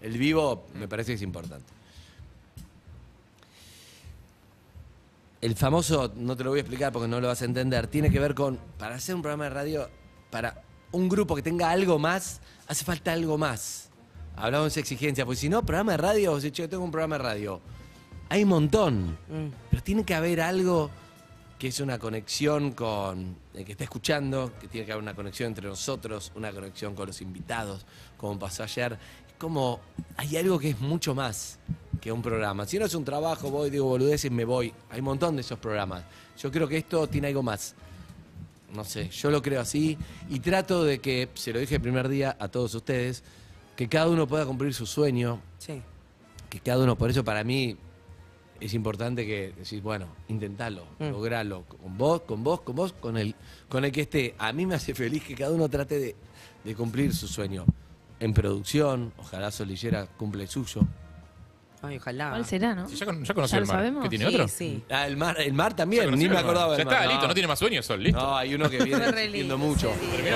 el 0.00 0.16
vivo 0.18 0.66
me 0.74 0.88
parece 0.88 1.12
que 1.12 1.16
es 1.16 1.22
importante. 1.22 1.72
El 5.40 5.54
famoso, 5.54 6.12
no 6.16 6.36
te 6.36 6.42
lo 6.42 6.50
voy 6.50 6.58
a 6.58 6.62
explicar 6.62 6.92
porque 6.92 7.06
no 7.06 7.20
lo 7.20 7.28
vas 7.28 7.42
a 7.42 7.44
entender, 7.44 7.86
tiene 7.86 8.10
que 8.10 8.18
ver 8.18 8.34
con, 8.34 8.58
para 8.76 8.96
hacer 8.96 9.14
un 9.14 9.22
programa 9.22 9.44
de 9.44 9.50
radio, 9.50 9.88
para 10.30 10.62
un 10.90 11.08
grupo 11.08 11.36
que 11.36 11.42
tenga 11.42 11.70
algo 11.70 11.98
más, 11.98 12.40
hace 12.66 12.84
falta 12.84 13.12
algo 13.12 13.38
más. 13.38 13.88
Hablamos 14.34 14.74
de 14.74 14.80
exigencia, 14.80 15.24
porque 15.24 15.38
si 15.40 15.48
no, 15.48 15.64
programa 15.64 15.92
de 15.92 15.98
radio, 15.98 16.40
"Che, 16.40 16.50
yo 16.50 16.68
tengo 16.68 16.82
un 16.84 16.90
programa 16.90 17.18
de 17.18 17.22
radio. 17.24 17.60
Hay 18.30 18.42
un 18.42 18.48
montón, 18.48 19.16
Mm. 19.28 19.48
pero 19.70 19.82
tiene 19.82 20.04
que 20.04 20.14
haber 20.14 20.40
algo 20.40 20.90
que 21.58 21.68
es 21.68 21.80
una 21.80 21.98
conexión 21.98 22.72
con 22.72 23.36
el 23.52 23.64
que 23.64 23.72
está 23.72 23.84
escuchando, 23.84 24.52
que 24.60 24.68
tiene 24.68 24.86
que 24.86 24.92
haber 24.92 25.02
una 25.02 25.14
conexión 25.14 25.48
entre 25.48 25.66
nosotros, 25.66 26.30
una 26.36 26.52
conexión 26.52 26.94
con 26.94 27.08
los 27.08 27.20
invitados, 27.20 27.84
como 28.16 28.38
pasó 28.38 28.62
ayer. 28.62 28.92
Es 29.26 29.34
como, 29.38 29.80
hay 30.16 30.36
algo 30.36 30.58
que 30.58 30.70
es 30.70 30.80
mucho 30.80 31.14
más 31.14 31.58
que 32.00 32.12
un 32.12 32.22
programa. 32.22 32.64
Si 32.64 32.78
no 32.78 32.86
es 32.86 32.94
un 32.94 33.04
trabajo, 33.04 33.50
voy, 33.50 33.70
digo 33.70 33.86
boludeces, 33.86 34.30
me 34.30 34.44
voy. 34.44 34.72
Hay 34.90 35.00
un 35.00 35.06
montón 35.06 35.34
de 35.34 35.40
esos 35.40 35.58
programas. 35.58 36.04
Yo 36.38 36.52
creo 36.52 36.68
que 36.68 36.76
esto 36.76 37.08
tiene 37.08 37.26
algo 37.28 37.42
más. 37.42 37.74
No 38.72 38.84
sé, 38.84 39.08
yo 39.08 39.30
lo 39.30 39.42
creo 39.42 39.60
así 39.62 39.96
y 40.28 40.40
trato 40.40 40.84
de 40.84 41.00
que, 41.00 41.30
se 41.34 41.52
lo 41.52 41.58
dije 41.58 41.76
el 41.76 41.80
primer 41.80 42.08
día 42.08 42.36
a 42.38 42.48
todos 42.48 42.74
ustedes, 42.74 43.24
que 43.74 43.88
cada 43.88 44.08
uno 44.08 44.28
pueda 44.28 44.44
cumplir 44.44 44.74
su 44.74 44.86
sueño, 44.86 45.40
Sí. 45.58 45.80
que 46.50 46.60
cada 46.60 46.84
uno, 46.84 46.96
por 46.96 47.10
eso 47.10 47.24
para 47.24 47.42
mí 47.44 47.76
es 48.60 48.74
importante 48.74 49.24
que 49.26 49.52
decís, 49.56 49.82
bueno, 49.82 50.06
intentalo, 50.28 50.84
Mm. 50.98 51.10
logralo, 51.10 51.64
con 51.64 51.96
vos, 51.98 52.22
con 52.22 52.42
vos, 52.44 52.60
con 52.62 52.74
vos, 52.76 52.92
con 52.92 53.16
el, 53.16 53.34
con 53.68 53.84
el 53.84 53.92
que 53.92 54.02
esté. 54.02 54.34
A 54.38 54.52
mí 54.52 54.66
me 54.66 54.74
hace 54.74 54.94
feliz 54.94 55.22
que 55.24 55.34
cada 55.34 55.52
uno 55.52 55.68
trate 55.68 55.98
de, 55.98 56.16
de 56.64 56.74
cumplir 56.74 57.14
su 57.14 57.28
sueño. 57.28 57.64
En 58.20 58.34
producción, 58.34 59.12
ojalá 59.18 59.50
Solillera 59.50 60.06
cumple 60.06 60.42
el 60.42 60.48
suyo. 60.48 60.80
Ay, 61.80 61.96
ojalá. 61.98 62.30
¿Cuál 62.30 62.44
será, 62.44 62.74
no? 62.74 62.88
Sí, 62.88 62.96
ya, 62.96 63.06
con- 63.06 63.22
ya 63.24 63.32
conoció 63.34 63.54
¿Ya 63.54 63.58
el 63.58 63.62
lo 63.62 63.72
mar. 63.72 63.76
sabemos? 63.76 64.02
¿Qué 64.02 64.08
tiene 64.08 64.26
Sí, 64.28 64.34
otro? 64.34 64.48
sí. 64.48 64.82
Ah, 64.90 65.06
el 65.06 65.16
mar, 65.16 65.36
el 65.40 65.52
mar 65.52 65.70
Ya 65.70 65.76
también, 65.76 66.10
ni 66.10 66.26
me 66.26 66.34
mar. 66.34 66.42
acordaba 66.42 66.72
Ya 66.72 66.78
del 66.78 66.86
mar. 66.86 66.94
está, 66.96 67.06
listo, 67.12 67.28
no 67.28 67.34
tiene 67.34 67.46
más 67.46 67.58
sueños, 67.60 67.86
Sol, 67.86 68.02
listo. 68.02 68.18
No, 68.20 68.36
hay 68.36 68.52
uno 68.52 68.68
que 68.68 68.82
viene 68.82 69.28
viendo 69.28 69.56
mucho. 69.56 69.92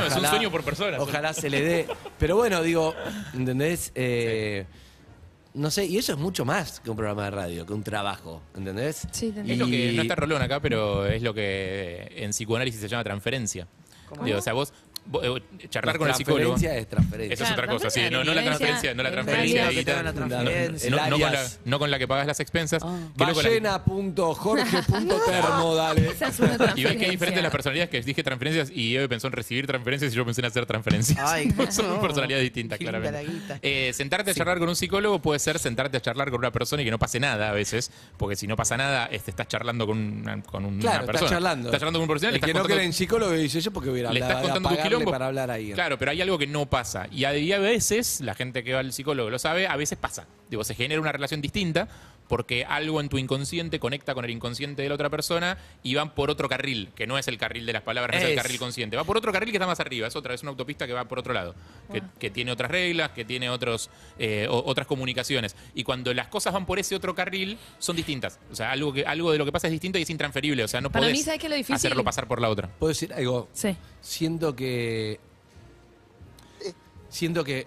es 0.07 0.17
un 0.17 0.27
sueño 0.27 0.53
por 0.53 0.63
persona. 0.63 1.01
Ojalá 1.01 1.33
se 1.33 1.51
le 1.51 1.61
dé. 1.61 1.87
Pero 2.21 2.37
bueno, 2.37 2.63
digo, 2.63 2.95
¿entendés? 3.35 3.91
Eh, 3.97 4.67
No 5.55 5.71
sé, 5.71 5.85
y 5.85 5.99
eso 5.99 6.13
es 6.13 6.19
mucho 6.19 6.45
más 6.45 6.81
que 6.81 6.91
un 6.91 6.97
programa 6.97 7.25
de 7.25 7.31
radio, 7.31 7.67
que 7.67 7.75
un 7.75 7.83
trabajo, 7.83 8.41
¿entendés? 8.57 9.07
Sí, 9.11 9.35
Es 9.47 9.59
lo 9.59 9.67
que 9.67 9.93
no 9.93 10.03
está 10.03 10.15
Rolón 10.15 10.41
acá, 10.41 10.61
pero 10.61 11.07
es 11.07 11.23
lo 11.23 11.35
que 11.35 12.11
en 12.17 12.31
psicoanálisis 12.31 12.81
se 12.81 12.89
llama 12.89 13.05
transferencia. 13.05 13.67
Digo, 14.25 14.39
o 14.39 14.43
sea, 14.43 14.53
vos, 14.55 14.73
charlar 15.69 15.95
La 15.95 15.99
con 15.99 16.09
el 16.09 16.15
psicólogo. 16.15 16.55
transferencia 16.55 16.81
es 16.81 16.89
transferencia. 16.89 17.35
Eso 17.35 17.45
es 17.45 17.51
otra 17.51 17.67
cosa, 17.67 17.91
sí. 17.91 18.01
No, 18.11 18.25
no 18.25 18.33
la 18.35 18.43
transferencia, 18.43 18.95
no 18.95 19.03
la 19.03 19.09
en 19.09 19.15
transferencia. 19.15 19.71
No, 21.65 21.79
con 21.79 21.91
la, 21.91 21.99
que 21.99 22.09
pagas 22.09 22.27
las 22.27 22.41
expensas. 22.41 22.83
la- 22.83 23.33
Ballena.jorge.termo, 23.33 25.75
dale. 25.75 26.09
Esa 26.11 26.29
es 26.29 26.41
una 26.41 26.73
y 26.77 26.85
ves 26.85 26.97
que 26.97 27.05
hay 27.05 27.11
diferentes 27.11 27.43
las 27.43 27.53
personalidades 27.53 27.91
que 27.91 28.01
dije 28.03 28.23
transferencias 28.23 28.71
y 28.71 28.97
Eve 28.97 29.09
pensó 29.09 29.27
en 29.27 29.33
recibir 29.33 29.67
transferencias 29.67 30.13
y 30.13 30.17
yo 30.17 30.25
pensé 30.25 30.41
en 30.41 30.47
hacer 30.47 30.67
transferencias. 30.67 31.19
Ay, 31.21 31.53
Son 31.71 31.89
no. 31.89 32.01
personalidades 32.01 32.45
distintas, 32.45 32.79
claramente. 32.79 33.59
Eh, 33.63 33.93
sentarte 33.93 34.31
a 34.31 34.35
charlar 34.35 34.59
con 34.59 34.69
un 34.69 34.77
psicólogo 34.77 35.21
puede 35.21 35.39
ser 35.39 35.59
sentarte 35.59 35.97
a 35.97 36.01
charlar 36.01 36.31
con 36.31 36.39
una 36.41 36.51
persona 36.53 36.83
y 36.83 36.85
que 36.85 36.91
no 36.91 36.99
pase 36.99 37.21
nada 37.21 37.51
a 37.51 37.53
veces, 37.53 37.91
porque 38.17 38.37
si 38.37 38.47
no 38.47 38.57
pasa 38.57 38.77
nada, 38.77 39.07
este, 39.07 39.31
estás 39.31 39.49
charlando 39.49 39.87
con 39.87 39.99
una, 39.99 40.43
con 40.43 40.65
una 40.65 40.81
Claro, 40.81 41.07
persona. 41.07 41.19
estás 41.19 41.31
charlando. 41.31 41.69
Estás 41.69 41.81
charlando 41.81 41.99
con 41.99 42.05
un 42.05 42.09
profesional. 42.09 42.35
El 42.37 42.41
le 42.41 42.47
que 42.47 42.55
no 42.55 42.65
cree 42.65 42.85
en 42.85 42.93
psicólogo 42.93 43.33
dice 43.33 43.61
yo 43.61 43.71
porque 43.73 43.91
voy 43.91 44.05
a, 44.05 44.13
le 44.13 44.21
estás 44.21 44.37
a 44.39 44.43
contando 44.43 44.69
quilombo. 44.99 45.11
para 45.11 45.27
hablar 45.27 45.51
ahí. 45.51 45.73
Claro, 45.73 45.99
pero 45.99 46.11
hay 46.11 46.21
algo 46.21 46.39
que 46.39 46.47
no 46.47 46.67
pasa. 46.67 47.07
Y 47.11 47.25
a, 47.25 47.37
y 47.37 47.53
a 47.53 47.59
veces, 47.59 48.21
la 48.21 48.35
gente 48.35 48.63
que 48.65 48.73
va 48.73 48.81
al 48.81 48.93
psicólogo 48.93 49.31
lo 49.31 49.39
sabe, 49.39 49.67
a 49.67 49.77
veces 49.77 49.99
pasa. 49.99 50.27
Digo, 50.51 50.65
se 50.65 50.75
genera 50.75 51.01
una 51.01 51.13
relación 51.13 51.41
distinta 51.41 51.89
porque 52.33 52.65
algo 52.65 52.99
en 53.03 53.11
tu 53.11 53.19
inconsciente 53.19 53.79
conecta 53.79 54.15
con 54.15 54.25
el 54.25 54.31
inconsciente 54.31 54.81
de 54.81 54.89
la 54.89 54.95
otra 54.95 55.11
persona 55.11 55.59
y 55.83 55.95
van 55.97 56.15
por 56.15 56.31
otro 56.31 56.49
carril, 56.49 56.89
que 56.97 57.07
no 57.07 57.19
es 57.19 57.29
el 57.29 57.37
carril 57.37 57.67
de 57.67 57.75
las 57.75 57.83
palabras, 57.83 58.19
no 58.19 58.27
es 58.27 58.31
el 58.33 58.37
carril 58.37 58.59
consciente. 58.59 58.97
Va 58.97 59.05
por 59.05 59.19
otro 59.19 59.33
carril 59.33 59.51
que 59.51 59.59
está 59.59 59.67
más 59.67 59.81
arriba, 59.81 60.07
es 60.09 60.17
otra, 60.17 60.33
es 60.33 60.41
una 60.41 60.49
autopista 60.53 60.87
que 60.87 60.95
va 60.95 61.05
por 61.05 61.19
otro 61.19 61.35
lado, 61.35 61.55
que, 61.93 62.03
que 62.19 62.31
tiene 62.31 62.51
otras 62.51 62.71
reglas, 62.71 63.11
que 63.11 63.27
tiene 63.27 63.51
otros, 63.51 63.91
eh, 64.19 64.47
o- 64.49 64.63
otras 64.65 64.87
comunicaciones. 64.87 65.55
Y 65.75 65.85
cuando 65.85 66.15
las 66.15 66.29
cosas 66.29 66.55
van 66.55 66.65
por 66.65 66.79
ese 66.79 66.95
otro 66.95 67.15
carril, 67.15 67.59
son 67.79 67.97
distintas. 67.97 68.39
O 68.51 68.57
sea, 68.57 68.71
algo, 68.73 68.95
que, 68.95 69.05
algo 69.05 69.31
de 69.31 69.37
lo 69.37 69.45
que 69.45 69.53
pasa 69.53 69.67
es 69.67 69.73
distinto 69.73 69.99
y 69.99 70.03
es 70.03 70.09
intransferible. 70.09 70.65
O 70.65 70.69
sea, 70.69 70.81
no 70.81 70.91
Para 70.91 71.03
podés 71.05 71.19
mí, 71.19 71.23
¿sabes 71.23 71.39
qué 71.39 71.49
es 71.49 71.51
lo 71.51 71.57
difícil? 71.57 71.75
hacerlo 71.75 72.03
pasar 72.03 72.27
por 72.27 72.41
la 72.41 72.49
otra. 72.49 72.67
¿Puedo 72.79 72.89
decir 72.89 73.13
algo? 73.13 73.51
Sí. 73.53 73.77
Siento 74.01 74.57
que. 74.57 75.21
Siento 77.11 77.45
que 77.45 77.67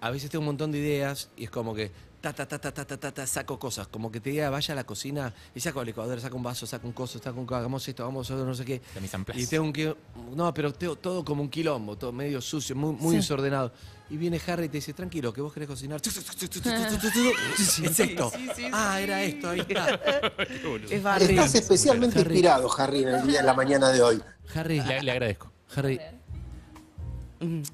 a 0.00 0.10
veces 0.10 0.30
tengo 0.30 0.40
un 0.40 0.46
montón 0.46 0.72
de 0.72 0.78
ideas 0.78 1.28
y 1.36 1.44
es 1.44 1.50
como 1.50 1.74
que. 1.74 1.90
Ta, 2.24 2.32
ta, 2.32 2.46
ta, 2.48 2.58
ta, 2.58 2.72
ta, 2.72 2.86
ta, 2.86 2.96
ta, 2.96 3.12
ta, 3.12 3.26
saco 3.26 3.58
cosas. 3.58 3.86
Como 3.88 4.10
que 4.10 4.18
te 4.18 4.30
diga, 4.30 4.48
vaya 4.48 4.72
a 4.72 4.76
la 4.76 4.84
cocina 4.84 5.30
y 5.54 5.60
saco 5.60 5.82
el 5.82 5.88
licuadora, 5.88 6.18
saco 6.22 6.38
un 6.38 6.42
vaso, 6.42 6.66
saco 6.66 6.86
un 6.86 6.94
coso, 6.94 7.18
saco 7.18 7.38
un 7.38 7.44
co- 7.44 7.54
hagamos 7.54 7.86
esto, 7.86 8.02
hagamos 8.02 8.30
eso, 8.30 8.42
no 8.46 8.54
sé 8.54 8.64
qué. 8.64 8.80
La. 8.94 9.38
Y 9.38 9.46
tengo 9.46 9.64
un 9.64 9.74
qui- 9.74 9.94
No, 10.34 10.54
pero 10.54 10.72
tengo 10.72 10.96
todo 10.96 11.22
como 11.22 11.42
un 11.42 11.50
quilombo, 11.50 11.98
todo 11.98 12.12
medio 12.12 12.40
sucio, 12.40 12.74
muy, 12.74 12.94
muy 12.94 13.10
Sí. 13.10 13.16
desordenado. 13.16 13.72
Y 14.08 14.16
viene 14.16 14.40
Harry 14.46 14.64
y 14.64 14.68
te 14.70 14.78
dice, 14.78 14.94
tranquilo, 14.94 15.34
que 15.34 15.42
vos 15.42 15.52
querés 15.52 15.68
cocinar. 15.68 16.00
Es 16.02 18.00
esto. 18.00 18.32
Ah, 18.72 19.00
era 19.02 19.22
esto, 19.22 19.50
ahí 19.50 19.60
está. 19.60 20.00
Estás 21.20 21.54
especialmente 21.56 22.20
Harry. 22.20 22.30
inspirado, 22.36 22.70
Harry, 22.80 23.02
en, 23.02 23.08
el 23.08 23.26
día, 23.26 23.40
en 23.40 23.46
la 23.46 23.54
mañana 23.54 23.90
de 23.90 24.00
hoy. 24.00 24.22
Harry, 24.54 24.80
Le, 24.80 25.02
le 25.02 25.10
agradezco. 25.12 25.52
Harry, 25.76 26.00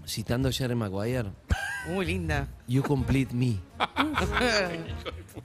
citando 0.06 0.48
a 0.48 0.52
Jerry 0.52 0.74
Maguire, 0.74 1.30
Muy 1.88 2.06
linda. 2.06 2.48
you 2.66 2.82
complete 2.82 3.32
me. 3.34 3.60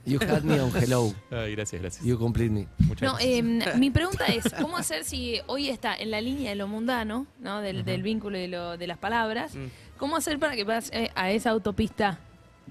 You 0.04 0.18
had 0.20 0.42
me 0.42 0.60
on 0.60 0.70
hello. 0.76 1.12
Ay, 1.30 1.54
gracias, 1.54 1.80
gracias. 1.80 2.04
You 2.04 2.18
complete 2.18 2.50
me. 2.50 2.66
Muchas 2.86 3.02
No, 3.02 3.14
gracias. 3.14 3.66
eh, 3.74 3.78
mi 3.78 3.90
pregunta 3.90 4.26
es, 4.26 4.52
¿cómo 4.60 4.76
hacer 4.76 5.04
si 5.04 5.40
hoy 5.46 5.68
está 5.68 5.94
en 5.94 6.10
la 6.10 6.20
línea 6.20 6.50
de 6.50 6.56
lo 6.56 6.68
mundano, 6.68 7.26
¿no? 7.40 7.60
del, 7.60 7.84
del 7.84 8.02
vínculo 8.02 8.36
y 8.38 8.42
de, 8.42 8.48
lo- 8.48 8.76
de 8.76 8.86
las 8.86 8.98
palabras? 8.98 9.52
¿Cómo 9.96 10.16
hacer 10.16 10.38
para 10.38 10.54
que 10.56 10.64
pase 10.66 11.10
a 11.14 11.30
esa 11.30 11.50
autopista? 11.50 12.18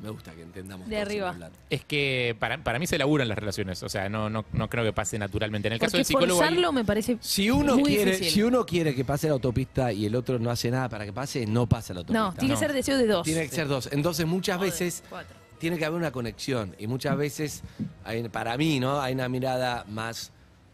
Me 0.02 0.10
gusta 0.10 0.32
que 0.34 0.42
entendamos. 0.42 0.88
De 0.90 0.98
arriba. 0.98 1.30
hablar. 1.30 1.52
Es 1.70 1.86
que 1.86 2.36
para, 2.40 2.62
para 2.64 2.80
mí 2.80 2.86
se 2.88 2.98
laburan 2.98 3.28
las 3.30 3.38
relaciones, 3.38 3.82
o 3.82 3.88
sea, 3.90 4.10
no, 4.10 4.30
no, 4.30 4.44
no 4.52 4.70
creo 4.70 4.84
que 4.84 4.92
pase 4.92 5.18
naturalmente. 5.18 5.68
En 5.70 5.74
el 5.74 5.80
caso 5.80 5.96
del 5.98 6.06
psicólogo... 6.06 6.42
hay- 6.42 6.48
forzarlo 6.50 6.72
me 6.74 6.84
parece 6.84 7.18
Si 7.22 7.50
uno, 7.50 7.76
muy 7.78 7.84
quiere, 7.96 8.12
difícil. 8.12 8.34
si 8.34 8.44
uno 8.44 8.66
quiere 8.66 8.94
que 8.94 9.06
pase 9.06 9.28
la 9.28 9.34
autopista 9.34 9.94
y 9.94 10.06
el 10.06 10.16
otro 10.16 10.38
no 10.38 10.52
hace 10.52 10.70
nada 10.70 10.90
para 10.90 11.06
que 11.06 11.14
pase, 11.14 11.46
no 11.46 11.66
pasa 11.68 11.94
la 11.94 12.02
autopista. 12.02 12.22
No, 12.24 12.34
tiene 12.34 12.54
No. 12.54 12.60
que 12.60 12.66
ser 12.66 12.74
deseo 12.74 12.98
de 12.98 13.08
dos. 13.08 13.24
Tiene 13.24 13.44
que 13.50 13.56
ser 13.56 13.68
dos. 13.70 13.88
Entonces 13.92 14.26
muchas 14.26 14.60
veces 14.60 15.02
cuatro. 15.10 15.36
tiene 15.60 15.78
que 15.78 15.86
haber 15.86 15.98
una 15.98 16.12
conexión 16.12 16.76
y 16.78 16.88
muchas 16.88 17.16
veces, 17.16 17.64
hay- 18.04 18.28
para 18.30 18.58
mí, 18.58 18.80
¿no? 18.82 19.00
Hay 19.02 19.14
una 19.14 19.30
mirada 19.30 19.86
más 19.88 20.32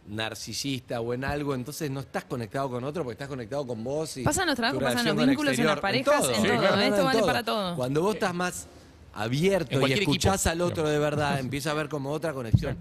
narcisista 0.07 0.99
o 0.99 1.13
en 1.13 1.23
algo, 1.23 1.55
entonces 1.55 1.89
no 1.89 1.99
estás 2.01 2.25
conectado 2.25 2.69
con 2.69 2.83
otro 2.83 3.03
porque 3.03 3.13
estás 3.13 3.27
conectado 3.29 3.65
con 3.65 3.83
vos. 3.83 4.17
Y 4.17 4.23
Pasa 4.23 4.41
en 4.41 4.47
los 4.47 4.55
trabajos, 4.55 4.79
tu 4.79 4.83
pasa 4.85 4.99
en 4.99 5.05
relación 5.05 5.17
los 5.17 5.27
vínculos, 5.27 5.59
en 5.59 5.65
las 5.67 5.79
parejas, 5.79 6.21
todo. 6.21 6.29
en 6.31 6.41
Sí, 6.41 6.47
todo. 6.47 6.57
claro, 6.59 6.81
Esto 6.81 6.97
en 6.97 7.05
vale 7.05 7.19
todo. 7.19 7.27
para 7.27 7.43
todo. 7.43 7.75
Cuando 7.75 8.01
vos 8.01 8.13
estás 8.15 8.33
más 8.33 8.67
abierto 9.13 9.87
y 9.87 9.93
escuchás 9.93 10.45
equipo. 10.45 10.51
al 10.51 10.61
otro 10.61 10.89
de 10.89 10.99
verdad, 10.99 11.39
empieza 11.39 11.71
a 11.71 11.73
ver 11.73 11.89
como 11.89 12.11
otra 12.11 12.33
conexión. 12.33 12.77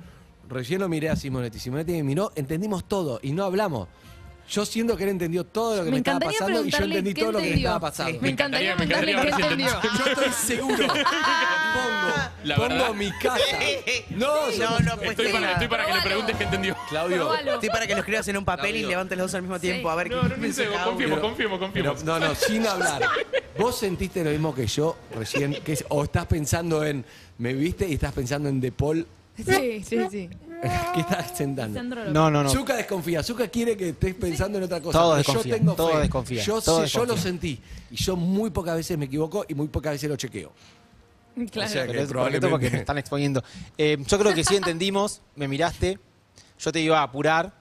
Recién 0.48 0.80
lo 0.80 0.88
miré 0.88 1.10
a 1.10 1.16
Simonetti. 1.16 1.58
Simonetti 1.58 1.92
me 1.92 2.02
miró, 2.02 2.32
entendimos 2.34 2.84
todo 2.84 3.20
y 3.22 3.32
no 3.32 3.44
hablamos. 3.44 3.88
Yo 4.50 4.66
siento 4.66 4.96
que 4.96 5.04
él 5.04 5.10
entendió 5.10 5.44
todo 5.44 5.76
lo 5.76 5.84
que 5.84 5.84
me, 5.86 5.90
Me 5.92 5.96
estaba 5.98 6.16
encantaría 6.16 6.38
pasando 6.40 6.66
y 6.66 6.70
yo 6.72 6.78
entendí 6.78 7.14
todo 7.14 7.30
lo 7.32 7.38
que 7.38 7.44
le 7.44 7.48
entendió. 7.50 7.68
estaba 7.68 7.80
pasando. 7.80 8.12
Me 8.14 8.18
Me 8.20 8.28
encantaría 8.30 8.72
encantaría- 8.72 8.76
me 8.76 8.84
encantaría 8.84 9.16
ver 9.22 9.34
si 9.34 9.42
entendió. 9.42 9.80
Yo 9.98 10.10
estoy 10.10 10.32
seguro. 10.32 10.86
Pongo, 10.88 12.14
La 12.44 12.56
pongo 12.56 12.94
mi 12.94 13.10
casa. 13.12 13.38
No, 14.10 14.50
No, 14.58 14.80
no, 14.80 14.96
pues 14.96 15.10
Estoy 15.10 15.28
para, 15.28 15.52
estoy 15.52 15.68
para 15.68 15.86
que 15.86 15.94
le 15.94 16.00
preguntes 16.02 16.36
qué 16.36 16.44
entendió. 16.44 16.76
Claudio. 16.88 17.16
Probalo. 17.18 17.54
Estoy 17.54 17.68
para 17.70 17.86
que 17.86 17.92
lo 17.94 17.98
escribas 18.00 18.26
en 18.28 18.36
un 18.38 18.44
papel 18.44 18.76
y 18.76 18.82
levantes 18.86 19.16
los 19.16 19.26
dos 19.30 19.34
al 19.36 19.42
mismo 19.42 19.60
tiempo. 19.60 19.88
A 19.90 19.94
ver 19.94 20.10
No, 20.10 20.22
qué 20.22 20.28
no, 20.28 20.36
no 20.36 20.52
sé, 20.52 20.66
confirmo, 20.84 21.58
confirmo. 21.60 21.94
Pero, 21.94 22.04
no, 22.04 22.18
no, 22.18 22.34
sin 22.34 22.66
hablar. 22.66 23.02
¿Vos 23.58 23.78
sentiste 23.78 24.24
lo 24.24 24.30
mismo 24.30 24.54
que 24.54 24.66
yo 24.66 24.96
recién? 25.14 25.54
Que 25.64 25.74
es- 25.74 25.84
¿O 25.90 26.02
estás 26.04 26.26
pensando 26.26 26.84
en. 26.84 27.04
Me 27.38 27.52
viste 27.54 27.86
y 27.88 27.94
estás 27.94 28.12
pensando 28.12 28.48
en 28.48 28.60
De 28.60 28.72
Paul? 28.72 29.06
Sí, 29.36 29.82
sí, 29.84 29.98
sí. 30.10 30.30
¿Qué 30.94 31.00
estás 31.00 31.36
sentando? 31.36 31.82
No, 32.12 32.30
no, 32.30 32.42
no. 32.42 32.50
Zucca 32.50 32.76
desconfía. 32.76 33.22
Zucca 33.22 33.48
quiere 33.48 33.76
que 33.76 33.90
estés 33.90 34.14
pensando 34.14 34.58
en 34.58 34.64
otra 34.64 34.80
cosa. 34.80 34.98
Todo 34.98 35.10
pero 35.12 35.18
desconfía, 35.18 35.52
Yo 35.52 35.58
tengo 35.58 35.74
todo 35.74 35.98
desconfía, 35.98 36.42
Yo, 36.42 36.60
todo 36.60 36.86
sé, 36.86 36.88
yo 36.88 37.06
lo 37.06 37.16
sentí. 37.16 37.58
Y 37.90 37.96
yo 37.96 38.16
muy 38.16 38.50
pocas 38.50 38.76
veces 38.76 38.98
me 38.98 39.06
equivoco 39.06 39.44
y 39.48 39.54
muy 39.54 39.68
pocas 39.68 39.92
veces 39.92 40.10
lo 40.10 40.16
chequeo. 40.16 40.52
Claro. 41.50 41.68
O 41.68 41.72
sea, 41.72 41.82
Pero 41.82 41.92
que 41.92 42.02
es 42.02 42.08
probablemente- 42.08 42.48
porque 42.48 42.70
me 42.70 42.78
están 42.78 42.98
exponiendo. 42.98 43.42
Eh, 43.78 43.96
yo 44.06 44.18
creo 44.18 44.34
que 44.34 44.44
sí 44.44 44.56
entendimos, 44.56 45.22
me 45.36 45.48
miraste, 45.48 45.98
yo 46.58 46.72
te 46.72 46.80
iba 46.80 46.98
a 46.98 47.04
apurar 47.04 47.54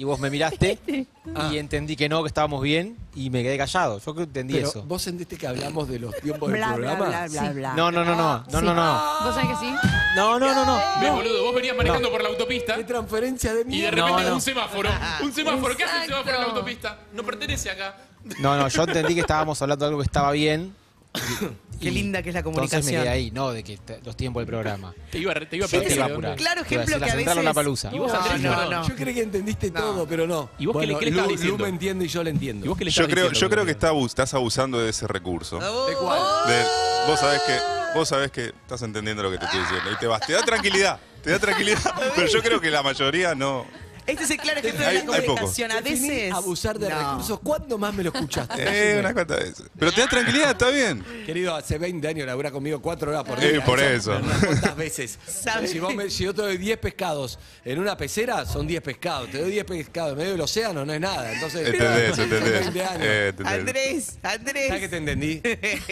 y 0.00 0.04
vos 0.04 0.18
me 0.18 0.30
miraste 0.30 0.78
Ah. 1.36 1.50
y 1.52 1.58
entendí 1.58 1.94
que 1.94 2.08
no, 2.08 2.22
que 2.22 2.28
estábamos 2.28 2.62
bien 2.62 2.96
y 3.14 3.28
me 3.28 3.42
quedé 3.42 3.58
callado. 3.58 3.98
Yo 3.98 4.02
creo 4.04 4.14
que 4.16 4.22
entendí 4.22 4.54
Pero, 4.54 4.68
eso. 4.68 4.82
¿Vos 4.84 5.02
sentiste 5.02 5.36
que 5.36 5.46
hablamos 5.46 5.86
de 5.88 5.98
los 5.98 6.16
tiempos 6.16 6.48
del 6.50 6.58
Bla, 6.58 6.72
programa? 6.74 7.06
bla, 7.08 7.28
bla, 7.28 7.52
bla. 7.52 7.74
No, 7.74 7.92
no, 7.92 8.04
no, 8.04 8.16
no, 8.16 8.38
no, 8.38 8.44
Sí. 8.60 8.64
no, 8.66 8.74
no. 8.74 9.02
¿Vos 9.24 9.34
sabés 9.34 9.50
que 9.50 9.66
sí? 9.66 9.72
No, 10.16 10.38
no, 10.40 10.54
no, 10.54 10.64
no. 10.64 10.76
Ves, 11.00 11.10
no. 11.10 11.16
boludo, 11.16 11.44
vos 11.44 11.54
venías 11.54 11.76
manejando 11.76 12.10
por 12.10 12.22
la 12.22 12.30
autopista 12.30 12.74
¿Qué 12.76 12.84
transferencia 12.84 13.52
de 13.52 13.60
y 13.60 13.64
de 13.64 13.68
mierda? 13.68 13.90
repente 14.06 14.22
No, 14.22 14.28
no. 14.30 14.34
un 14.36 14.40
semáforo. 14.40 14.88
Un 15.22 15.32
semáforo. 15.34 15.76
¿Qué 15.76 15.84
hace 15.84 15.96
el 15.98 16.02
semáforo 16.06 16.28
en 16.30 16.34
la 16.34 16.40
Exacto. 16.40 16.56
autopista? 16.60 16.98
No 17.12 17.22
pertenece 17.22 17.70
acá. 17.70 17.96
No, 18.40 18.56
no, 18.56 18.66
yo 18.68 18.82
entendí 18.84 19.14
que 19.14 19.20
estábamos 19.20 19.60
hablando 19.60 19.84
de 19.84 19.88
algo 19.90 20.00
que 20.00 20.06
estaba 20.06 20.32
bien. 20.32 20.74
Qué 21.80 21.88
y 21.88 21.90
linda 21.92 22.22
que 22.22 22.28
es 22.28 22.34
la 22.34 22.40
Entonces 22.40 22.60
me 22.60 22.66
comunicación. 22.68 23.02
quedé 23.02 23.08
ahí, 23.10 23.30
no 23.30 23.50
de 23.52 23.62
que 23.64 23.76
te- 23.78 24.00
los 24.04 24.16
tiempos 24.16 24.40
del 24.42 24.46
programa. 24.48 24.94
Te 25.10 25.18
iba, 25.18 25.32
a- 25.32 25.34
te 25.34 25.56
iba 25.56 25.64
a 25.66 25.68
Yo 25.68 25.78
te 25.78 25.84
pedir 25.84 25.96
iba 25.96 26.04
a 26.06 26.08
apurar. 26.08 26.36
Claro 26.36 26.62
Te 26.62 26.74
iba 26.74 26.82
a 26.82 26.84
ejemplo 26.84 26.84
decir, 26.84 26.94
que 26.94 27.00
la 27.00 27.06
a 27.06 27.10
central 27.10 27.36
veces... 27.36 27.36
Lollapalooza. 27.44 27.90
¿Y 27.94 27.98
vos, 27.98 28.12
No, 28.12 28.20
Andrés? 28.20 28.42
no, 28.42 28.70
no. 28.70 28.88
Yo 28.88 28.94
creí 28.96 29.14
que 29.14 29.22
entendiste 29.22 29.70
No. 29.70 29.80
todo, 29.80 30.06
pero 30.06 30.26
no. 30.26 30.50
¿Y 30.58 30.66
vos 30.66 30.76
qué 30.80 30.86
le- 30.86 30.98
qué 30.98 31.04
le 31.06 31.10
estabas 31.10 31.28
Lu- 31.30 31.36
diciendo? 31.36 31.56
Lu 31.58 31.64
me 31.64 31.68
entiende 31.70 32.04
y 32.04 32.08
yo 32.08 32.22
le 32.22 32.30
entiendo. 32.30 32.66
¿Y 32.66 32.68
vos 32.68 32.78
qué 32.78 32.84
le 32.84 32.90
Yo 32.90 33.04
creo, 33.04 33.14
diciendo, 33.30 33.38
yo 33.40 33.50
creo 33.50 33.64
que 33.64 33.70
está 33.72 33.90
abus- 33.92 34.06
estás 34.08 34.34
abusando 34.34 34.78
de 34.78 34.90
ese 34.90 35.06
recurso. 35.06 35.56
¿De 35.58 35.94
cuál? 35.96 36.20
De- 36.48 36.64
vos 37.08 37.18
sabés 37.18 37.40
que 37.42 37.58
vos 37.94 38.08
sabés 38.08 38.30
que 38.30 38.44
estás 38.46 38.82
entendiendo 38.82 39.22
lo 39.22 39.30
que 39.32 39.38
te 39.38 39.46
estoy 39.46 39.60
diciendo 39.60 39.90
y 39.90 39.96
te 39.96 40.06
vas, 40.06 40.20
te 40.24 40.32
da 40.34 40.42
tranquilidad, 40.42 41.00
te 41.24 41.30
da 41.30 41.38
tranquilidad, 41.40 41.80
pero 42.14 42.26
yo 42.28 42.40
creo 42.42 42.60
que 42.60 42.70
la 42.70 42.82
mayoría 42.84 43.34
no. 43.34 43.66
Este 44.10 44.24
es 44.24 44.30
el 44.30 44.36
claro 44.38 44.60
ejemplo 44.60 44.86
Hay- 44.86 44.98
de 44.98 45.04
la 45.06 45.14
hay 45.16 45.24
comunicación. 45.26 45.72
A 45.72 45.80
veces... 45.80 46.32
abusar 46.32 46.78
de 46.78 46.88
No. 46.88 46.98
recursos. 47.10 47.40
¿Cuándo 47.40 47.78
más 47.78 47.94
me 47.94 48.02
lo 48.04 48.10
escuchaste? 48.12 48.64
Eh, 48.70 48.96
unas 49.00 49.12
cuantas 49.12 49.38
veces. 49.40 49.66
Pero 49.78 49.92
te 49.92 50.00
da 50.00 50.06
tranquilidad, 50.08 50.50
está 50.50 50.68
bien. 50.70 51.04
Querido, 51.26 51.54
hace 51.54 51.78
20 51.78 52.06
años 52.08 52.26
labura 52.26 52.50
conmigo 52.50 52.80
4 52.80 53.10
horas 53.10 53.24
por 53.24 53.42
Eh, 53.42 53.52
día. 53.52 53.64
por 53.64 53.80
eso. 53.80 54.16
Unas 54.16 54.44
cuantas 54.44 54.76
veces. 54.76 55.18
¿Sabes? 55.26 55.70
Si, 55.70 55.78
vos 55.78 55.94
me- 55.94 56.10
si 56.10 56.24
yo 56.24 56.34
te 56.34 56.42
doy 56.42 56.56
10 56.58 56.78
pescados 56.78 57.38
en 57.64 57.78
una 57.78 57.96
pecera, 57.96 58.44
son 58.46 58.66
10 58.66 58.82
pescados. 58.82 59.30
Te 59.30 59.38
doy 59.40 59.50
10 59.50 59.64
pescados 59.64 60.12
en 60.12 60.18
medio 60.18 60.30
del 60.32 60.40
océano, 60.40 60.84
no 60.84 60.92
es 60.92 61.00
nada. 61.00 61.32
Entonces, 61.32 61.66
Entendés, 61.68 62.16
son 62.16 62.24
entendés. 62.24 62.60
20 62.74 62.84
años. 62.84 63.02
Eh, 63.02 63.28
entendés. 63.28 63.52
Andrés, 63.58 64.18
Andrés. 64.22 64.66
¿Sabes 64.68 64.80
que 64.82 64.88
te 64.88 64.96
entendí? 64.96 65.42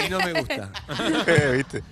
Y 0.06 0.08
no 0.10 0.18
me 0.20 0.32
gusta. 0.32 0.70
Eh, 1.26 1.52
¿Viste? 1.56 1.82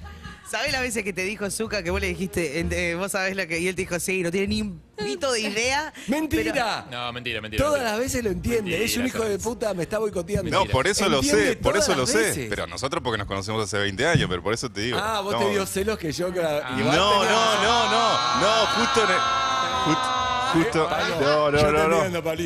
¿Sabés 0.51 0.73
las 0.73 0.81
veces 0.81 1.03
que 1.03 1.13
te 1.13 1.23
dijo 1.23 1.51
Zuka 1.51 1.83
que 1.83 1.91
vos 1.91 2.01
le 2.01 2.07
dijiste, 2.07 2.61
eh, 2.61 2.95
vos 2.95 3.11
sabés 3.13 3.35
lo 3.37 3.47
que. 3.49 3.59
Y 3.59 3.67
él 3.69 3.75
te 3.75 3.83
dijo, 3.83 3.99
sí, 3.99 4.23
no 4.23 4.31
tiene 4.31 4.47
ni 4.47 4.63
un 4.63 4.81
pito 4.97 5.33
de 5.33 5.41
idea. 5.41 5.93
¡Mentira! 6.07 6.87
No, 6.91 7.13
mentira, 7.13 7.41
mentira. 7.41 7.65
Todas 7.65 7.81
mentira. 7.81 7.91
las 7.93 8.01
veces 8.01 8.23
lo 8.25 8.31
entiende. 8.31 8.71
Mentira, 8.71 8.85
es 8.85 8.97
un 8.97 9.07
hijo 9.07 9.25
de 9.25 9.39
puta, 9.41 9.75
me 9.75 9.83
está 9.83 9.99
boicoteando. 9.99 10.49
No, 10.51 10.65
por 10.67 10.87
eso 10.87 11.09
lo 11.09 11.23
sé, 11.23 11.57
por 11.57 11.77
eso 11.77 11.95
lo 11.97 12.07
sé. 12.07 12.47
Pero 12.49 12.67
nosotros 12.67 13.03
porque 13.03 13.19
nos 13.19 13.27
conocemos 13.27 13.63
hace 13.65 13.79
20 13.79 14.07
años, 14.07 14.29
pero 14.31 14.43
por 14.43 14.55
eso 14.55 14.71
te 14.71 14.83
digo. 14.83 14.99
Ah, 15.01 15.21
vos 15.21 15.33
no. 15.33 15.41
te 15.41 15.51
dio 15.51 15.67
celos 15.67 15.99
que 15.99 16.13
yo. 16.13 16.33
que- 16.33 16.41
No, 16.41 16.61
no, 16.81 17.25
no, 17.25 17.91
no, 17.91 18.41
no, 18.41 18.67
justo 18.77 19.05
en 19.05 19.11
el- 19.11 19.47
Justo, 19.87 20.09
justo, 20.53 20.91
no, 21.21 21.51
no, 21.51 21.51
no, 21.51 21.59
entiendo, 21.59 21.89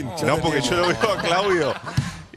no. 0.03 0.27
No, 0.27 0.39
porque 0.41 0.61
yo 0.63 0.75
lo 0.77 0.89
veo 0.89 1.13
a 1.13 1.23
Claudio. 1.23 1.75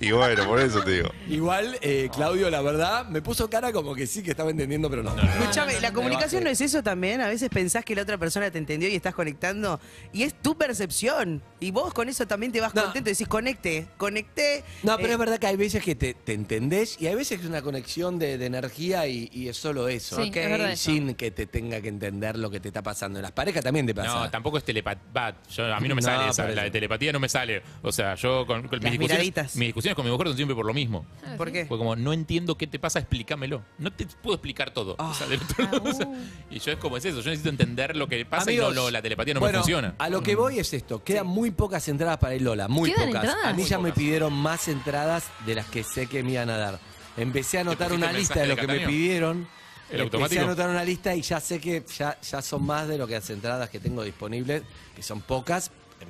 Y 0.03 0.11
bueno, 0.11 0.45
por 0.45 0.59
eso 0.59 0.81
te 0.83 0.91
digo. 0.91 1.09
Igual, 1.29 1.77
eh, 1.81 2.09
Claudio, 2.13 2.49
la 2.49 2.61
verdad, 2.61 3.07
me 3.07 3.21
puso 3.21 3.49
cara 3.49 3.71
como 3.71 3.95
que 3.95 4.05
sí 4.07 4.21
que 4.23 4.31
estaba 4.31 4.49
entendiendo, 4.51 4.89
pero 4.89 5.03
no. 5.03 5.15
Escúchame, 5.15 5.79
la 5.79 5.93
comunicación 5.93 6.43
no 6.43 6.49
es 6.49 6.59
eso 6.61 6.83
también. 6.83 7.21
A 7.21 7.27
veces 7.27 7.49
pensás 7.49 7.85
que 7.85 7.95
la 7.95 8.01
otra 8.01 8.17
persona 8.17 8.51
te 8.51 8.57
entendió 8.57 8.89
y 8.89 8.95
estás 8.95 9.13
conectando. 9.15 9.79
Y 10.11 10.23
es 10.23 10.33
tu 10.33 10.57
percepción. 10.57 11.41
Y 11.59 11.71
vos 11.71 11.93
con 11.93 12.09
eso 12.09 12.25
también 12.27 12.51
te 12.51 12.59
vas 12.61 12.73
No. 12.75 12.83
contento. 12.83 13.09
Decís, 13.09 13.27
conecté, 13.27 13.87
conecté. 13.97 14.63
No, 14.83 14.97
pero 14.97 15.09
Eh, 15.09 15.13
es 15.13 15.17
verdad 15.19 15.39
que 15.39 15.47
hay 15.47 15.55
veces 15.55 15.83
que 15.83 15.95
te, 15.95 16.13
te 16.13 16.33
entendés 16.33 16.97
y 16.99 17.07
hay 17.07 17.15
veces 17.15 17.37
que 17.37 17.43
es 17.45 17.49
una 17.49 17.61
conexión 17.61 18.19
de, 18.19 18.37
de 18.37 18.45
energía 18.45 19.07
y, 19.07 19.29
y 19.31 19.47
es 19.47 19.57
solo 19.57 19.87
eso. 19.87 20.15
Sí, 20.21 20.29
¿ok? 20.29 20.35
es 20.35 20.49
verdad 20.49 20.71
eso. 20.71 20.91
Sin 20.91 21.13
que 21.15 21.31
te 21.31 21.45
tenga 21.45 21.79
que 21.81 21.87
entender 21.89 22.37
lo 22.37 22.49
que 22.49 22.59
te 22.59 22.67
está 22.69 22.81
pasando. 22.81 23.19
En 23.19 23.23
las 23.23 23.31
parejas 23.31 23.63
también 23.63 23.85
te 23.85 23.93
pasa. 23.95 24.13
No, 24.15 24.29
tampoco 24.29 24.57
es 24.57 24.63
telepatía. 24.63 25.35
A 25.75 25.79
mí 25.79 25.87
no 25.87 25.95
me 25.95 26.01
No, 26.01 26.07
sale 26.07 26.29
esa. 26.29 26.43
por 26.43 26.49
eso. 26.51 26.55
La 26.57 26.63
de 26.63 26.71
telepatía 26.71 27.11
no 27.13 27.19
me 27.19 27.29
sale. 27.29 27.61
O 27.81 27.91
sea, 27.91 28.15
yo 28.15 28.45
con, 28.45 28.67
con 28.67 28.79
mis, 28.79 28.91
discusiones, 28.91 29.09
miraditas. 29.09 29.55
mis 29.55 29.67
discusiones 29.67 29.92
con 29.95 30.06
mi 30.06 30.12
mujer 30.12 30.27
son 30.27 30.36
siempre 30.36 30.56
por 30.56 30.65
lo 30.65 30.73
mismo. 30.73 31.06
¿Por 31.38 31.51
qué? 31.51 31.65
Fue 31.65 31.77
como, 31.77 31.95
no 31.95 32.13
entiendo 32.13 32.56
qué 32.58 32.67
te 32.67 32.79
pasa, 32.79 32.99
explícamelo. 32.99 33.63
No 33.77 33.91
te 33.91 34.06
puedo 34.06 34.36
explicar 34.36 34.71
todo. 34.71 34.95
O 34.97 35.13
sea, 35.13 35.27
del 35.27 35.41
otro 35.41 35.63
lado, 35.65 35.84
o 35.84 35.93
sea, 35.93 36.08
y 36.49 36.60
yo 36.60 36.71
es 36.71 36.77
como 36.77 36.97
es 36.97 37.06
eso, 37.06 37.17
yo 37.21 37.29
necesito 37.29 37.49
entender 37.49 37.95
lo 37.95 38.08
que 38.08 38.25
pasa 38.25 38.51
y 38.51 38.56
Amigos, 38.58 38.75
no, 38.75 38.82
lo- 38.84 38.91
la 38.91 39.01
telepatía 39.01 39.34
no 39.34 39.39
bueno, 39.39 39.58
me 39.60 39.63
funciona. 39.63 39.95
A 39.99 40.10
lo 40.10 40.21
que 40.23 40.36
voy 40.36 40.60
es 40.60 40.73
esto, 40.73 41.03
quedan 41.03 41.27
muy 41.27 41.51
pocas 41.51 41.88
entradas 41.88 42.17
para 42.17 42.34
el 42.36 42.43
Lola, 42.43 42.67
muy 42.67 42.91
¿Quedan 42.91 43.08
pocas. 43.08 43.23
entradas? 43.23 43.45
A 43.45 43.53
mí 43.53 43.62
Muy 43.62 43.69
ya 43.69 43.79
me 43.79 43.91
pidieron 43.91 44.34
más 44.34 44.67
entradas 44.67 45.25
de 45.45 45.56
las 45.56 45.65
que 45.67 45.84
sé 45.84 46.08
que 46.08 46.23
me 46.23 46.32
iban 46.34 46.49
a 46.49 46.58
dar. 46.58 46.79
Empecé 47.17 47.60
a 47.60 47.62
anotar 47.62 47.93
una 47.93 48.12
lista 48.12 48.39
de 48.41 48.47
lo 48.47 48.56
que 48.56 48.67
me 48.67 48.79
pidieron. 48.82 49.47
¿El 49.89 49.99
Empecé 50.01 50.03
automático? 50.17 50.41
a 50.41 50.43
anotar 50.45 50.69
una 50.69 50.84
lista 50.84 51.13
y 51.13 51.21
ya 51.21 51.39
sé 51.39 51.60
que 51.60 51.84
ya, 51.97 52.19
ya 52.21 52.41
son 52.41 52.65
más 52.65 52.88
de 52.88 52.97
lo 52.97 53.06
que 53.06 53.13
las 53.13 53.29
entradas 53.29 53.69
que 53.69 53.79
tengo 53.79 54.01
disponibles, 54.03 54.63
que 54.95 55.03
son 55.03 55.21
pocas, 55.21 55.69
em, 56.01 56.08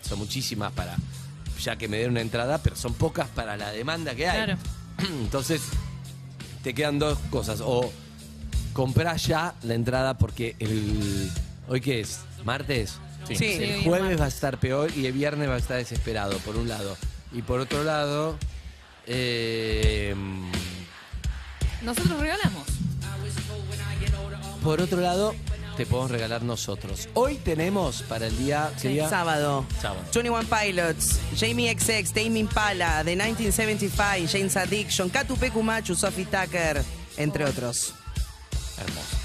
son 0.00 0.18
muchísimas 0.20 0.72
para 0.72 0.96
ya 1.64 1.76
que 1.76 1.88
me 1.88 1.98
den 1.98 2.10
una 2.10 2.20
entrada, 2.20 2.58
pero 2.62 2.76
son 2.76 2.94
pocas 2.94 3.28
para 3.28 3.56
la 3.56 3.70
demanda 3.70 4.14
que 4.14 4.28
hay. 4.28 4.44
Claro. 4.44 4.58
Entonces, 5.22 5.62
te 6.62 6.74
quedan 6.74 6.98
dos 6.98 7.18
cosas. 7.30 7.60
O 7.62 7.90
comprás 8.72 9.26
ya 9.26 9.54
la 9.62 9.74
entrada 9.74 10.16
porque 10.18 10.56
el. 10.58 11.30
¿Hoy 11.68 11.80
qué 11.80 12.00
es? 12.00 12.20
¿Martes? 12.44 12.98
Sí. 13.28 13.36
Sí. 13.36 13.44
El 13.62 13.84
jueves 13.84 14.20
va 14.20 14.24
a 14.24 14.28
estar 14.28 14.58
peor 14.58 14.90
y 14.96 15.06
el 15.06 15.12
viernes 15.12 15.48
va 15.48 15.54
a 15.54 15.58
estar 15.58 15.76
desesperado, 15.76 16.36
por 16.38 16.56
un 16.56 16.68
lado. 16.68 16.96
Y 17.32 17.42
por 17.42 17.60
otro 17.60 17.84
lado. 17.84 18.36
eh, 19.06 20.14
Nosotros 21.82 22.18
regalamos. 22.20 22.64
por 24.62 24.80
otro 24.80 25.00
lado, 25.00 25.34
te 25.80 25.86
podemos 25.86 26.10
regalar 26.10 26.42
nosotros. 26.42 27.08
Hoy 27.14 27.36
tenemos 27.36 28.02
para 28.02 28.26
el 28.26 28.36
día. 28.36 28.70
¿qué 28.82 28.88
día? 28.88 29.08
Sábado. 29.08 29.64
Sábado. 29.80 30.02
21 30.12 30.42
Pilots, 30.42 31.18
Jamie 31.34 31.72
XX, 31.72 32.12
Tame 32.12 32.38
Impala, 32.38 33.02
The 33.02 33.16
1975, 33.16 34.28
James 34.30 34.58
Addiction, 34.58 35.08
Katu 35.08 35.38
Machu, 35.62 35.94
Sophie 35.94 36.26
Tucker, 36.26 36.84
entre 37.16 37.46
otros. 37.46 37.94
Hermoso. 38.76 39.16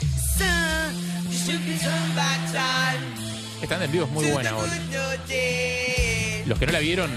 Esta 3.62 3.84
en 3.84 3.92
vivo 3.92 4.06
es 4.06 4.12
muy 4.12 4.32
buena 4.32 4.56
hoy. 4.56 4.70
Los 6.46 6.60
que 6.60 6.66
no 6.68 6.72
la 6.74 6.80
vieron, 6.80 7.10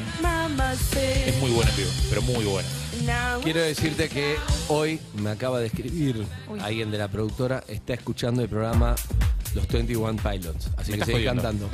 es 1.27 1.41
muy 1.41 1.51
buena 1.51 1.71
en 1.71 1.77
vivo, 1.77 1.91
pero 2.09 2.23
muy 2.23 2.45
buena. 2.45 2.69
Quiero 3.43 3.61
decirte 3.61 4.09
que 4.09 4.37
hoy 4.69 4.99
me 5.14 5.31
acaba 5.31 5.61
de 5.61 5.67
escribir 5.67 6.27
Uy. 6.49 6.59
alguien 6.61 6.91
de 6.91 6.99
la 6.99 7.09
productora, 7.09 7.62
está 7.69 7.95
escuchando 7.95 8.43
el 8.43 8.49
programa 8.49 8.95
Los 9.55 9.69
21 9.69 10.17
Pilots. 10.23 10.71
Así 10.77 10.93
Me 10.93 10.99
que 10.99 11.03
estás 11.03 11.07
sigue 11.07 11.29
jodiendo. 11.29 11.43
cantando. 11.43 11.71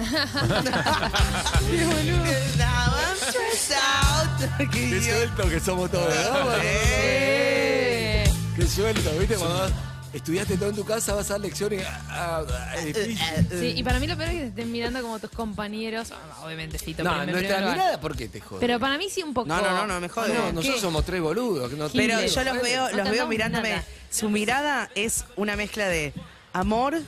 Qué 4.73 5.01
suelto 5.03 5.49
que 5.49 5.61
somos 5.61 5.91
todos, 5.91 6.09
¿no? 6.09 6.51
Eh. 6.63 8.25
Qué 8.57 8.67
suelto, 8.67 9.11
¿viste? 9.19 9.35
Cuando 9.37 9.69
estudiaste 10.15 10.57
todo 10.57 10.71
en 10.71 10.77
tu 10.77 10.85
casa, 10.85 11.15
vas 11.15 11.29
a 11.31 11.35
dar 11.35 11.41
lecciones. 11.43 11.85
ah, 12.09 12.43
ah, 12.49 12.77
es 12.77 12.85
difícil. 12.87 13.19
Sí, 13.61 13.75
y 13.77 13.83
para 13.83 13.99
mí 14.01 14.07
lo 14.07 14.17
peor 14.17 14.29
es 14.31 14.35
que 14.35 14.41
te 14.43 14.47
estén 14.49 14.73
mirando 14.73 15.03
como 15.03 15.19
tus 15.19 15.31
compañeros. 15.31 16.13
Ah, 16.13 16.45
Obviamente, 16.45 16.79
Fito, 16.79 17.03
No, 17.03 17.11
pero 17.11 17.23
en 17.25 17.31
nuestra 17.33 17.49
primer 17.57 17.63
lugar. 17.63 17.77
mirada, 17.77 18.01
¿por 18.01 18.17
qué 18.17 18.29
te 18.29 18.41
jode? 18.41 18.61
Pero 18.61 18.81
para 18.81 18.97
mí 18.97 19.09
sí 19.11 19.23
un 19.23 19.35
poco. 19.35 19.47
No, 19.49 19.61
no, 19.61 19.71
no, 19.73 19.87
no, 19.87 20.01
me 20.01 20.09
jode. 20.09 20.33
no, 20.35 20.47
¿Qué? 20.47 20.53
nosotros 20.53 20.81
somos 20.81 21.05
tres 21.05 21.21
boludos. 21.21 21.73
no 21.73 21.89
Pero 21.91 22.25
yo 22.25 22.45
los 22.45 22.63
veo, 22.63 22.91
No 22.91 22.97
los 22.97 23.11
veo 23.11 23.27
mirándome. 23.27 23.71
nada. 23.71 23.85
Su 24.11 24.31
mirada 24.31 24.91
es 24.95 25.25
una 25.37 25.57
mezcla 25.57 25.89
de 25.89 26.13
amor, 26.53 27.01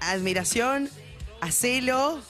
admiración, 0.00 0.88
acelo. 1.40 2.20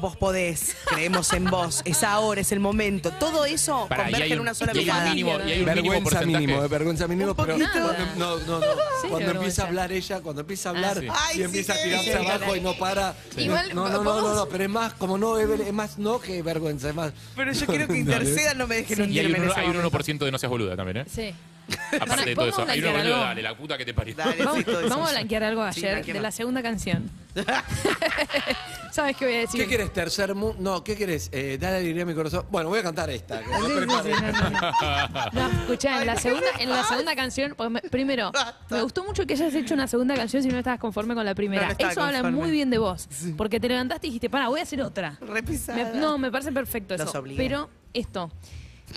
Vos 0.00 0.16
podés, 0.16 0.76
creemos 0.86 1.32
en 1.34 1.44
vos, 1.44 1.82
es 1.84 2.02
ahora, 2.02 2.40
es 2.40 2.52
el 2.52 2.60
momento. 2.60 3.10
Todo 3.12 3.44
eso 3.44 3.86
Pará, 3.88 4.02
y 4.02 4.04
converge 4.04 4.24
hay 4.24 4.32
en 4.32 4.38
un- 4.38 4.42
una 4.42 4.54
sola 4.54 4.72
y 4.74 4.78
hay 4.78 4.80
un 4.80 4.84
mirada. 4.86 5.10
mínimo- 5.10 5.30
y 5.30 5.32
hay 5.32 5.40
un 5.40 5.48
mínimo 5.48 5.64
Vergüenza 5.74 6.02
porcentaje. 6.02 6.26
mínimo, 6.46 6.64
eh, 6.64 6.68
vergüenza 6.68 7.06
mínimo, 7.08 7.34
pero 7.34 7.52
poquito. 7.54 7.70
cuando, 7.72 8.06
no, 8.16 8.36
no, 8.38 8.60
no, 8.60 8.66
cuando 9.10 9.30
empieza 9.32 9.62
a 9.62 9.66
hablar 9.66 9.92
ella, 9.92 10.20
cuando 10.20 10.40
empieza 10.40 10.68
a 10.68 10.72
hablar 10.72 11.00
sí. 11.00 11.06
Ay, 11.10 11.34
y 11.34 11.36
sí 11.36 11.42
empieza 11.42 11.72
a 11.74 11.82
tirarse 11.82 12.12
Sí, 12.12 12.26
abajo 12.26 12.52
sí. 12.54 12.58
y 12.58 12.62
no 12.62 12.74
para. 12.78 13.14
Igual, 13.36 13.74
no, 13.74 13.88
no, 13.88 14.02
no, 14.02 14.20
no, 14.22 14.34
no, 14.34 14.46
pero 14.48 14.64
es 14.64 14.70
más 14.70 14.92
como 14.94 15.18
no, 15.18 15.38
Evelyn, 15.38 15.66
es 15.66 15.72
más 15.74 15.98
no 15.98 16.18
que 16.20 16.42
vergüenza, 16.42 16.88
es 16.88 16.94
más. 16.94 17.12
Pero 17.36 17.52
yo 17.52 17.66
quiero 17.66 17.86
que 17.86 17.98
intercedan, 17.98 18.56
no 18.58 18.66
me 18.66 18.76
dejen 18.76 18.96
Sí. 18.96 19.02
Y 19.02 19.18
hay 19.18 19.26
hundirme 19.26 19.38
un, 19.38 19.44
en 19.44 19.50
ese 19.50 19.60
hay 19.60 19.66
un 19.66 19.76
momento. 19.76 19.98
1% 19.98 20.24
de 20.24 20.32
no 20.32 20.38
seas 20.38 20.50
boluda 20.50 20.76
también, 20.76 20.96
¿eh? 20.98 21.04
Sí. 21.14 21.34
Aparte 22.00 22.24
de 22.30 22.34
todo 22.34 22.46
eso. 22.48 22.56
¿Podemos 22.56 22.72
Hay 22.72 22.80
un 22.80 22.84
1% 22.86 22.92
blanquear 22.92 23.06
algo? 23.06 23.18
dale, 23.24 23.42
la 23.42 23.56
puta 23.56 23.78
que 23.78 23.84
te 23.84 23.94
parió. 23.94 24.14
Dale, 24.14 24.36
Vamos, 24.44 24.58
sí, 24.58 24.64
todo 24.64 24.80
eso. 24.80 24.88
vamos 24.88 25.08
a 25.08 25.12
blanquear 25.12 25.42
algo 25.44 25.72
Sí, 25.72 25.86
ayer 25.86 26.04
de 26.14 26.20
la 26.20 26.30
segunda 26.30 26.62
canción. 26.62 27.10
¿Sabes 28.92 29.16
qué 29.16 29.24
voy 29.24 29.34
a 29.34 29.38
decir? 29.40 29.60
¿Qué 29.60 29.68
querés, 29.68 29.92
tercer 29.92 30.34
mundo? 30.34 30.56
No, 30.58 30.82
¿qué 30.84 30.96
querés? 30.96 31.28
Eh, 31.32 31.58
dale 31.60 31.76
alegría 31.76 32.02
a 32.02 32.06
mi 32.06 32.14
corazón. 32.14 32.44
Bueno, 32.50 32.68
voy 32.70 32.80
a 32.80 32.82
cantar 32.82 33.08
esta. 33.10 33.38
que 33.40 33.46
no 33.46 33.66
sí, 33.68 33.72
preparé. 33.76 34.14
sí, 34.14 34.22
no, 34.22 34.32
no, 34.32 34.50
no. 34.50 34.70
No, 35.48 35.60
escuchá, 35.60 36.00
en 36.00 36.06
la 36.06 36.16
segunda, 36.16 36.46
en 36.58 36.70
la 36.70 36.84
segunda 36.84 37.14
canción, 37.14 37.54
porque 37.56 37.70
me- 37.70 37.80
primero, 37.82 38.32
me 38.70 38.82
gustó 38.82 39.04
mucho 39.04 39.26
que 39.26 39.34
hayas 39.34 39.54
hecho 39.54 39.74
una 39.74 39.86
segunda 39.86 40.14
canción 40.16 40.42
si 40.42 40.48
no 40.48 40.58
estabas 40.58 40.80
conforme 40.80 41.14
con 41.14 41.24
la 41.24 41.34
primera. 41.36 41.62
No, 41.62 41.68
no 41.68 41.72
estaba 41.72 41.92
Eso 41.92 42.02
habla 42.02 42.22
conforme. 42.22 42.38
muy 42.38 42.50
bien 42.50 42.70
de 42.70 42.78
vos. 42.78 43.08
Porque 43.36 43.60
te 43.60 43.68
levantaste 43.68 44.08
y 44.08 44.10
dijiste, 44.10 44.28
para, 44.28 44.48
voy 44.48 44.60
a 44.60 44.64
hacer 44.64 44.82
otra. 44.82 45.16
Me- 45.68 45.84
no, 46.00 46.18
me 46.18 46.30
parece 46.32 46.50
perfecto 46.50 46.96
Los 46.96 47.08
eso. 47.08 47.22
Pero 47.36 47.70
esto, 47.94 48.32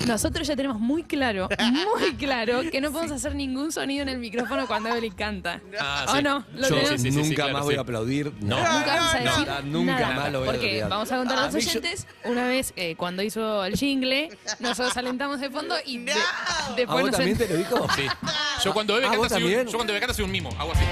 Nosotros 0.08 0.48
ya 0.48 0.56
tenemos 0.56 0.80
muy 0.80 1.04
claro, 1.04 1.48
muy 2.00 2.16
claro, 2.16 2.62
que 2.70 2.82
no 2.82 2.92
podemos 2.92 3.12
hacer 3.14 3.36
ningún 3.36 3.72
sonido 3.72 4.02
en 4.04 4.10
el 4.10 4.18
micrófono 4.18 4.66
cuando 4.68 4.90
Evelyn 4.90 5.14
canta. 5.14 5.62
Ah, 5.80 6.06
¿O 6.10 6.16
sí. 6.18 6.24
no? 6.24 6.46
¿Lo 6.56 6.68
Yo 6.70 6.76
tenemos? 6.76 7.02
sí, 7.02 7.12
sí, 7.12 7.18
nunca 7.18 7.36
claro, 7.36 7.54
más 7.54 7.62
sí. 7.62 7.66
voy 7.66 7.76
a 7.76 7.82
aplaudir. 7.82 8.32
No. 8.42 8.58
Nunca 8.58 8.96
vamos 8.96 9.14
a 9.14 9.20
No, 9.20 9.32
decir 9.32 9.48
nada, 9.48 9.62
nunca 9.62 10.00
nada. 10.00 10.16
más 10.16 10.32
lo 10.32 10.40
voy 10.40 10.48
a 10.48 10.52
Porque 10.52 10.68
olvidar. 10.70 10.90
vamos 10.90 11.12
a 11.12 11.18
contar 11.18 11.38
a 11.40 11.46
los 11.46 11.54
mí 11.54 11.62
yo- 11.62 11.70
oyentes, 11.70 12.08
una 12.26 12.48
vez 12.48 12.74
eh, 12.76 12.96
cuando 12.96 13.22
hizo 13.24 13.66
el 13.66 13.76
jingle, 13.76 14.30
nosotros 14.60 14.96
alentamos 14.98 15.40
de 15.40 15.50
fondo 15.50 15.76
y 15.86 16.00
de- 16.00 16.12
¿A 16.14 16.74
después 16.76 16.88
vos 16.88 17.02
nos 17.04 17.12
también 17.18 17.38
te 17.38 17.48
lo 17.48 17.56
dijo? 17.58 17.88
Sí. 17.96 18.04
Yo 18.64 18.74
cuando 18.74 18.98
Eve 18.98 19.06
Ah, 19.06 19.10
canta 19.10 19.18
¿vos 19.20 19.28
soy 19.30 19.44
un, 19.44 19.50
también? 19.50 19.68
yo 19.68 19.74
cuando 19.78 19.94
Eve 19.94 20.00
canta 20.00 20.14
soy 20.14 20.26
un 20.26 20.32
mimo, 20.32 20.50
hago 20.58 20.72
así. 20.74 20.84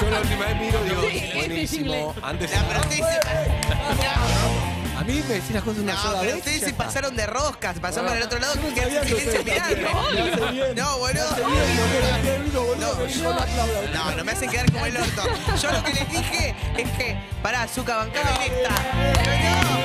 Yo 0.00 0.10
la 0.10 0.20
última 0.20 0.46
vez 0.46 0.56
miro 0.60 0.82
digo, 0.84 1.00
Sí, 1.02 1.16
este 1.18 1.36
buenísimo. 1.36 1.92
jingle. 2.14 2.22
Antes 2.26 2.50
ustedes 2.50 2.96
se, 2.96 4.73
a 4.96 5.02
mí 5.04 5.14
me 5.28 5.34
decís 5.34 5.50
las 5.50 5.62
cosas 5.62 5.82
una 5.82 5.94
no, 5.94 6.02
sola 6.02 6.20
pero 6.20 6.30
vez. 6.32 6.38
ustedes 6.38 6.60
ya 6.60 6.64
se 6.66 6.70
está. 6.72 6.84
pasaron 6.84 7.16
de 7.16 7.26
roscas, 7.26 7.78
pasaron 7.80 8.06
para 8.06 8.18
el 8.20 8.26
otro 8.26 8.38
lado, 8.38 8.54
Yo 8.54 8.62
no 8.62 8.74
que 8.74 8.80
sabía 8.82 9.00
ustedes. 9.02 9.44
Me 9.44 9.52
hace 9.58 9.74
bien. 9.74 10.74
No, 10.76 10.98
boludo. 10.98 11.14
Me 11.14 11.20
hace 11.20 11.44
bien, 11.44 11.78
boludo, 11.92 12.22
qué 12.22 12.38
vino, 12.44 12.60
boludo, 12.62 12.94
No, 12.94 13.04
me 13.04 13.92
no. 13.92 14.04
No, 14.10 14.16
no 14.16 14.24
me 14.24 14.32
hacen 14.32 14.50
quedar 14.50 14.70
como 14.72 14.86
el 14.86 14.96
orto. 14.96 15.22
Yo 15.60 15.70
lo 15.72 15.82
que 15.84 15.92
les 15.94 16.10
dije 16.10 16.54
es 16.76 16.90
que, 16.92 17.16
pará, 17.42 17.62
Azúcar, 17.62 17.96
bancame 17.98 18.30
en 18.46 19.83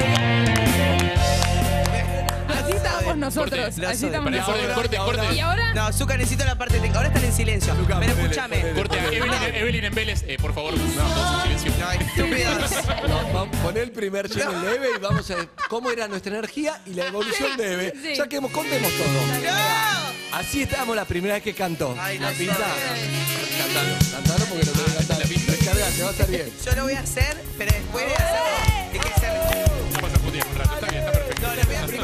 Así 2.70 2.78
estábamos 2.78 3.18
nosotros, 3.18 3.66
Corte, 3.66 3.86
así 3.88 4.06
estamos 4.06 4.32
Pará, 4.32 4.38
nosotros. 4.46 4.74
corte, 4.76 4.98
corte. 4.98 5.34
Y 5.36 5.40
ahora, 5.40 5.74
No, 5.74 5.82
Azúcar, 5.88 6.18
necesito 6.20 6.46
la 6.46 6.56
parte 6.56 6.76
técnica. 6.76 6.98
Ahora 6.98 7.08
están 7.10 7.24
en 7.26 7.34
silencio. 7.34 7.76
Pero 7.88 8.04
escúchame. 8.14 8.72
Corte 8.74 9.00
a 9.00 9.06
Evelyn, 9.08 9.44
Evelyn 9.56 9.86
en 9.86 9.96
Vélez, 9.96 10.24
eh, 10.28 10.38
por 10.40 10.54
favor, 10.54 10.74
todos 10.76 11.46
en 11.46 11.60
silencio. 11.60 11.72
No, 11.80 11.92
estúpidos. 11.92 12.72
No, 13.08 13.34
vamos 13.34 13.58
a 13.58 13.64
poner 13.64 13.84
el 13.84 13.92
primer 13.92 14.28
jingle 14.30 14.60
de 14.60 14.76
Eve 14.76 14.88
y 14.98 15.00
vamos 15.00 15.30
a 15.32 15.36
ver 15.36 15.50
cómo 15.68 15.90
era 15.90 16.08
nuestra 16.08 16.32
energía 16.38 16.80
y 16.86 16.94
la 16.94 17.08
evolución 17.08 17.58
de 17.58 17.74
Eve. 17.74 17.94
Sí. 18.02 18.14
Ya 18.16 18.28
que 18.28 18.36
hemos- 18.38 18.52
contemos 18.52 18.92
todo. 18.94 19.08
¡No! 19.10 20.38
Así 20.38 20.62
estábamos 20.62 20.96
la 20.96 21.06
primera 21.06 21.34
vez 21.36 21.44
que 21.44 21.54
cantó. 21.54 21.96
Ay, 22.00 22.20
la 22.20 22.30
no 22.32 22.38
sé. 22.38 22.46
Cantalo, 22.46 23.96
cantalo 24.12 24.46
porque 24.46 24.66
lo 24.66 24.72
tenés 24.72 24.92
que 24.92 24.98
cantar. 24.98 25.18
la 25.20 25.26
pizza. 25.26 25.52
Descargate, 25.52 26.04
va 26.04 26.08
a 26.08 26.12
estar 26.12 26.28
bien. 26.28 26.52
Yo 26.66 26.72
lo 26.76 26.84
voy 26.84 26.94
a 26.94 27.00
hacer, 27.00 27.38
pero 27.58 27.72
después 27.72 28.06
de 28.08 28.14
hacerlo, 28.14 28.69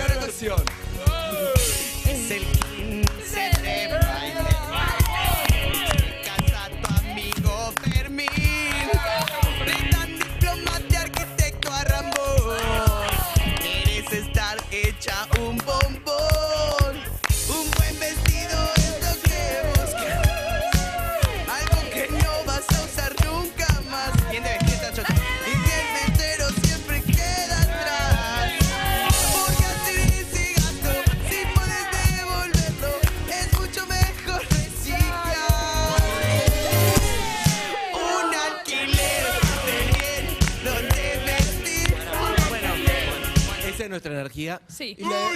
No, 0.05 0.13
le 0.13 0.15
voy 0.15 0.21
a 0.21 0.21
primero 0.21 0.21
versión. 0.21 0.63
Es 2.05 2.31
el 2.31 2.54
Es 43.85 43.89
nuestra 43.89 44.11
energía. 44.13 44.61
sí, 44.67 44.95
Y 44.99 45.03
la, 45.03 45.29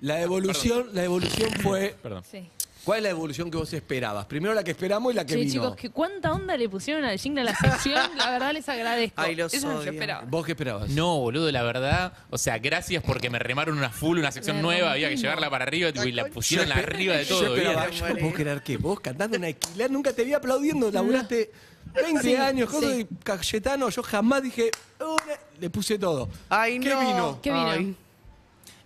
la 0.00 0.20
evolución, 0.22 0.88
la 0.92 1.04
evolución 1.04 1.50
fue. 1.62 1.96
Perdón. 2.02 2.22
sí. 2.30 2.48
¿Cuál 2.82 3.00
es 3.00 3.02
la 3.04 3.10
evolución 3.10 3.50
que 3.50 3.58
vos 3.58 3.70
esperabas? 3.74 4.24
Primero 4.24 4.54
la 4.54 4.64
que 4.64 4.70
esperamos 4.70 5.12
y 5.12 5.16
la 5.16 5.26
que 5.26 5.34
Che, 5.34 5.40
vino. 5.40 5.52
chicos, 5.52 5.76
que 5.76 5.90
cuánta 5.90 6.32
onda 6.32 6.56
le 6.56 6.66
pusieron 6.66 7.04
al 7.04 7.18
jingle 7.18 7.42
a 7.42 7.44
la 7.44 7.54
sección, 7.54 8.00
la 8.16 8.30
verdad 8.30 8.54
les 8.54 8.66
agradezco. 8.70 9.20
Ay, 9.20 9.36
los 9.36 9.52
Eso 9.52 9.68
no 9.68 9.74
odio. 9.76 9.84
yo 9.84 9.90
esperaba. 9.92 10.24
¿Vos 10.26 10.46
qué 10.46 10.52
esperabas? 10.52 10.88
No, 10.88 11.18
boludo, 11.18 11.52
la 11.52 11.62
verdad. 11.62 12.14
O 12.30 12.38
sea, 12.38 12.56
gracias 12.58 13.02
porque 13.04 13.28
me 13.28 13.38
remaron 13.38 13.76
una 13.76 13.90
full, 13.90 14.18
una 14.18 14.32
sección 14.32 14.56
Me 14.56 14.62
nueva. 14.62 14.92
Había 14.92 15.10
que 15.10 15.18
llevarla 15.18 15.50
para 15.50 15.64
arriba 15.64 15.92
tipo, 15.92 16.06
y 16.06 16.12
la 16.12 16.24
pusieron 16.28 16.72
arriba 16.72 17.16
de 17.18 17.24
Yo 17.26 17.38
todo. 17.38 17.54
esperaba, 17.54 17.90
yo 17.90 18.08
no 18.08 18.16
puedo 18.16 18.32
creer 18.32 18.62
que 18.62 18.78
vos 18.78 18.98
cantando 19.00 19.36
en 19.36 19.44
alquiler 19.44 19.90
nunca 19.90 20.14
te 20.14 20.24
vi 20.24 20.32
aplaudiendo, 20.32 20.90
laburaste 20.90 21.50
20 21.94 22.22
Sí, 22.22 22.34
años, 22.36 22.68
cosas 22.70 22.92
sí. 22.94 23.06
y 23.10 23.14
Cayetano, 23.24 23.88
yo 23.88 24.02
jamás 24.02 24.42
dije, 24.42 24.70
"Una", 25.00 25.34
le 25.58 25.70
puse 25.70 25.98
todo. 25.98 26.28
Ay, 26.48 26.78
¿Qué 26.80 26.88
no. 26.90 27.00
vino? 27.00 27.38
¿Qué 27.42 27.50
vino? 27.52 27.70
Ay. 27.70 27.96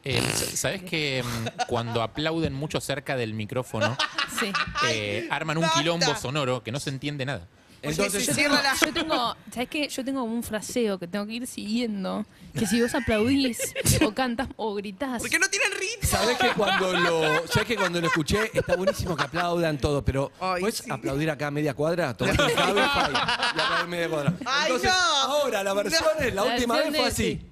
Eh, 0.06 0.20
¿Sabes 0.54 0.82
que 0.82 1.22
mm, 1.24 1.48
cuando 1.66 2.02
aplauden 2.02 2.52
mucho 2.52 2.78
cerca 2.80 3.16
del 3.16 3.32
micrófono, 3.32 3.96
Sí. 4.38 4.52
eh, 4.88 5.26
arman 5.30 5.56
un 5.58 5.66
quilombo 5.70 6.14
sonoro 6.14 6.62
que 6.62 6.70
no 6.72 6.78
se 6.80 6.90
entiende 6.90 7.24
nada? 7.24 7.46
Entonces, 7.90 8.26
Yo 8.26 8.34
cierra 8.34 8.62
tengo, 8.62 8.86
yo 8.86 8.92
tengo, 8.92 9.36
¿sabes 9.52 9.68
qué? 9.68 9.88
Yo 9.88 10.04
tengo 10.04 10.20
como 10.20 10.34
un 10.34 10.42
fraseo 10.42 10.98
que 10.98 11.06
tengo 11.06 11.26
que 11.26 11.32
ir 11.34 11.46
siguiendo. 11.46 12.24
Que 12.58 12.66
si 12.66 12.80
vos 12.80 12.94
aplaudís 12.94 13.58
o 14.04 14.12
cantas 14.14 14.48
o 14.56 14.74
gritás. 14.74 15.20
Porque 15.20 15.38
no 15.38 15.48
tienen 15.48 15.70
ritmo. 15.72 16.08
¿Sabés 16.08 16.38
que 16.38 16.48
cuando 16.50 16.92
lo, 16.92 17.46
sabés 17.48 17.66
que 17.68 17.76
cuando 17.76 18.00
lo 18.00 18.06
escuché 18.06 18.50
está 18.54 18.76
buenísimo 18.76 19.16
que 19.16 19.24
aplaudan 19.24 19.78
todo, 19.78 20.04
pero 20.04 20.30
Ay, 20.40 20.60
¿puedes 20.60 20.78
sí. 20.78 20.90
aplaudir 20.90 21.30
acá 21.30 21.48
a 21.48 21.50
media 21.50 21.74
cuadra? 21.74 22.16
Un 22.20 22.26
Cabify 22.36 23.12
y 23.12 23.60
aplaudir 23.60 23.88
media 23.88 24.08
cuadra. 24.08 24.34
Ay, 24.46 24.62
Entonces, 24.66 24.90
no. 24.90 24.96
ahora 25.22 25.62
la 25.64 25.74
versión 25.74 26.08
es, 26.20 26.34
la 26.34 26.44
La 26.44 26.54
última 26.54 26.76
vez 26.78 26.88
fue 26.96 27.06
así. 27.06 27.50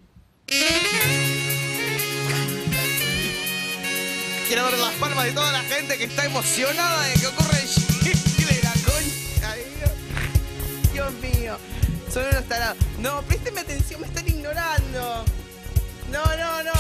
Quiero 4.46 4.64
ver 4.66 4.78
las 4.78 4.92
palmas 4.94 5.24
de 5.24 5.32
toda 5.32 5.50
la 5.52 5.60
gente 5.62 5.96
que 5.96 6.04
está 6.04 6.24
emocionada 6.26 7.06
de 7.06 7.14
que 7.14 7.26
ocurra 7.26 7.58
Dios. 10.92 11.12
Mío. 11.14 11.56
Son 12.12 12.24
unos 12.26 12.44
tarados. 12.44 12.76
No, 12.98 13.22
présteme 13.22 13.60
atención, 13.60 14.00
me 14.00 14.06
están 14.06 14.28
ignorando. 14.28 15.24
No, 16.10 16.24
no, 16.36 16.62
no. 16.62 16.72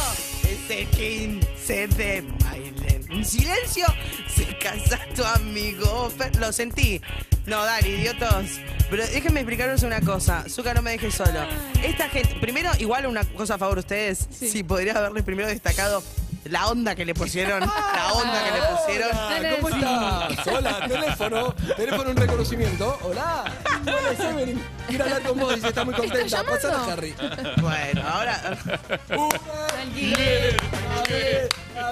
Es 0.44 0.70
el 0.70 0.86
15 0.88 1.86
de 1.88 2.24
baile. 2.44 3.00
En 3.10 3.24
silencio 3.24 3.86
se 4.34 4.58
casa 4.58 4.98
tu 5.14 5.24
amigo. 5.24 6.12
Lo 6.38 6.52
sentí. 6.52 7.00
No, 7.46 7.64
dale, 7.64 7.88
idiotos. 7.88 8.60
Pero 8.90 9.06
déjenme 9.06 9.40
explicaros 9.40 9.82
una 9.82 10.00
cosa. 10.00 10.44
Zuka, 10.48 10.74
no 10.74 10.82
me 10.82 10.92
dejes 10.92 11.14
solo. 11.14 11.40
Esta 11.82 12.08
gente, 12.10 12.36
primero, 12.40 12.70
igual 12.78 13.06
una 13.06 13.24
cosa 13.24 13.54
a 13.54 13.58
favor 13.58 13.76
de 13.76 13.80
ustedes. 13.80 14.28
Sí. 14.30 14.48
Sí, 14.48 14.62
podría 14.62 14.96
haberles 14.98 15.24
primero 15.24 15.48
destacado 15.48 16.02
la 16.44 16.68
onda 16.68 16.94
que 16.94 17.04
le 17.04 17.14
pusieron. 17.14 17.60
La 17.60 18.12
onda 18.12 18.44
que 18.44 18.50
le 18.50 18.66
pusieron. 18.76 19.10
Hola, 19.16 19.56
¿cómo 19.56 19.68
estás? 19.68 20.46
Hola, 20.46 20.88
teléfono, 20.88 21.54
teléfono 21.76 22.10
en 22.10 22.16
reconocimiento. 22.16 22.98
Hola, 23.02 23.44
hola, 23.82 24.12
es 24.12 24.20
Evelyn. 24.20 24.62
Quiero 24.88 25.04
hablar 25.04 25.22
con 25.22 25.38
vos, 25.38 25.54
dice, 25.54 25.68
está 25.68 25.84
muy 25.84 25.94
contenta. 25.94 26.26
llamando? 26.26 26.52
Pasale 26.68 26.74
a 26.74 26.92
Harry. 26.92 27.14
Bueno, 27.60 28.02
ahora. 28.08 28.58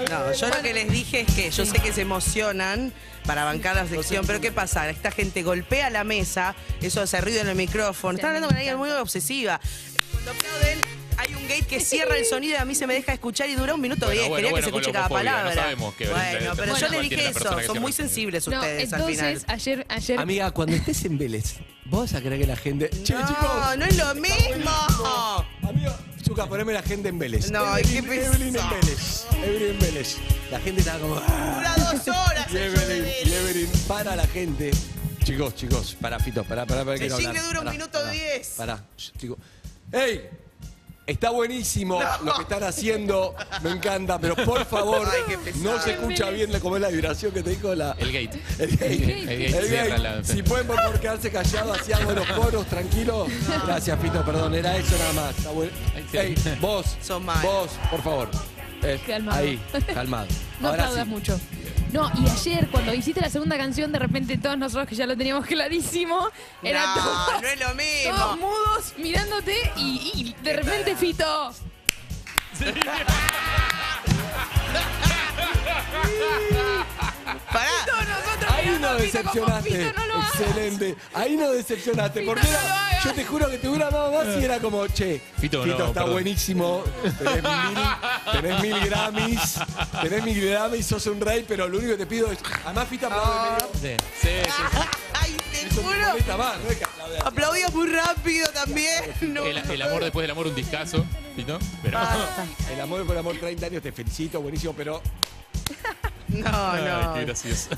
No, 0.08 0.32
yo 0.32 0.48
lo 0.48 0.62
que 0.62 0.74
les 0.74 0.90
dije 0.90 1.20
es 1.20 1.34
que 1.34 1.50
yo 1.50 1.64
sé 1.64 1.78
que 1.78 1.92
se 1.92 2.02
emocionan 2.02 2.92
para 3.24 3.44
bancar 3.44 3.76
la 3.76 3.86
sección, 3.86 4.26
pero 4.26 4.40
¿qué 4.40 4.52
pasa? 4.52 4.88
Esta 4.90 5.10
gente 5.10 5.42
golpea 5.42 5.90
la 5.90 6.04
mesa, 6.04 6.54
eso 6.80 7.00
hace 7.02 7.20
ruido 7.20 7.40
en 7.40 7.48
el 7.48 7.56
micrófono. 7.56 8.14
Están 8.16 8.28
hablando 8.30 8.48
con 8.48 8.56
alguien 8.56 8.76
muy 8.76 8.90
obsesiva. 8.90 9.60
Cuando 10.12 10.30
aplauden, 10.32 10.80
hay 11.18 11.34
un 11.34 11.42
gate 11.48 11.66
que 11.66 11.80
cierra 11.80 12.16
el 12.16 12.24
sonido 12.24 12.54
y 12.54 12.56
a 12.56 12.64
mí 12.64 12.74
se 12.74 12.86
me 12.86 12.94
deja 12.94 13.12
escuchar 13.12 13.48
y 13.48 13.54
dura 13.54 13.74
un 13.74 13.80
minuto 13.80 14.06
Bueno, 14.06 14.20
diez. 14.20 14.28
bueno, 14.28 14.36
Quería 14.48 14.50
bueno, 14.52 14.66
que 14.66 14.70
se 14.70 14.76
escuche 14.78 14.92
cada 14.92 15.08
no 15.08 15.14
palabra. 15.14 15.54
sabemos 15.54 15.94
bueno, 15.98 16.52
pero 16.56 16.76
yo 16.76 16.88
les 16.88 17.00
dije 17.02 17.28
eso, 17.28 17.60
son 17.66 17.80
muy 17.80 17.92
sensibles 17.92 18.48
No, 18.48 18.56
ustedes 18.58 18.92
al 18.92 19.04
final. 19.04 19.28
entonces, 19.28 19.44
ayer, 19.48 19.86
ayer. 19.88 20.18
Amiga, 20.20 20.50
cuando 20.50 20.76
estés 20.76 21.04
en 21.04 21.18
Vélez, 21.18 21.56
vos 21.90 22.14
a 22.14 22.20
creer 22.20 22.40
que 22.40 22.46
la 22.46 22.56
gente. 22.56 22.88
Che, 23.02 23.14
No, 23.14 23.26
chicos. 23.26 23.76
no 23.78 23.84
es 23.84 23.96
lo 23.96 24.14
mismo. 24.14 24.70
Amigo, 25.62 25.92
Zuka, 26.24 26.46
poneme 26.46 26.72
la 26.72 26.82
gente 26.82 27.08
en 27.08 27.18
Vélez. 27.18 27.50
No, 27.50 27.76
Evelyn, 27.76 28.04
qué 28.06 28.24
Evelyn 28.26 28.56
en. 28.56 28.70
Vélez. 28.70 29.26
Evelyn 29.42 29.70
en 29.70 29.78
Vélez. 29.78 30.16
La 30.50 30.60
gente 30.60 30.80
estaba 30.80 30.98
como. 31.00 31.16
"Ah". 31.16 31.54
Dura 31.56 31.92
dos 31.92 32.08
horas 32.08 32.46
Y 32.52 32.56
Evelyn, 32.56 33.12
y 33.24 33.32
Evelyn 33.32 33.70
para 33.86 34.16
la 34.16 34.26
gente. 34.26 34.70
Chicos, 35.24 35.54
chicos, 35.54 35.96
para, 36.00 36.18
Fito, 36.18 36.44
para, 36.44 36.64
para, 36.66 36.80
para. 36.84 36.94
El 36.94 37.00
quiero 37.00 37.16
jingle 37.18 37.38
hablar. 37.38 37.46
dura 37.54 37.60
un 37.60 37.70
minuto 37.76 38.04
diez. 38.10 38.54
Pará, 38.56 38.84
chicos. 38.96 39.38
¡Ey! 39.92 40.28
Está 41.10 41.30
buenísimo 41.30 42.00
lo 42.24 42.34
que 42.34 42.42
están 42.42 42.62
haciendo, 42.62 43.34
me 43.62 43.70
encanta, 43.70 44.18
pero 44.20 44.36
por 44.36 44.64
favor, 44.64 45.08
Ay, 45.12 45.36
no 45.56 45.80
se 45.82 45.92
escucha 45.92 46.30
bien 46.30 46.50
cómo 46.60 46.76
es 46.76 46.82
la 46.82 46.88
vibración 46.88 47.32
que 47.32 47.42
te 47.42 47.50
dijo 47.50 47.74
la. 47.74 47.96
El 47.98 48.12
gate. 48.12 48.40
El 48.60 48.70
gate. 48.76 48.94
El 48.94 49.26
gate 49.26 49.46
El 49.58 49.66
cierra 49.66 49.86
gate. 49.88 49.98
la- 49.98 50.24
Si 50.24 50.42
pueden 50.44 50.66
por 50.68 50.76
favor 50.76 51.00
quedarse 51.00 51.30
callados, 51.32 51.80
así 51.80 51.92
hago 51.92 52.12
los 52.12 52.26
coros, 52.28 52.64
tranquilo. 52.66 53.26
Gracias, 53.66 53.98
Fito, 54.00 54.24
perdón, 54.24 54.54
era 54.54 54.76
eso 54.76 54.96
nada 54.98 55.12
más. 55.14 55.36
Está 55.36 55.50
bueno. 55.50 55.72
Ey, 56.12 56.34
vos, 56.60 56.96
vos, 57.42 57.70
por 57.90 58.02
favor. 58.02 58.30
Eh, 58.82 58.98
Calmado. 59.06 59.38
Ahí, 59.38 59.60
calmado. 59.92 60.26
No 60.60 60.68
Ahora 60.68 60.84
aplaudas 60.84 61.04
sí. 61.06 61.10
mucho. 61.10 61.40
No, 61.92 62.10
y 62.14 62.28
ayer 62.28 62.68
cuando 62.68 62.94
hiciste 62.94 63.20
la 63.20 63.28
segunda 63.28 63.56
canción, 63.56 63.90
de 63.90 63.98
repente 63.98 64.38
todos 64.38 64.56
nosotros 64.56 64.88
que 64.88 64.94
ya 64.94 65.06
lo 65.06 65.16
teníamos 65.16 65.46
clarísimo, 65.46 66.28
era 66.62 66.86
no, 66.86 66.94
todos, 66.94 67.42
no 67.42 67.48
es 67.48 67.60
lo 67.60 67.74
mismo. 67.74 68.16
todos 68.16 68.38
mudos 68.38 68.94
mirándote 68.98 69.56
y, 69.76 70.12
y 70.14 70.36
de 70.42 70.52
repente 70.54 70.94
Fito. 70.96 71.52
Sí. 72.56 72.64
Fito, 78.60 79.18
no 80.06 80.14
hagas. 80.14 80.34
Excelente. 80.40 80.96
Ahí 81.14 81.36
no 81.36 81.50
decepcionaste. 81.50 82.20
Fito, 82.20 82.32
Porque 82.32 82.46
no 82.46 82.50
era- 82.58 83.00
yo 83.04 83.12
te 83.14 83.24
juro 83.24 83.48
que 83.50 83.58
te 83.58 83.68
hubiera 83.68 83.90
dado 83.90 84.12
más 84.12 84.26
y 84.40 84.44
era 84.44 84.58
como, 84.58 84.86
che, 84.88 85.20
Fito, 85.38 85.64
no, 85.64 85.72
está 85.72 85.92
perdón. 85.92 86.12
buenísimo. 86.12 86.84
Tenés 87.18 87.42
mil, 87.42 88.32
tenés 88.32 88.60
mil 88.62 88.80
Grammys. 88.80 89.54
Tenés 90.02 90.24
mil 90.24 90.50
Grammys, 90.50 90.86
sos 90.86 91.06
un 91.06 91.20
rey, 91.20 91.44
pero 91.48 91.68
lo 91.68 91.78
único 91.78 91.92
que 91.92 91.98
te 91.98 92.06
pido 92.06 92.30
es. 92.30 92.38
Además, 92.64 92.88
Fito 92.88 93.06
aplaude 93.06 93.50
medio. 93.52 93.68
Sí, 93.80 94.04
sí, 94.20 94.28
sí. 94.44 94.78
Ay, 95.14 95.36
te 95.52 95.66
Eso 95.66 95.82
juro. 95.82 96.38
más, 96.38 96.58
no 96.60 96.70
es 96.70 96.76
que 96.76 96.84
aplaude 96.84 97.16
así. 97.18 97.26
Aplaudía 97.26 97.68
muy 97.70 97.88
rápido 97.88 98.48
también. 98.50 99.04
No. 99.30 99.44
El, 99.44 99.58
el 99.58 99.82
amor 99.82 100.02
después 100.02 100.24
del 100.24 100.30
amor, 100.32 100.46
un 100.48 100.54
discazo. 100.54 101.04
¿Fito? 101.36 101.58
Pero. 101.82 101.98
El 102.72 102.80
amor 102.80 103.06
por 103.06 103.16
amor 103.16 103.36
30 103.38 103.66
años, 103.66 103.82
te 103.82 103.92
felicito, 103.92 104.40
buenísimo, 104.40 104.72
pero 104.76 105.00
No, 106.30 106.46
Ay, 106.72 106.84
no. 106.84 107.14
qué 107.14 107.24
gracioso. 107.24 107.70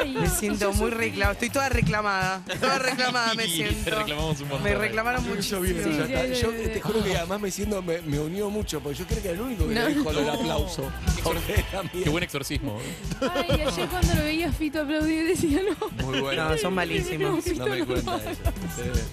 Ay, 0.00 0.14
Me 0.14 0.28
siento 0.28 0.72
muy 0.74 0.90
reclamada. 0.90 1.32
Estoy 1.32 1.50
toda 1.50 1.68
reclamada. 1.68 2.42
Toda 2.60 2.78
reclamada 2.78 3.34
me 3.34 3.46
siento. 3.48 3.84
te 3.84 3.90
reclamamos 3.90 4.40
un 4.40 4.48
montón. 4.48 4.62
Me 4.64 4.74
reclamaron 4.76 5.24
Yo 5.24 5.34
mucho. 5.34 5.60
bien, 5.60 5.82
Sí, 5.82 5.90
ya 6.12 6.22
sí, 6.22 6.40
Yo 6.42 6.50
sí, 6.52 6.68
te 6.72 6.80
juro 6.80 7.02
que 7.02 7.16
además 7.16 7.40
me 7.40 7.50
siento, 7.50 7.82
me, 7.82 8.00
me 8.02 8.18
unió 8.20 8.48
mucho, 8.50 8.80
porque 8.80 8.98
yo 8.98 9.06
creo 9.06 9.22
que 9.22 9.28
era 9.28 9.36
el 9.36 9.42
único 9.42 9.66
que 9.68 9.74
No. 9.74 9.88
le 9.88 9.94
dijo 9.94 10.12
lo 10.12 10.20
del 10.20 10.30
aplauso. 10.30 10.92
Qué 12.04 12.08
buen 12.10 12.22
exorcismo. 12.24 12.78
Ay, 13.20 13.60
ayer 13.66 13.88
cuando 13.88 14.14
lo 14.14 14.22
veía 14.22 14.52
Fito 14.52 14.82
aplaudir 14.82 15.26
decía 15.26 15.60
no. 15.68 16.04
Muy 16.06 16.20
bueno. 16.20 16.50
No, 16.50 16.58
son 16.58 16.74
malísimos. 16.74 17.44
No 17.56 17.66
me 17.66 17.84
cuenta 17.84 18.16
eso. 18.16 18.40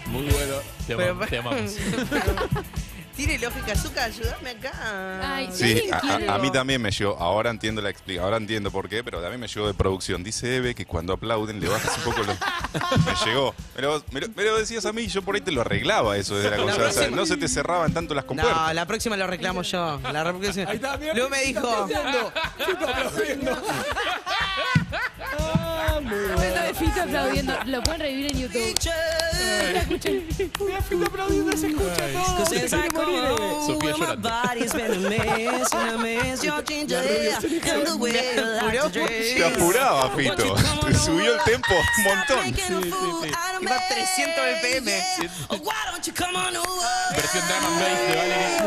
Muy 0.08 0.24
bueno. 0.28 0.54
Te, 0.86 0.96
Pero- 0.96 1.12
amamos, 1.12 1.30
te 1.30 1.38
amamos. 1.40 1.76
Tiene 3.16 3.38
lógica, 3.38 3.76
Zuka, 3.76 4.06
ayúdame 4.06 4.50
acá. 4.52 5.36
Ay, 5.36 5.50
Sí, 5.54 5.84
a, 5.92 5.98
a- 6.32 6.36
a 6.36 6.38
mí 6.40 6.52
también 6.52 6.82
me 6.82 6.90
llegó, 6.92 7.16
ahora 7.20 7.50
entiendo 7.52 7.82
la 7.82 7.90
explicación, 7.92 8.26
ahora 8.26 8.38
entiendo 8.38 8.72
por 8.72 8.90
qué, 8.90 9.04
pero 9.04 9.22
también 9.22 9.40
me 9.40 9.48
llegó 9.48 9.68
de 9.68 9.74
producción. 9.76 10.24
Dice 10.24 10.56
Eve 10.58 10.74
que 10.74 10.86
cuando 10.86 11.14
aplauden 11.14 11.60
le 11.60 11.68
bajas 11.70 11.96
un 12.00 12.04
poco 12.06 12.24
los... 12.24 12.36
Me 13.06 13.14
llegó. 13.30 13.54
Me 13.76 13.82
lo, 13.84 14.04
me 14.12 14.22
lo- 14.22 14.28
me 14.36 14.44
lo 14.44 14.58
decías 14.58 14.86
a 14.86 14.94
mí 14.94 15.04
y 15.04 15.08
yo 15.08 15.22
por 15.22 15.36
ahí 15.36 15.42
te 15.42 15.52
lo 15.52 15.62
arreglaba 15.62 16.18
eso 16.18 16.36
desde 16.36 16.50
la 16.50 16.58
La 16.64 16.64
consola. 16.64 16.90
O 16.90 16.92
sea, 16.92 17.10
no 17.12 17.26
se 17.26 17.38
te 17.38 17.48
cerraban 17.48 17.94
tanto 17.94 18.14
las 18.16 18.26
compuertas. 18.26 18.56
No, 18.68 18.74
la 18.74 18.86
próxima 18.88 19.16
lo 19.16 19.28
reclamo 19.28 19.62
yo. 19.62 20.00
La 20.12 20.24
próxima. 20.34 20.70
Ahí 20.72 20.76
está, 20.78 20.98
mira, 20.98 21.14
Luego 21.14 21.30
me 21.30 21.40
¿qué 21.40 21.46
dijo. 21.48 21.88
está 21.88 22.90
aplaudiendo? 22.90 23.62
Ah, 25.40 26.00
muy 26.02 26.12
Momento 26.16 26.36
bueno. 26.38 26.62
de 26.64 26.74
Fito 26.74 27.02
aplaudiendo. 27.02 27.54
Lo 27.66 27.84
pueden 27.84 28.02
revivir 28.02 28.32
en 28.32 28.40
YouTube. 28.40 28.76
Escuchen. 29.76 30.28
Mira, 30.68 30.82
Fito 30.82 31.06
aplaudiendo, 31.06 31.58
se 31.58 31.68
escucha 31.68 32.08
todo. 32.14 32.46
Sofía 33.66 33.92
llorando. 33.98 34.30
Se 39.36 39.46
apuraba, 39.46 40.10
Fito. 40.16 40.56
Subió 41.04 41.36
el 41.36 41.42
tempo 41.44 41.74
un 41.98 42.04
montón. 42.04 42.40
Iba 43.62 43.76
a 43.76 43.88
300 43.90 44.46
BPM. 44.62 44.90
Versión 47.16 47.44
Drum 47.48 47.66
and 47.66 47.80
Bass 47.80 48.00
de 48.08 48.16
Valerie. 48.16 48.58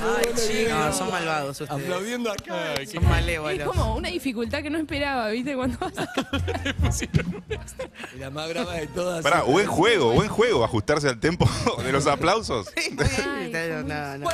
Ay, 0.00 0.26
chicos, 0.34 0.78
no, 0.78 0.92
son 0.92 1.10
malvados 1.10 1.60
ustedes. 1.60 1.82
Aplaudiendo 1.82 2.30
acá. 2.30 2.74
Ay, 2.78 2.86
Son 2.86 3.04
malévolos. 3.04 3.60
Es 3.60 3.66
como 3.66 3.96
una 3.96 4.08
dificultad 4.08 4.62
que 4.62 4.70
no 4.70 4.78
esperaba, 4.78 5.28
¿viste? 5.30 5.56
Cuando 5.56 5.78
vas 5.78 5.98
a... 5.98 6.08
Y 8.14 8.18
la 8.18 8.30
más 8.30 8.48
brava 8.48 8.74
de 8.74 8.86
todas. 8.88 9.22
Pará, 9.22 9.42
buen 9.42 9.66
juego, 9.66 10.12
buen 10.12 10.28
juego, 10.28 10.64
ajustarse 10.64 11.08
al 11.08 11.18
tempo 11.18 11.48
de 11.84 11.92
los 11.92 12.06
aplausos. 12.06 12.68
Ay, 12.76 13.50
no, 13.52 13.82
no, 13.82 14.18
no. 14.18 14.28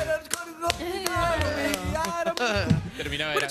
Terminaba, 2.97 3.35
era, 3.35 3.47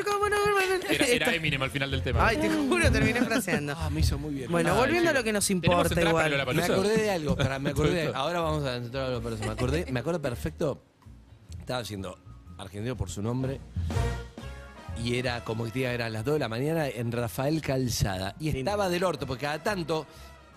era, 0.91 1.07
era 1.07 1.35
Eminem 1.35 1.63
al 1.63 1.71
final 1.71 1.91
del 1.91 2.03
tema. 2.03 2.27
Ay, 2.27 2.37
te 2.37 2.49
juro, 2.49 2.91
terminé 2.91 3.23
fraseando. 3.23 3.75
Ah, 3.77 3.91
me 3.91 4.01
hizo 4.01 4.19
muy 4.19 4.35
bien. 4.35 4.51
Bueno, 4.51 4.73
Ay, 4.73 4.79
volviendo 4.79 5.11
a 5.11 5.13
sí. 5.13 5.19
lo 5.19 5.25
que 5.25 5.33
nos 5.33 5.47
¿Tenemos 5.47 5.91
importa 5.91 5.95
para 5.95 6.29
igual. 6.29 6.55
Me 6.55 6.65
acordé 6.65 6.97
de 6.97 7.11
algo, 7.11 7.37
pará, 7.37 7.59
me 7.59 7.71
acordé. 7.71 8.11
Ahora 8.15 8.41
vamos 8.41 8.65
a 8.65 8.77
entrar 8.77 9.07
a 9.07 9.11
lo 9.11 9.23
personal. 9.23 9.49
Me 9.49 9.53
acordé, 9.53 9.87
me 9.91 10.01
acuerdo 10.01 10.23
perfecto. 10.23 10.83
Estaba 11.65 11.81
haciendo 11.81 12.19
argentino 12.59 12.95
por 12.95 13.09
su 13.11 13.23
nombre. 13.23 13.59
Y 15.03 15.17
era 15.17 15.43
como 15.45 15.65
que 15.65 15.71
te 15.71 15.79
diga, 15.79 15.93
eran 15.93 16.13
las 16.13 16.23
2 16.23 16.35
de 16.35 16.39
la 16.41 16.49
mañana 16.51 16.87
en 16.89 17.11
Rafael 17.11 17.63
Calzada. 17.63 18.37
Y 18.39 18.51
estaba 18.51 18.91
del 18.91 19.03
orto, 19.03 19.27
porque 19.27 19.47
cada 19.47 19.63
tanto, 19.63 20.07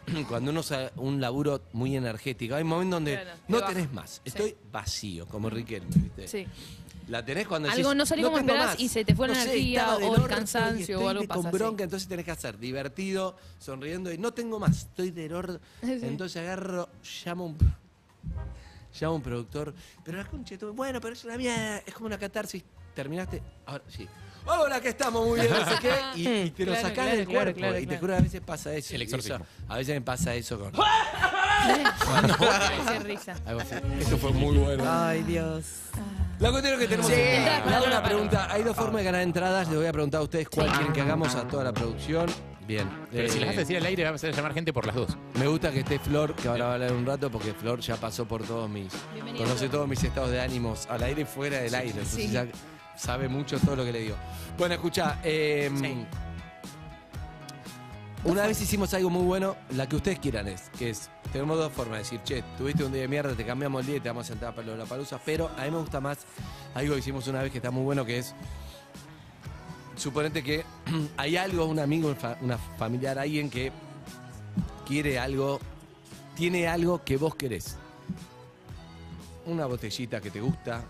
cuando 0.28 0.52
uno 0.52 0.60
hace 0.60 0.92
un 0.98 1.22
laburo 1.22 1.62
muy 1.72 1.96
energético, 1.96 2.56
hay 2.56 2.66
momentos 2.66 2.98
donde 2.98 3.14
Claro, 3.22 3.30
te 3.48 3.54
no 3.54 3.60
baja. 3.62 3.74
tenés 3.74 3.94
más. 3.94 4.22
Estoy 4.26 4.54
vacío, 4.70 5.26
como 5.28 5.50
Riquelme, 5.50 5.88
¿viste? 5.96 6.28
Sí. 6.28 6.46
La 7.08 7.24
tenés 7.24 7.48
cuando 7.48 7.70
Algo 7.70 7.84
decís, 7.88 7.98
no 7.98 8.06
salió 8.06 8.26
como 8.26 8.38
tengo 8.40 8.52
esperás 8.52 8.72
más". 8.74 8.80
y 8.82 8.90
se 8.90 9.06
te 9.06 9.16
fue 9.16 9.30
la 9.30 9.34
No 9.34 9.40
sé, 9.40 9.52
energía 9.54 9.80
estaba 9.80 9.96
o 9.96 10.00
el 10.00 10.06
orto 10.22 10.26
y 10.26 10.30
cansancio 10.36 10.82
estoy 10.82 11.06
o 11.06 11.10
algo 11.10 11.22
de- 11.22 11.28
pasa 11.30 11.40
con 11.40 11.48
así. 11.48 11.58
bronca, 11.58 11.84
entonces 11.86 12.10
tenés 12.10 12.26
que 12.26 12.32
hacer 12.32 12.60
divertido, 12.60 13.38
sonriendo 13.60 14.12
y 14.12 14.18
no 14.18 14.34
tengo 14.34 14.60
más, 14.60 14.80
estoy 14.80 15.12
del 15.12 15.32
orto. 15.34 15.62
Sí. 15.82 16.00
Entonces 16.04 16.36
agarro, 16.42 16.90
llamo 17.26 17.46
a 17.46 17.48
un 17.48 17.58
llamo 19.06 19.14
a 19.14 19.18
un 19.18 19.24
productor, 19.24 19.74
pero 20.04 20.18
la 20.18 20.26
concha, 20.26 20.56
de 20.56 20.58
tu- 20.60 20.74
bueno, 20.74 21.00
pero 21.02 21.14
es 21.14 21.24
una 21.26 21.38
mierda, 21.38 21.78
es 21.86 21.94
como 21.94 22.08
una 22.08 22.18
catarsis. 22.18 22.64
¿Terminaste? 22.94 23.42
Ahora 23.66 23.84
sí. 23.88 24.08
Hola, 24.50 24.80
que 24.80 24.88
estamos 24.90 25.26
muy 25.28 25.40
bien, 25.42 25.52
no 25.52 25.66
sé 25.70 25.76
qué. 25.82 25.92
Y, 26.16 26.28
y 26.48 26.50
te 26.52 26.66
lo 26.66 26.72
Claro, 26.72 26.88
sacás 26.88 27.04
claro, 27.04 27.18
del 27.18 27.26
claro, 27.28 27.44
cuerpo. 27.44 27.60
claro, 27.60 27.78
y 27.78 27.82
te 27.82 27.88
claro. 27.88 28.00
juro, 28.02 28.16
a 28.16 28.20
veces 28.22 28.42
pasa 28.42 28.74
eso. 28.74 28.96
El 28.96 29.02
y 29.02 29.06
eso- 29.06 29.16
exorcismo. 29.18 29.46
a 29.68 29.78
veces 29.78 29.96
me 29.96 30.02
pasa 30.02 30.34
eso 30.36 30.58
con. 30.58 30.72
Qué 32.88 33.00
risa. 33.04 33.36
Algo 33.46 33.62
así. 33.62 33.76
Eso 34.00 34.18
fue 34.18 34.32
muy 34.32 34.58
bueno. 34.58 34.84
Ay, 34.88 35.24
Dios. 35.24 35.66
La 36.40 36.52
cuestión 36.52 36.76
es 36.76 36.80
que 36.80 36.88
tenemos. 36.88 37.12
Entradas 37.12 37.62
para 37.64 37.78
hago 37.78 37.86
una 37.88 38.04
pregunta. 38.04 38.48
Hay 38.52 38.64
dos 38.64 38.76
formas 38.76 38.98
de 38.98 39.04
ganar 39.04 39.22
entradas. 39.22 39.68
Les 39.68 39.78
voy 39.78 39.88
a 39.88 39.92
preguntar 39.92 40.22
a 40.22 40.24
ustedes 40.24 40.48
cuál 40.50 40.72
quieren 40.72 40.94
que 40.94 41.02
hagamos 41.02 41.36
a 41.36 41.48
toda 41.48 41.64
la 41.64 41.74
producción. 41.74 42.28
Bien. 42.68 42.90
Pero 43.12 43.30
si 43.30 43.38
Eh, 43.38 43.40
las 43.42 43.48
vas 43.50 43.58
a 43.58 43.60
decir 43.62 43.78
al 43.78 43.86
aire, 43.86 44.04
vas 44.12 44.24
a 44.24 44.30
llamar 44.30 44.54
gente 44.54 44.74
por 44.74 44.86
las 44.86 44.96
dos. 44.96 45.18
Me 45.40 45.48
gusta 45.48 45.72
que 45.72 45.80
esté 45.80 46.00
Flor, 46.00 46.34
que 46.36 46.48
ahora 46.50 46.66
va 46.66 46.72
a 46.72 46.74
hablar 46.76 46.92
un 46.94 47.06
rato, 47.06 47.32
porque 47.32 47.54
Flor 47.54 47.80
ya 47.80 47.96
pasó 47.96 48.26
por 48.28 48.44
todos 48.44 48.70
mis. 48.70 48.92
Bienvenida, 49.14 49.46
Conoce 49.46 49.70
todos 49.70 49.88
mis 49.88 50.04
estados 50.04 50.32
de 50.32 50.42
ánimos, 50.42 50.86
al 50.88 51.02
aire 51.04 51.22
y 51.22 51.26
fuera 51.26 51.60
del 51.62 51.74
aire. 51.74 51.92
Entonces 51.92 52.26
Sí. 52.26 52.32
ya 52.32 52.46
sabe 52.98 53.30
mucho 53.30 53.58
todo 53.60 53.78
lo 53.78 53.86
que 53.86 53.94
le 53.94 54.00
digo. 54.00 54.16
Bueno, 54.58 54.74
escucha. 54.76 55.20
eh, 55.24 55.72
Una 58.24 58.46
vez 58.48 58.60
hicimos 58.62 58.94
algo 58.94 59.10
muy 59.10 59.24
bueno, 59.24 59.56
la 59.70 59.88
que 59.88 59.96
ustedes 59.96 60.20
quieran 60.20 60.48
es, 60.50 60.70
que 60.78 60.90
es, 60.90 61.10
tenemos 61.32 61.58
dos 61.58 61.72
formas 61.72 62.00
de 62.00 62.04
decir, 62.04 62.20
che, 62.26 62.44
tuviste 62.58 62.84
un 62.84 62.92
día 62.92 63.04
de 63.04 63.08
mierda, 63.08 63.34
te 63.36 63.46
cambiamos 63.46 63.82
el 63.82 63.88
día 63.88 63.96
y 63.98 64.00
te 64.02 64.10
vamos 64.10 64.26
a 64.26 64.28
sentar 64.28 64.54
para 64.54 64.76
la 64.76 64.86
palusa, 64.86 65.22
pero 65.24 65.50
a 65.58 65.64
mí 65.64 65.72
me 65.72 65.78
gusta 65.78 66.02
más 66.02 66.18
algo 66.74 66.94
que 66.96 67.00
hicimos 67.00 67.28
una 67.28 67.42
vez 67.44 67.52
que 67.52 67.60
está 67.60 67.72
muy 67.72 67.84
bueno, 67.84 68.04
que 68.04 68.18
es, 68.18 68.34
suponete 69.98 70.44
que 70.44 70.64
hay 71.18 71.38
algo, 71.38 71.66
un 71.66 71.80
amigo, 71.80 72.16
una 72.42 72.58
familiar, 72.58 73.20
alguien 73.20 73.50
que 73.50 73.72
quiere 74.88 75.20
algo, 75.20 75.60
tiene 76.36 76.68
algo 76.68 77.04
que 77.04 77.18
vos 77.18 77.36
querés. 77.36 77.78
Una 79.46 79.66
botellita 79.66 80.22
que 80.22 80.30
te 80.30 80.42
gusta, 80.42 80.84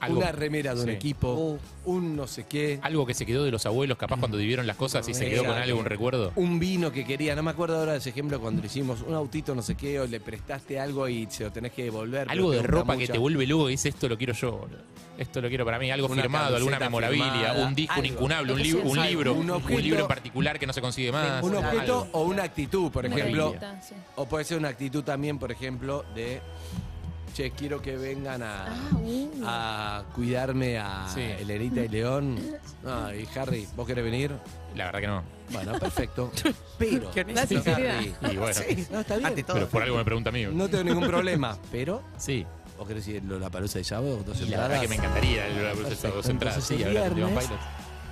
Algo- 0.00 0.18
una 0.18 0.32
remera 0.32 0.74
de 0.74 0.80
un 0.80 0.86
sí. 0.86 0.92
equipo, 0.92 1.58
un 1.84 2.16
no 2.16 2.26
sé 2.26 2.44
qué. 2.48 2.78
Algo 2.82 3.04
que 3.06 3.14
se 3.14 3.26
quedó 3.26 3.44
de 3.44 3.50
los 3.50 3.66
abuelos, 3.66 3.98
capaz 3.98 4.18
cuando 4.18 4.38
vivieron 4.38 4.66
las 4.66 4.76
cosas 4.76 5.06
y 5.08 5.14
se 5.14 5.24
quedó 5.28 5.42
con 5.42 5.50
Exacto. 5.50 5.64
algo, 5.64 5.78
un 5.80 5.84
recuerdo. 5.86 6.32
Un 6.36 6.58
vino 6.58 6.90
que 6.90 7.04
quería, 7.04 7.36
no 7.36 7.42
me 7.42 7.50
acuerdo 7.50 7.78
ahora 7.78 7.92
de 7.92 7.98
ese 7.98 8.10
ejemplo 8.10 8.40
cuando 8.40 8.60
le 8.62 8.66
hicimos 8.66 9.02
un 9.02 9.14
autito, 9.14 9.54
no 9.54 9.62
sé 9.62 9.74
qué, 9.74 10.00
o 10.00 10.06
le 10.06 10.20
prestaste 10.20 10.80
algo 10.80 11.06
y 11.08 11.26
se 11.30 11.44
lo 11.44 11.52
tenés 11.52 11.72
que 11.72 11.84
devolver. 11.84 12.20
pero 12.26 12.32
Algo 12.32 12.50
te 12.50 12.56
de 12.56 12.62
gusta 12.62 12.72
ropa 12.76 12.92
que 12.94 13.00
mucho. 13.00 13.12
te 13.12 13.18
vuelve 13.18 13.46
luego 13.46 13.68
y 13.68 13.72
dice 13.72 13.88
esto 13.90 14.08
lo 14.08 14.16
quiero 14.16 14.32
yo. 14.32 14.52
boludo. 14.52 14.78
Esto 15.18 15.42
lo 15.42 15.48
quiero 15.50 15.66
para 15.66 15.78
mí. 15.78 15.90
Algo 15.90 16.06
Una 16.06 16.22
firmado, 16.22 16.56
alguna 16.56 16.78
camiseta 16.78 16.86
memorabilia, 16.88 17.32
firmada, 17.50 17.66
un 17.68 17.74
disco, 17.74 17.94
un 17.98 18.04
algo. 18.06 18.14
incunable, 18.16 18.52
un, 18.54 18.58
Lo 18.58 18.64
que 18.64 18.70
li- 18.70 18.70
sea. 18.74 18.80
un 18.90 18.98
Algo. 18.98 19.10
libro, 19.10 19.32
Un 19.34 19.38
un, 19.40 19.50
objeto- 19.50 19.80
libro 19.82 20.00
en 20.00 20.08
particular 20.08 20.58
que 20.58 20.66
no 20.66 20.72
se 20.72 20.80
consigue 20.80 21.12
más. 21.12 21.42
Un 21.42 21.56
objeto 21.56 21.78
algo. 22.02 22.08
o 22.12 22.22
una 22.22 22.42
actitud, 22.44 22.90
por 22.90 23.04
Una 23.04 23.14
ejemplo. 23.16 23.46
revista, 23.48 23.82
sí. 23.82 23.94
O 24.16 24.24
puede 24.26 24.44
ser 24.46 24.56
una 24.56 24.68
actitud 24.68 25.02
también, 25.04 25.38
por 25.38 25.52
ejemplo, 25.52 26.06
de. 26.14 26.40
Che, 27.34 27.52
quiero 27.52 27.80
que 27.80 27.96
vengan 27.96 28.42
a, 28.42 28.66
Ah, 28.66 28.90
uh. 29.02 29.30
a 29.46 30.04
cuidarme 30.14 30.78
a 30.78 31.06
Sí. 31.14 31.20
Elenita 31.20 31.80
y 31.82 31.88
León. 31.88 32.38
Ah, 32.86 33.10
y 33.14 33.28
Harry, 33.38 33.68
¿vos 33.76 33.86
querés 33.86 34.02
venir? 34.04 34.32
La 34.74 34.86
verdad 34.86 35.00
que 35.00 35.06
no. 35.06 35.22
Bueno, 35.50 35.78
perfecto. 35.78 36.32
Pero, 36.78 37.10
Qué 37.10 37.24
La. 37.24 37.42
Harry, 37.42 38.14
Y 38.32 38.36
bueno, 38.36 38.60
no, 38.90 39.00
está 39.00 39.16
bien. 39.16 39.26
Ante 39.26 39.42
todo. 39.42 39.54
pero 39.56 39.68
por 39.68 39.82
algo 39.82 39.96
me 39.98 40.04
pregunta 40.04 40.30
a 40.30 40.32
mí. 40.32 40.46
No 40.46 40.66
tengo 40.68 40.84
ningún 40.84 41.06
problema. 41.06 41.58
Pero, 41.70 42.02
Sí. 42.16 42.46
¿vos 42.78 42.88
querés 42.88 43.06
ir 43.08 43.22
a 43.30 43.34
la 43.38 43.50
palusa 43.50 43.78
de 43.78 43.84
sábado? 43.84 44.22
Dos 44.24 44.40
Y 44.40 44.46
la 44.46 44.66
verdad 44.66 44.80
que 44.80 44.88
me 44.88 44.94
encantaría 44.96 45.46
el 45.46 45.56
Lola 45.56 45.70
Palusa 45.72 45.88
Perfecto. 45.90 46.16
dos 46.16 46.28
entradas. 46.30 46.70
Entonces, 46.70 46.78
Sí, 46.78 46.84
Pilots. 47.28 47.50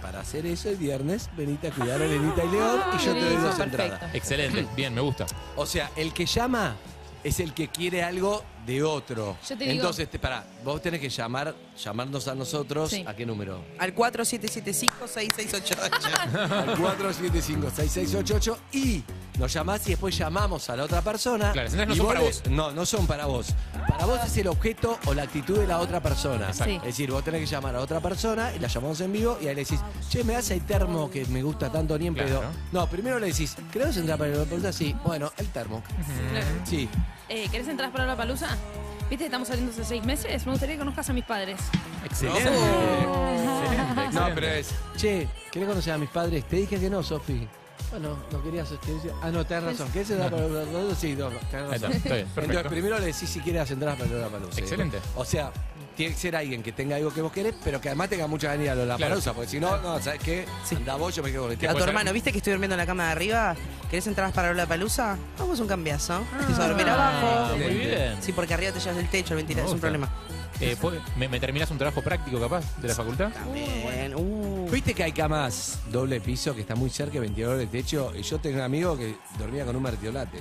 Para 0.03 0.21
hacer 0.21 0.47
eso 0.47 0.69
el 0.69 0.77
viernes, 0.77 1.31
venite 1.37 1.69
a 1.69 1.71
cuidar 1.71 2.01
a 2.01 2.05
Elenita 2.05 2.45
y 2.45 2.49
León 2.51 2.81
y 2.95 3.05
yo 3.05 3.13
te 3.15 3.21
doy 3.25 3.37
dos 3.37 3.59
entradas. 3.59 4.15
Excelente, 4.15 4.67
bien, 4.77 4.95
me 4.95 5.01
gusta. 5.01 5.25
O 5.57 5.65
sea, 5.67 5.91
el 5.97 6.13
que 6.13 6.27
llama 6.27 6.77
es 7.25 7.41
el 7.41 7.53
que 7.55 7.69
quiere 7.69 8.03
algo 8.05 8.45
de 8.69 8.83
otro. 8.83 9.37
Yo 9.49 9.57
te 9.57 9.65
digo- 9.65 9.73
Entonces, 9.77 10.09
te, 10.11 10.19
pará, 10.19 10.45
vos 10.63 10.81
tenés 10.83 11.01
que 11.01 11.09
llamar, 11.09 11.55
llamarnos 11.83 12.29
a 12.29 12.35
nosotros. 12.35 12.91
Sí. 12.91 13.03
¿A 13.07 13.17
qué 13.17 13.25
número? 13.25 13.65
Al 13.79 13.95
4775-6688. 13.95 15.79
Al 16.51 16.77
475-6688 16.77 18.57
y 18.73 19.03
Nos 19.39 19.53
llamás 19.53 19.87
y 19.87 19.91
después 19.91 20.17
llamamos 20.19 20.69
a 20.69 20.77
la 20.77 20.85
otra 20.85 21.01
persona. 21.01 21.53
Claro, 21.53 21.69
las 21.71 21.73
entradas 21.75 21.89
no 21.89 21.95
y 21.95 21.97
son 21.99 22.07
para 22.09 22.21
le- 22.21 22.27
vos. 22.27 22.43
No, 22.51 22.73
no 22.73 22.87
son 22.87 23.07
para 23.07 23.27
vos. 23.27 23.55
Para 23.89 24.05
vos 24.07 24.19
es 24.27 24.37
el 24.37 24.49
objeto 24.49 24.99
o 25.07 25.15
la 25.15 25.23
actitud 25.23 25.59
de 25.59 25.67
la 25.67 25.79
otra 25.79 26.01
persona. 26.03 26.49
Exacto. 26.49 26.65
Sí. 26.73 26.77
Es 26.79 26.83
decir, 26.85 27.11
vos 27.13 27.23
tenés 27.23 27.41
que 27.43 27.47
llamar 27.47 27.77
a 27.77 27.81
otra 27.81 28.01
persona 28.01 28.53
y 28.55 28.59
la 28.59 28.67
llamamos 28.69 29.01
en 29.01 29.13
vivo 29.13 29.39
y 29.41 29.47
ahí 29.47 29.55
le 29.55 29.63
decís, 29.65 29.81
che, 30.09 30.25
me 30.25 30.33
das 30.33 30.51
el 30.51 30.63
termo 30.67 31.09
que 31.11 31.25
me 31.27 31.43
gusta 31.43 31.71
tanto 31.71 31.97
ni 31.99 32.09
en 32.09 32.15
Claro. 32.15 32.29
pedo. 32.41 32.43
No, 32.73 32.87
primero 32.89 33.19
le 33.21 33.29
decís, 33.29 33.57
¿querés 33.73 33.97
entrar 33.97 34.19
para 34.19 34.31
el 34.33 34.41
pregunta? 34.45 34.73
Sí, 34.73 34.95
bueno, 35.05 35.31
el 35.37 35.47
termo. 35.49 35.83
Sí. 36.65 36.89
Eh, 37.29 37.49
¿Querés 37.51 37.69
entrar 37.69 37.93
para 37.93 38.07
la 38.07 38.17
palusa? 38.17 38.49
¿Viste 39.09 39.25
estamos 39.27 39.49
saliendo 39.49 39.71
hace 39.73 39.85
seis 39.85 40.05
meses? 40.05 40.45
Me 40.47 40.53
gustaría 40.53 40.75
que 40.75 40.81
conozcas 40.81 41.09
a 41.09 41.13
mis 41.13 41.25
padres. 41.25 41.61
Excelente. 42.05 42.45
No. 42.45 43.31
Excelente, 43.31 43.95
No, 43.95 44.03
excelente. 44.03 44.33
pero 44.35 44.47
es, 44.49 44.71
che, 44.97 45.29
¿querés 45.53 45.69
conocer 45.69 45.93
a 45.95 45.99
mis 45.99 46.11
padres? 46.11 46.45
Te 46.45 46.57
dije 46.57 46.79
que 46.81 46.91
no, 46.91 47.03
Sofi. 47.03 47.47
Bueno, 47.91 48.17
no 48.31 48.43
querías. 48.43 48.69
te- 48.69 48.77
Ah, 49.23 49.31
no, 49.31 49.45
tenés 49.47 49.65
razón. 49.65 49.91
¿Querés 49.93 50.11
entrar 50.11 50.31
para 50.31 50.43
la 50.49 50.65
palusa? 50.65 50.95
Sí, 51.01 51.15
no, 51.17 51.29
tenés 51.29 51.53
razón. 51.53 51.75
está, 51.75 51.89
está 51.89 52.15
bien, 52.15 52.27
perfecto. 52.27 52.41
Entonces, 52.43 52.71
primero 52.73 52.99
le 52.99 53.07
decís 53.07 53.29
si 53.29 53.41
quieres 53.41 53.71
entrar 53.71 53.97
para 53.97 54.11
la 54.11 54.29
palusa. 54.29 54.61
Excelente. 54.61 54.99
O 55.17 55.25
sea, 55.25 55.51
tiene 55.97 56.15
que 56.15 56.21
ser 56.21 56.37
alguien 56.37 56.63
que 56.63 56.73
tenga 56.73 56.97
algo 56.97 57.13
que 57.13 57.23
vos 57.23 57.33
querés, 57.33 57.55
pero 57.65 57.81
que 57.81 57.89
además 57.89 58.09
tenga 58.11 58.27
mucha 58.27 58.49
ganas 58.49 58.59
de 58.61 58.65
ir 58.67 58.71
a 58.71 58.75
lo 58.75 58.81
de 58.83 58.87
la 58.87 58.97
Claro. 58.97 59.13
palusa. 59.15 59.33
Porque 59.33 59.49
si 59.51 59.59
no, 59.59 59.79
no, 59.79 60.01
¿sabes 60.03 60.21
qué? 60.23 60.45
Anda 60.77 60.97
vos, 60.97 61.15
yo 61.17 61.23
me 61.23 61.31
quedo 61.33 61.45
con 61.45 61.53
el 61.53 61.69
A 61.69 61.75
tu 61.75 61.83
hermano, 61.83 62.13
¿viste 62.13 62.31
que 62.31 62.39
estoy 62.39 62.53
durmiendo 62.53 62.75
en 62.75 62.79
la 62.79 62.87
cama 62.87 63.07
de 63.07 63.13
arriba? 63.13 63.57
¿Querés 63.91 64.07
entrar 64.07 64.33
para 64.33 64.53
la 64.53 64.67
palusa? 64.67 65.17
Vamos 65.39 65.59
un 65.61 65.67
cambiazo. 65.67 66.23
Empieza 66.41 66.65
a 66.65 66.69
dormir 66.69 66.89
abajo. 66.89 67.57
muy 67.57 67.75
bien. 67.75 68.17
Sí, 68.21 68.33
porque 68.33 68.53
arriba 68.55 68.71
te 68.73 68.81
llevas 68.81 68.99
el 68.99 69.09
techo, 69.09 69.33
el 69.33 69.39
ventilador, 69.39 69.69
es 69.69 69.75
un 69.75 69.81
problema. 69.81 70.09
Eh, 70.61 70.77
¿puede- 70.81 71.01
me, 71.17 71.29
me 71.29 71.39
terminás 71.39 71.71
un 71.71 71.79
trabajo 71.79 72.03
práctico 72.03 72.41
capaz 72.41 72.65
de 72.79 72.89
la 72.89 72.95
facultad? 72.95 73.31
Bien, 73.53 74.15
uh. 74.17 74.69
Viste 74.71 74.93
que 74.95 75.05
hay 75.05 75.13
camas 75.13 75.79
doble 75.91 76.21
piso 76.21 76.55
que 76.55 76.63
está 76.63 76.75
muy 76.75 76.91
cerca, 76.91 77.15
de 77.15 77.21
ventilador 77.21 77.59
de 77.59 77.67
techo. 77.67 78.13
Y 78.17 78.23
yo 78.23 78.39
tengo 78.41 78.57
un 78.57 78.63
amigo 78.63 78.97
que 78.99 79.17
dormía 79.39 79.65
con 79.65 79.77
un 79.77 79.83
martiolate. 79.83 80.39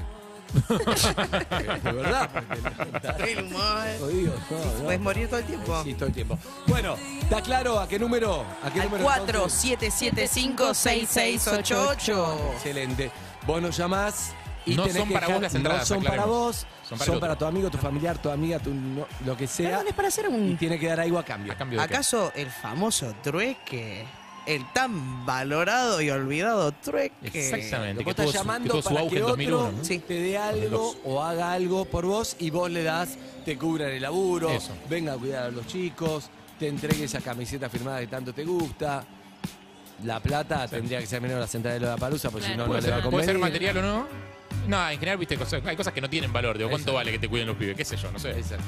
de 0.69 1.91
verdad. 1.91 2.29
porque 2.33 3.31
El 3.33 3.45
humor. 3.45 3.83
Jodido, 3.99 4.33
no, 4.49 4.57
no. 4.77 4.83
Puedes 4.85 5.01
morir 5.01 5.27
todo 5.27 5.39
el 5.39 5.45
tiempo. 5.45 5.83
Sí, 5.83 5.93
todo 5.93 6.05
el 6.07 6.13
tiempo. 6.13 6.39
Bueno, 6.67 6.95
¿está 7.21 7.41
claro 7.41 7.79
a 7.79 7.87
qué 7.87 7.99
número? 7.99 8.45
¿A 8.63 8.71
qué 8.71 8.79
Al 8.81 8.85
número? 8.87 9.03
4 9.03 9.25
entonces? 9.27 9.59
775 9.59 10.73
6688 10.73 12.51
Excelente. 12.55 13.11
Vos 13.45 13.61
nos 13.61 13.75
llamás 13.77 14.31
y 14.67 14.75
No 14.75 14.83
tenés 14.83 14.97
son 14.97 15.07
que 15.07 15.13
para 15.13 15.25
dejar- 15.27 15.35
vos 15.35 15.41
las 15.43 15.55
entradas, 15.55 15.79
No 15.89 15.95
son 15.95 16.03
para 16.03 16.25
vos, 16.25 16.67
Son 16.87 16.99
son 16.99 17.19
para 17.19 17.35
tu 17.37 17.45
amigo, 17.45 17.69
tu 17.69 17.77
familiar, 17.77 18.21
tu 18.21 18.29
amiga, 18.29 18.59
tu 18.59 18.73
no- 18.73 19.07
lo 19.25 19.35
que 19.37 19.47
sea. 19.47 19.69
Perdón, 19.71 19.87
es 19.87 19.93
para 19.93 20.07
hacer 20.09 20.25
Y 20.25 20.33
un. 20.33 20.57
tiene 20.57 20.77
que 20.79 20.87
dar 20.87 20.99
algo 20.99 21.17
a 21.19 21.23
cambio. 21.23 21.53
¿A 21.53 21.55
cambio 21.55 21.79
de 21.81 21.87
qué? 21.87 21.93
¿Acaso 21.93 22.31
el 22.35 22.49
famoso 22.49 23.13
trueque? 23.23 24.05
El 24.45 24.63
tan 24.71 25.25
valorado 25.25 26.01
y 26.01 26.09
olvidado 26.09 26.71
trueque. 26.71 27.13
Exactamente. 27.33 27.95
Vos 27.95 28.05
que 28.05 28.09
estás 28.11 28.25
tuvo 28.25 28.27
su- 28.27 28.31
que 28.31 28.37
llamando 28.37 28.81
para 28.81 28.95
que 28.95 29.03
otro 29.21 29.27
2001, 29.27 29.71
¿no? 29.73 29.83
Sí. 29.83 29.99
te 29.99 30.13
dé 30.13 30.37
algo 30.37 30.95
o 31.03 31.21
haga 31.21 31.51
algo 31.51 31.83
por 31.83 32.05
vos 32.05 32.35
y 32.39 32.49
vos 32.49 32.71
le 32.71 32.83
das, 32.83 33.17
te 33.43 33.57
cubran 33.57 33.89
el 33.89 34.01
laburo, 34.01 34.49
Eso. 34.49 34.71
venga 34.89 35.13
a 35.13 35.17
cuidar 35.17 35.43
a 35.45 35.49
los 35.51 35.67
chicos, 35.67 36.29
te 36.57 36.69
entregue 36.69 37.03
esa 37.03 37.19
camiseta 37.19 37.69
firmada 37.69 37.99
que 37.99 38.07
tanto 38.07 38.33
te 38.33 38.45
gusta. 38.45 39.03
La 40.05 40.19
plata 40.21 40.67
tendría 40.67 40.99
que 40.99 41.07
ser 41.07 41.19
menor 41.21 41.37
a 41.37 41.41
la 41.41 41.47
central 41.47 41.79
de 41.79 41.85
la 41.85 41.97
palusa, 41.97 42.29
porque 42.29 42.45
si 42.47 42.51
no, 42.53 42.59
no 42.59 42.65
¿Puede, 42.67 42.83
le 42.83 42.89
va 42.91 42.97
a 42.97 43.01
ser, 43.01 43.09
puede 43.09 43.25
convenir. 43.25 43.25
ser 43.25 43.37
material 43.51 43.77
o 43.77 43.81
no? 43.81 44.07
No, 44.67 44.89
en 44.89 44.99
general, 44.99 45.17
viste, 45.17 45.37
cosas- 45.37 45.61
hay 45.65 45.75
cosas 45.75 45.93
que 45.93 46.01
no 46.01 46.09
tienen 46.09 46.31
valor. 46.31 46.57
Digo, 46.57 46.69
¿cuánto 46.69 46.91
Exacto. 46.91 46.95
vale 46.95 47.11
que 47.11 47.19
te 47.19 47.29
cuiden 47.29 47.47
los 47.47 47.55
pibes? 47.57 47.75
¿Qué 47.75 47.85
sé 47.85 47.95
yo? 47.97 48.11
No 48.11 48.19
sé. 48.19 48.31
Exacto. 48.31 48.65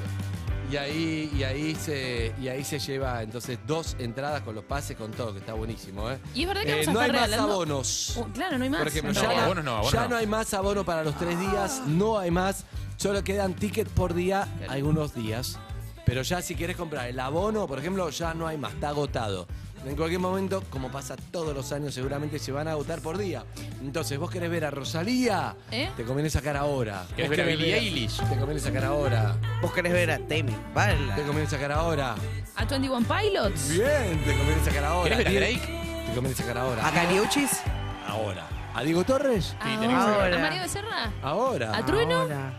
Y 0.72 0.78
ahí, 0.78 1.32
y 1.36 1.43
ahí 1.43 1.74
se 1.74 2.32
y 2.39 2.47
ahí 2.47 2.64
se 2.64 2.78
lleva 2.78 3.24
entonces 3.24 3.58
dos 3.66 3.95
entradas 3.97 4.43
con 4.43 4.54
los 4.54 4.64
pases 4.64 4.95
con 4.95 5.10
todo, 5.12 5.34
que 5.34 5.39
está 5.39 5.54
buenísimo, 5.54 6.12
¿eh? 6.12 6.20
Y 6.36 6.43
es 6.43 6.47
verdad 6.47 6.62
que 6.64 6.70
Eh, 6.82 6.86
vamos 6.86 6.88
a 6.89 6.91
no 6.93 7.00
hay 7.00 7.12
más 7.12 7.22
regalando- 7.22 7.54
abonos. 7.54 8.14
Uh, 8.18 8.24
claro, 8.34 8.58
no 8.60 8.64
hay 8.66 8.70
más. 8.70 8.80
Por 8.80 8.88
ejemplo, 8.88 9.14
No, 9.14 9.22
ya, 9.22 9.28
no, 9.36 9.41
abonos 9.41 9.66
no, 9.66 9.72
abonos 9.78 9.91
ya 9.93 10.02
no. 10.04 10.10
no 10.10 10.16
hay 10.18 10.28
más 10.28 10.54
abono 10.54 10.86
para 10.86 11.04
los 11.04 11.18
tres 11.18 11.39
días, 11.39 11.82
no 11.88 12.20
hay 12.20 12.30
más, 12.30 12.66
solo 12.97 13.24
quedan 13.24 13.56
tickets 13.56 13.89
por 13.91 14.14
día 14.14 14.47
algunos 14.68 15.16
días. 15.16 15.58
Pero 16.06 16.22
ya 16.22 16.41
si 16.43 16.54
quieres 16.56 16.76
comprar 16.78 17.08
el 17.08 17.20
abono, 17.20 17.66
por 17.68 17.80
ejemplo, 17.80 18.08
ya 18.12 18.34
no 18.36 18.47
hay 18.47 18.58
más, 18.58 18.74
está 18.74 18.89
agotado. 18.89 19.47
En 19.86 19.96
cualquier 19.96 20.20
momento, 20.20 20.64
como 20.70 20.92
pasa 20.92 21.16
todos 21.32 21.56
los 21.56 21.72
años, 21.72 21.94
seguramente 21.94 22.38
se 22.38 22.52
van 22.52 22.68
a 22.68 22.72
agotar 22.72 23.00
por 23.02 23.18
día. 23.18 23.44
Entonces, 23.82 24.18
vos 24.20 24.30
querés 24.30 24.50
ver 24.52 24.66
a 24.66 24.72
Rosalía, 24.72 25.56
¿Eh? 25.72 25.90
te 25.96 26.04
conviene 26.04 26.30
sacar 26.30 26.58
ahora. 26.58 27.06
¿Querés 27.16 27.30
Vos 27.30 27.38
ver 27.38 27.46
a 27.46 27.50
Billie 27.50 27.76
Eilish? 27.78 28.18
Te 28.18 28.36
conviene 28.36 28.60
sacar 28.60 28.84
ahora. 28.86 29.36
Vos 29.62 29.72
querés 29.72 29.94
ver 29.94 30.12
a 30.12 30.20
Temi 30.20 30.56
Bala. 30.74 31.16
Te 31.16 31.24
conviene 31.24 31.50
sacar 31.50 31.72
ahora. 31.72 32.16
A 32.56 32.66
21 32.66 33.08
Pilots. 33.08 33.70
Bien, 33.70 34.24
te 34.26 34.38
conviene 34.38 34.66
sacar 34.66 34.84
ahora. 34.84 35.10
¿Querés 35.18 35.34
ver 35.34 35.44
a 35.44 35.48
Drake? 35.48 36.06
Te 36.08 36.14
conviene 36.14 36.36
sacar 36.36 36.58
ahora. 36.58 36.88
¿A 36.88 36.92
Caliuchis? 36.92 37.62
Ahora. 38.08 38.48
¿A 38.76 38.84
Diego 38.84 39.04
Torres? 39.04 39.46
Sí, 39.46 39.56
tenés 39.80 39.80
que 39.80 39.96
saber. 39.96 40.14
Ahora. 40.22 40.36
¿A 40.36 40.40
Mario 40.40 40.62
Becerra? 40.62 41.12
Ahora. 41.24 41.78
¿A 41.78 41.86
Trueno? 41.86 42.22
Ahora. 42.22 42.54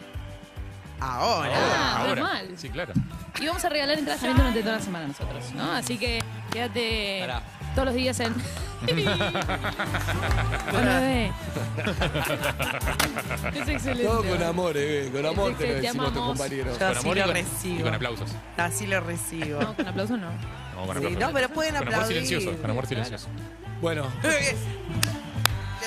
Ahora. 1.01 1.51
Ah, 1.55 1.97
ahora. 2.01 2.15
normal. 2.15 2.49
Sí, 2.57 2.69
claro. 2.69 2.93
Y 3.41 3.47
vamos 3.47 3.65
a 3.65 3.69
regalar 3.71 3.99
entradas 3.99 4.21
también 4.21 4.37
durante 4.39 4.61
toda 4.63 4.77
la 4.77 4.83
semana 4.83 5.07
nosotros, 5.09 5.53
¿no? 5.55 5.73
Así 5.73 5.97
que 5.99 6.23
quédate 6.53 7.19
Pará. 7.21 7.43
todos 7.75 7.87
los 7.87 7.95
días 7.95 8.21
en. 8.21 8.35
Hola, 10.73 11.01
bebé. 11.01 11.33
es 13.55 13.69
excelente. 13.69 14.05
Todo 14.05 14.25
con 14.25 14.43
amor, 14.43 14.73
eh, 14.77 15.11
con 15.13 15.27
amor 15.27 15.55
te 15.55 15.67
lo 15.67 15.75
Te 15.75 15.81
decimos 15.83 16.07
a 16.07 16.09
tus 16.09 16.17
amamos. 16.19 16.39
compañeros. 16.39 16.73
Yo 16.73 16.79
Con 16.79 16.89
así 16.97 16.99
amor 17.07 17.17
y 17.17 17.21
lo 17.21 17.27
con, 17.27 17.35
recibo. 17.35 17.79
y 17.79 17.83
con 17.83 17.95
aplausos. 17.95 18.31
Así 18.57 18.87
lo 18.87 19.01
recibo. 19.01 19.61
No, 19.61 19.75
con 19.77 19.89
aplausos 19.89 20.19
no. 20.19 20.31
No, 20.31 20.37
con 20.87 20.87
Sí, 20.87 20.91
aplausos. 20.97 21.19
no, 21.21 21.33
pero 21.33 21.49
pueden 21.51 21.75
Con 21.75 21.83
amor 21.83 21.95
aplaudir. 21.95 22.25
silencioso. 22.27 22.61
Con 22.61 22.71
amor 22.71 22.87
silencioso. 22.87 23.29
Bueno, 23.81 24.05
Eh, 24.25 24.57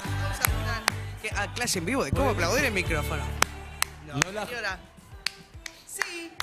Vamos 0.03 0.39
a 0.39 1.21
que- 1.21 1.29
a 1.35 1.53
clase 1.53 1.79
en 1.79 1.85
vivo 1.85 2.03
de 2.03 2.11
cómo 2.11 2.29
aplaudir 2.31 2.65
el 2.65 2.73
micrófono. 2.73 3.23
No, 4.07 4.13
No 4.19 4.31
la- 4.31 4.45
señora. 4.45 4.77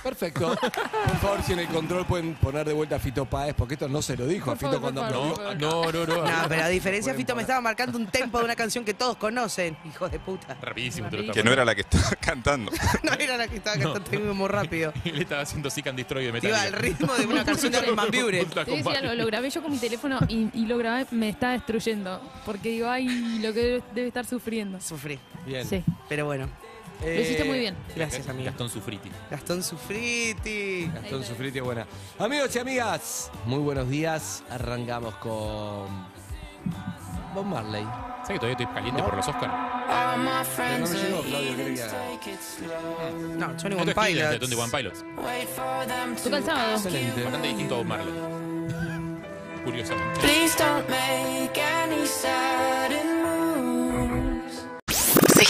Sí. 0.03 0.09
perfecto. 0.09 0.57
Por 0.57 1.17
favor, 1.19 1.43
si 1.43 1.53
en 1.53 1.61
el 1.61 1.69
control 1.69 2.07
pueden 2.07 2.35
poner 2.35 2.67
de 2.67 2.73
vuelta 2.73 2.97
a 2.97 2.99
Fito 2.99 3.25
Páez, 3.25 3.55
porque 3.55 3.75
esto 3.75 3.89
no 3.89 4.03
se 4.03 4.17
lo 4.17 4.27
dijo 4.27 4.51
a 4.51 4.57
Fito 4.57 4.81
cuando 4.81 5.05
aplaudió. 5.05 5.55
No, 5.55 5.91
no, 5.93 6.07
no. 6.07 6.17
No, 6.25 6.49
pero 6.49 6.63
a 6.65 6.69
diferencia, 6.69 7.15
Fito 7.15 7.35
me 7.35 7.43
estaba 7.43 7.61
marcando 7.61 7.99
un 7.99 8.07
tempo 8.07 8.39
de 8.39 8.45
una 8.45 8.57
canción 8.57 8.85
que 8.85 8.95
todos 8.95 9.17
conocen. 9.17 9.77
Hijo 9.85 10.09
de 10.09 10.19
puta. 10.19 10.57
Rapidísimo 10.61 11.09
te 11.09 11.17
lo 11.17 11.23
estaba 11.23 11.35
Que 11.41 11.45
no 11.45 11.53
era 11.53 11.65
la 11.65 11.75
que 11.75 11.83
estaba 11.83 12.11
cantando. 12.21 12.73
No 13.03 13.13
era 13.13 13.37
la 13.37 13.49
que 13.49 13.57
estaba 13.57 13.77
cantando 13.77 14.35
muy 14.35 14.49
rápido. 14.49 14.93
Y 15.05 15.13
le 15.13 15.23
estaba 15.23 15.43
haciendo 15.43 15.71
Seek 15.71 15.87
and 15.89 15.97
Destroy 15.99 16.27
de 16.27 16.33
metal. 16.33 16.51
Iba 16.51 16.63
al 16.63 16.73
ritmo 16.73 17.15
de 17.15 17.27
una 17.27 17.45
canción 17.45 17.73
de 17.73 17.79
Armin 17.79 17.97
Buren. 18.23 18.47
Algo, 18.57 19.15
lo 19.15 19.27
grabé 19.27 19.51
yo 19.51 19.63
con 19.63 19.73
mi 19.73 19.79
teléfono 19.79 20.19
y, 20.29 20.49
y 20.55 20.67
lo 20.67 20.79
grabé, 20.79 21.07
me 21.11 21.29
está 21.29 21.53
destruyendo. 21.53 22.21
Porque 22.45 22.71
digo, 22.71 22.89
ay, 22.89 23.39
lo 23.41 23.53
que 23.53 23.61
debe, 23.61 23.83
debe 23.95 24.09
estar 24.09 24.27
sufriendo. 24.27 24.81
Sufrí. 24.81 25.19
Bien. 25.47 25.67
Sí. 25.67 25.83
Pero 26.09 26.27
bueno. 26.27 26.49
Lo 27.03 27.21
hiciste 27.21 27.45
muy 27.45 27.59
bien. 27.61 27.77
Gracias, 27.97 28.29
amigo. 28.29 28.47
Gastón 28.47 28.69
Sufriti. 28.71 29.11
Gastón 29.31 29.63
Sufriti. 29.63 30.91
Gastón 30.95 31.25
Sufriti 31.25 31.59
es 31.59 31.65
buena. 31.65 31.87
Amigos 32.19 32.55
y 32.55 32.59
amigas, 32.59 33.31
muy 33.47 33.59
buenos 33.59 33.89
días. 33.89 34.43
Arrancamos 34.51 35.15
con 35.17 35.89
Bob 37.35 37.45
Marley. 37.47 37.85
¿Sabes 38.23 38.29
que 38.29 38.35
todavía 38.39 38.53
estoy 38.53 38.67
caliente 38.67 39.01
¿No? 39.01 39.07
por 39.09 39.17
los 39.17 39.29
Oscars? 39.29 39.53
Pero 42.61 42.81
no. 43.39 43.47
No, 43.47 43.57
Esto 43.57 43.67
One 43.67 43.91
es 43.91 43.95
Cleveland, 43.97 44.33
de 44.33 44.39
Pilots. 44.39 44.41
21 44.41 44.71
Pilots. 44.71 45.05
Toca 46.23 46.37
el 46.37 46.45
sábado. 46.45 46.75
Excelente. 46.75 47.23
Bastante 47.23 47.49
distinto 47.49 47.75
a 47.75 47.79
Bob 47.79 47.87
Marley. 47.87 48.15
Curiosamente. 49.65 50.21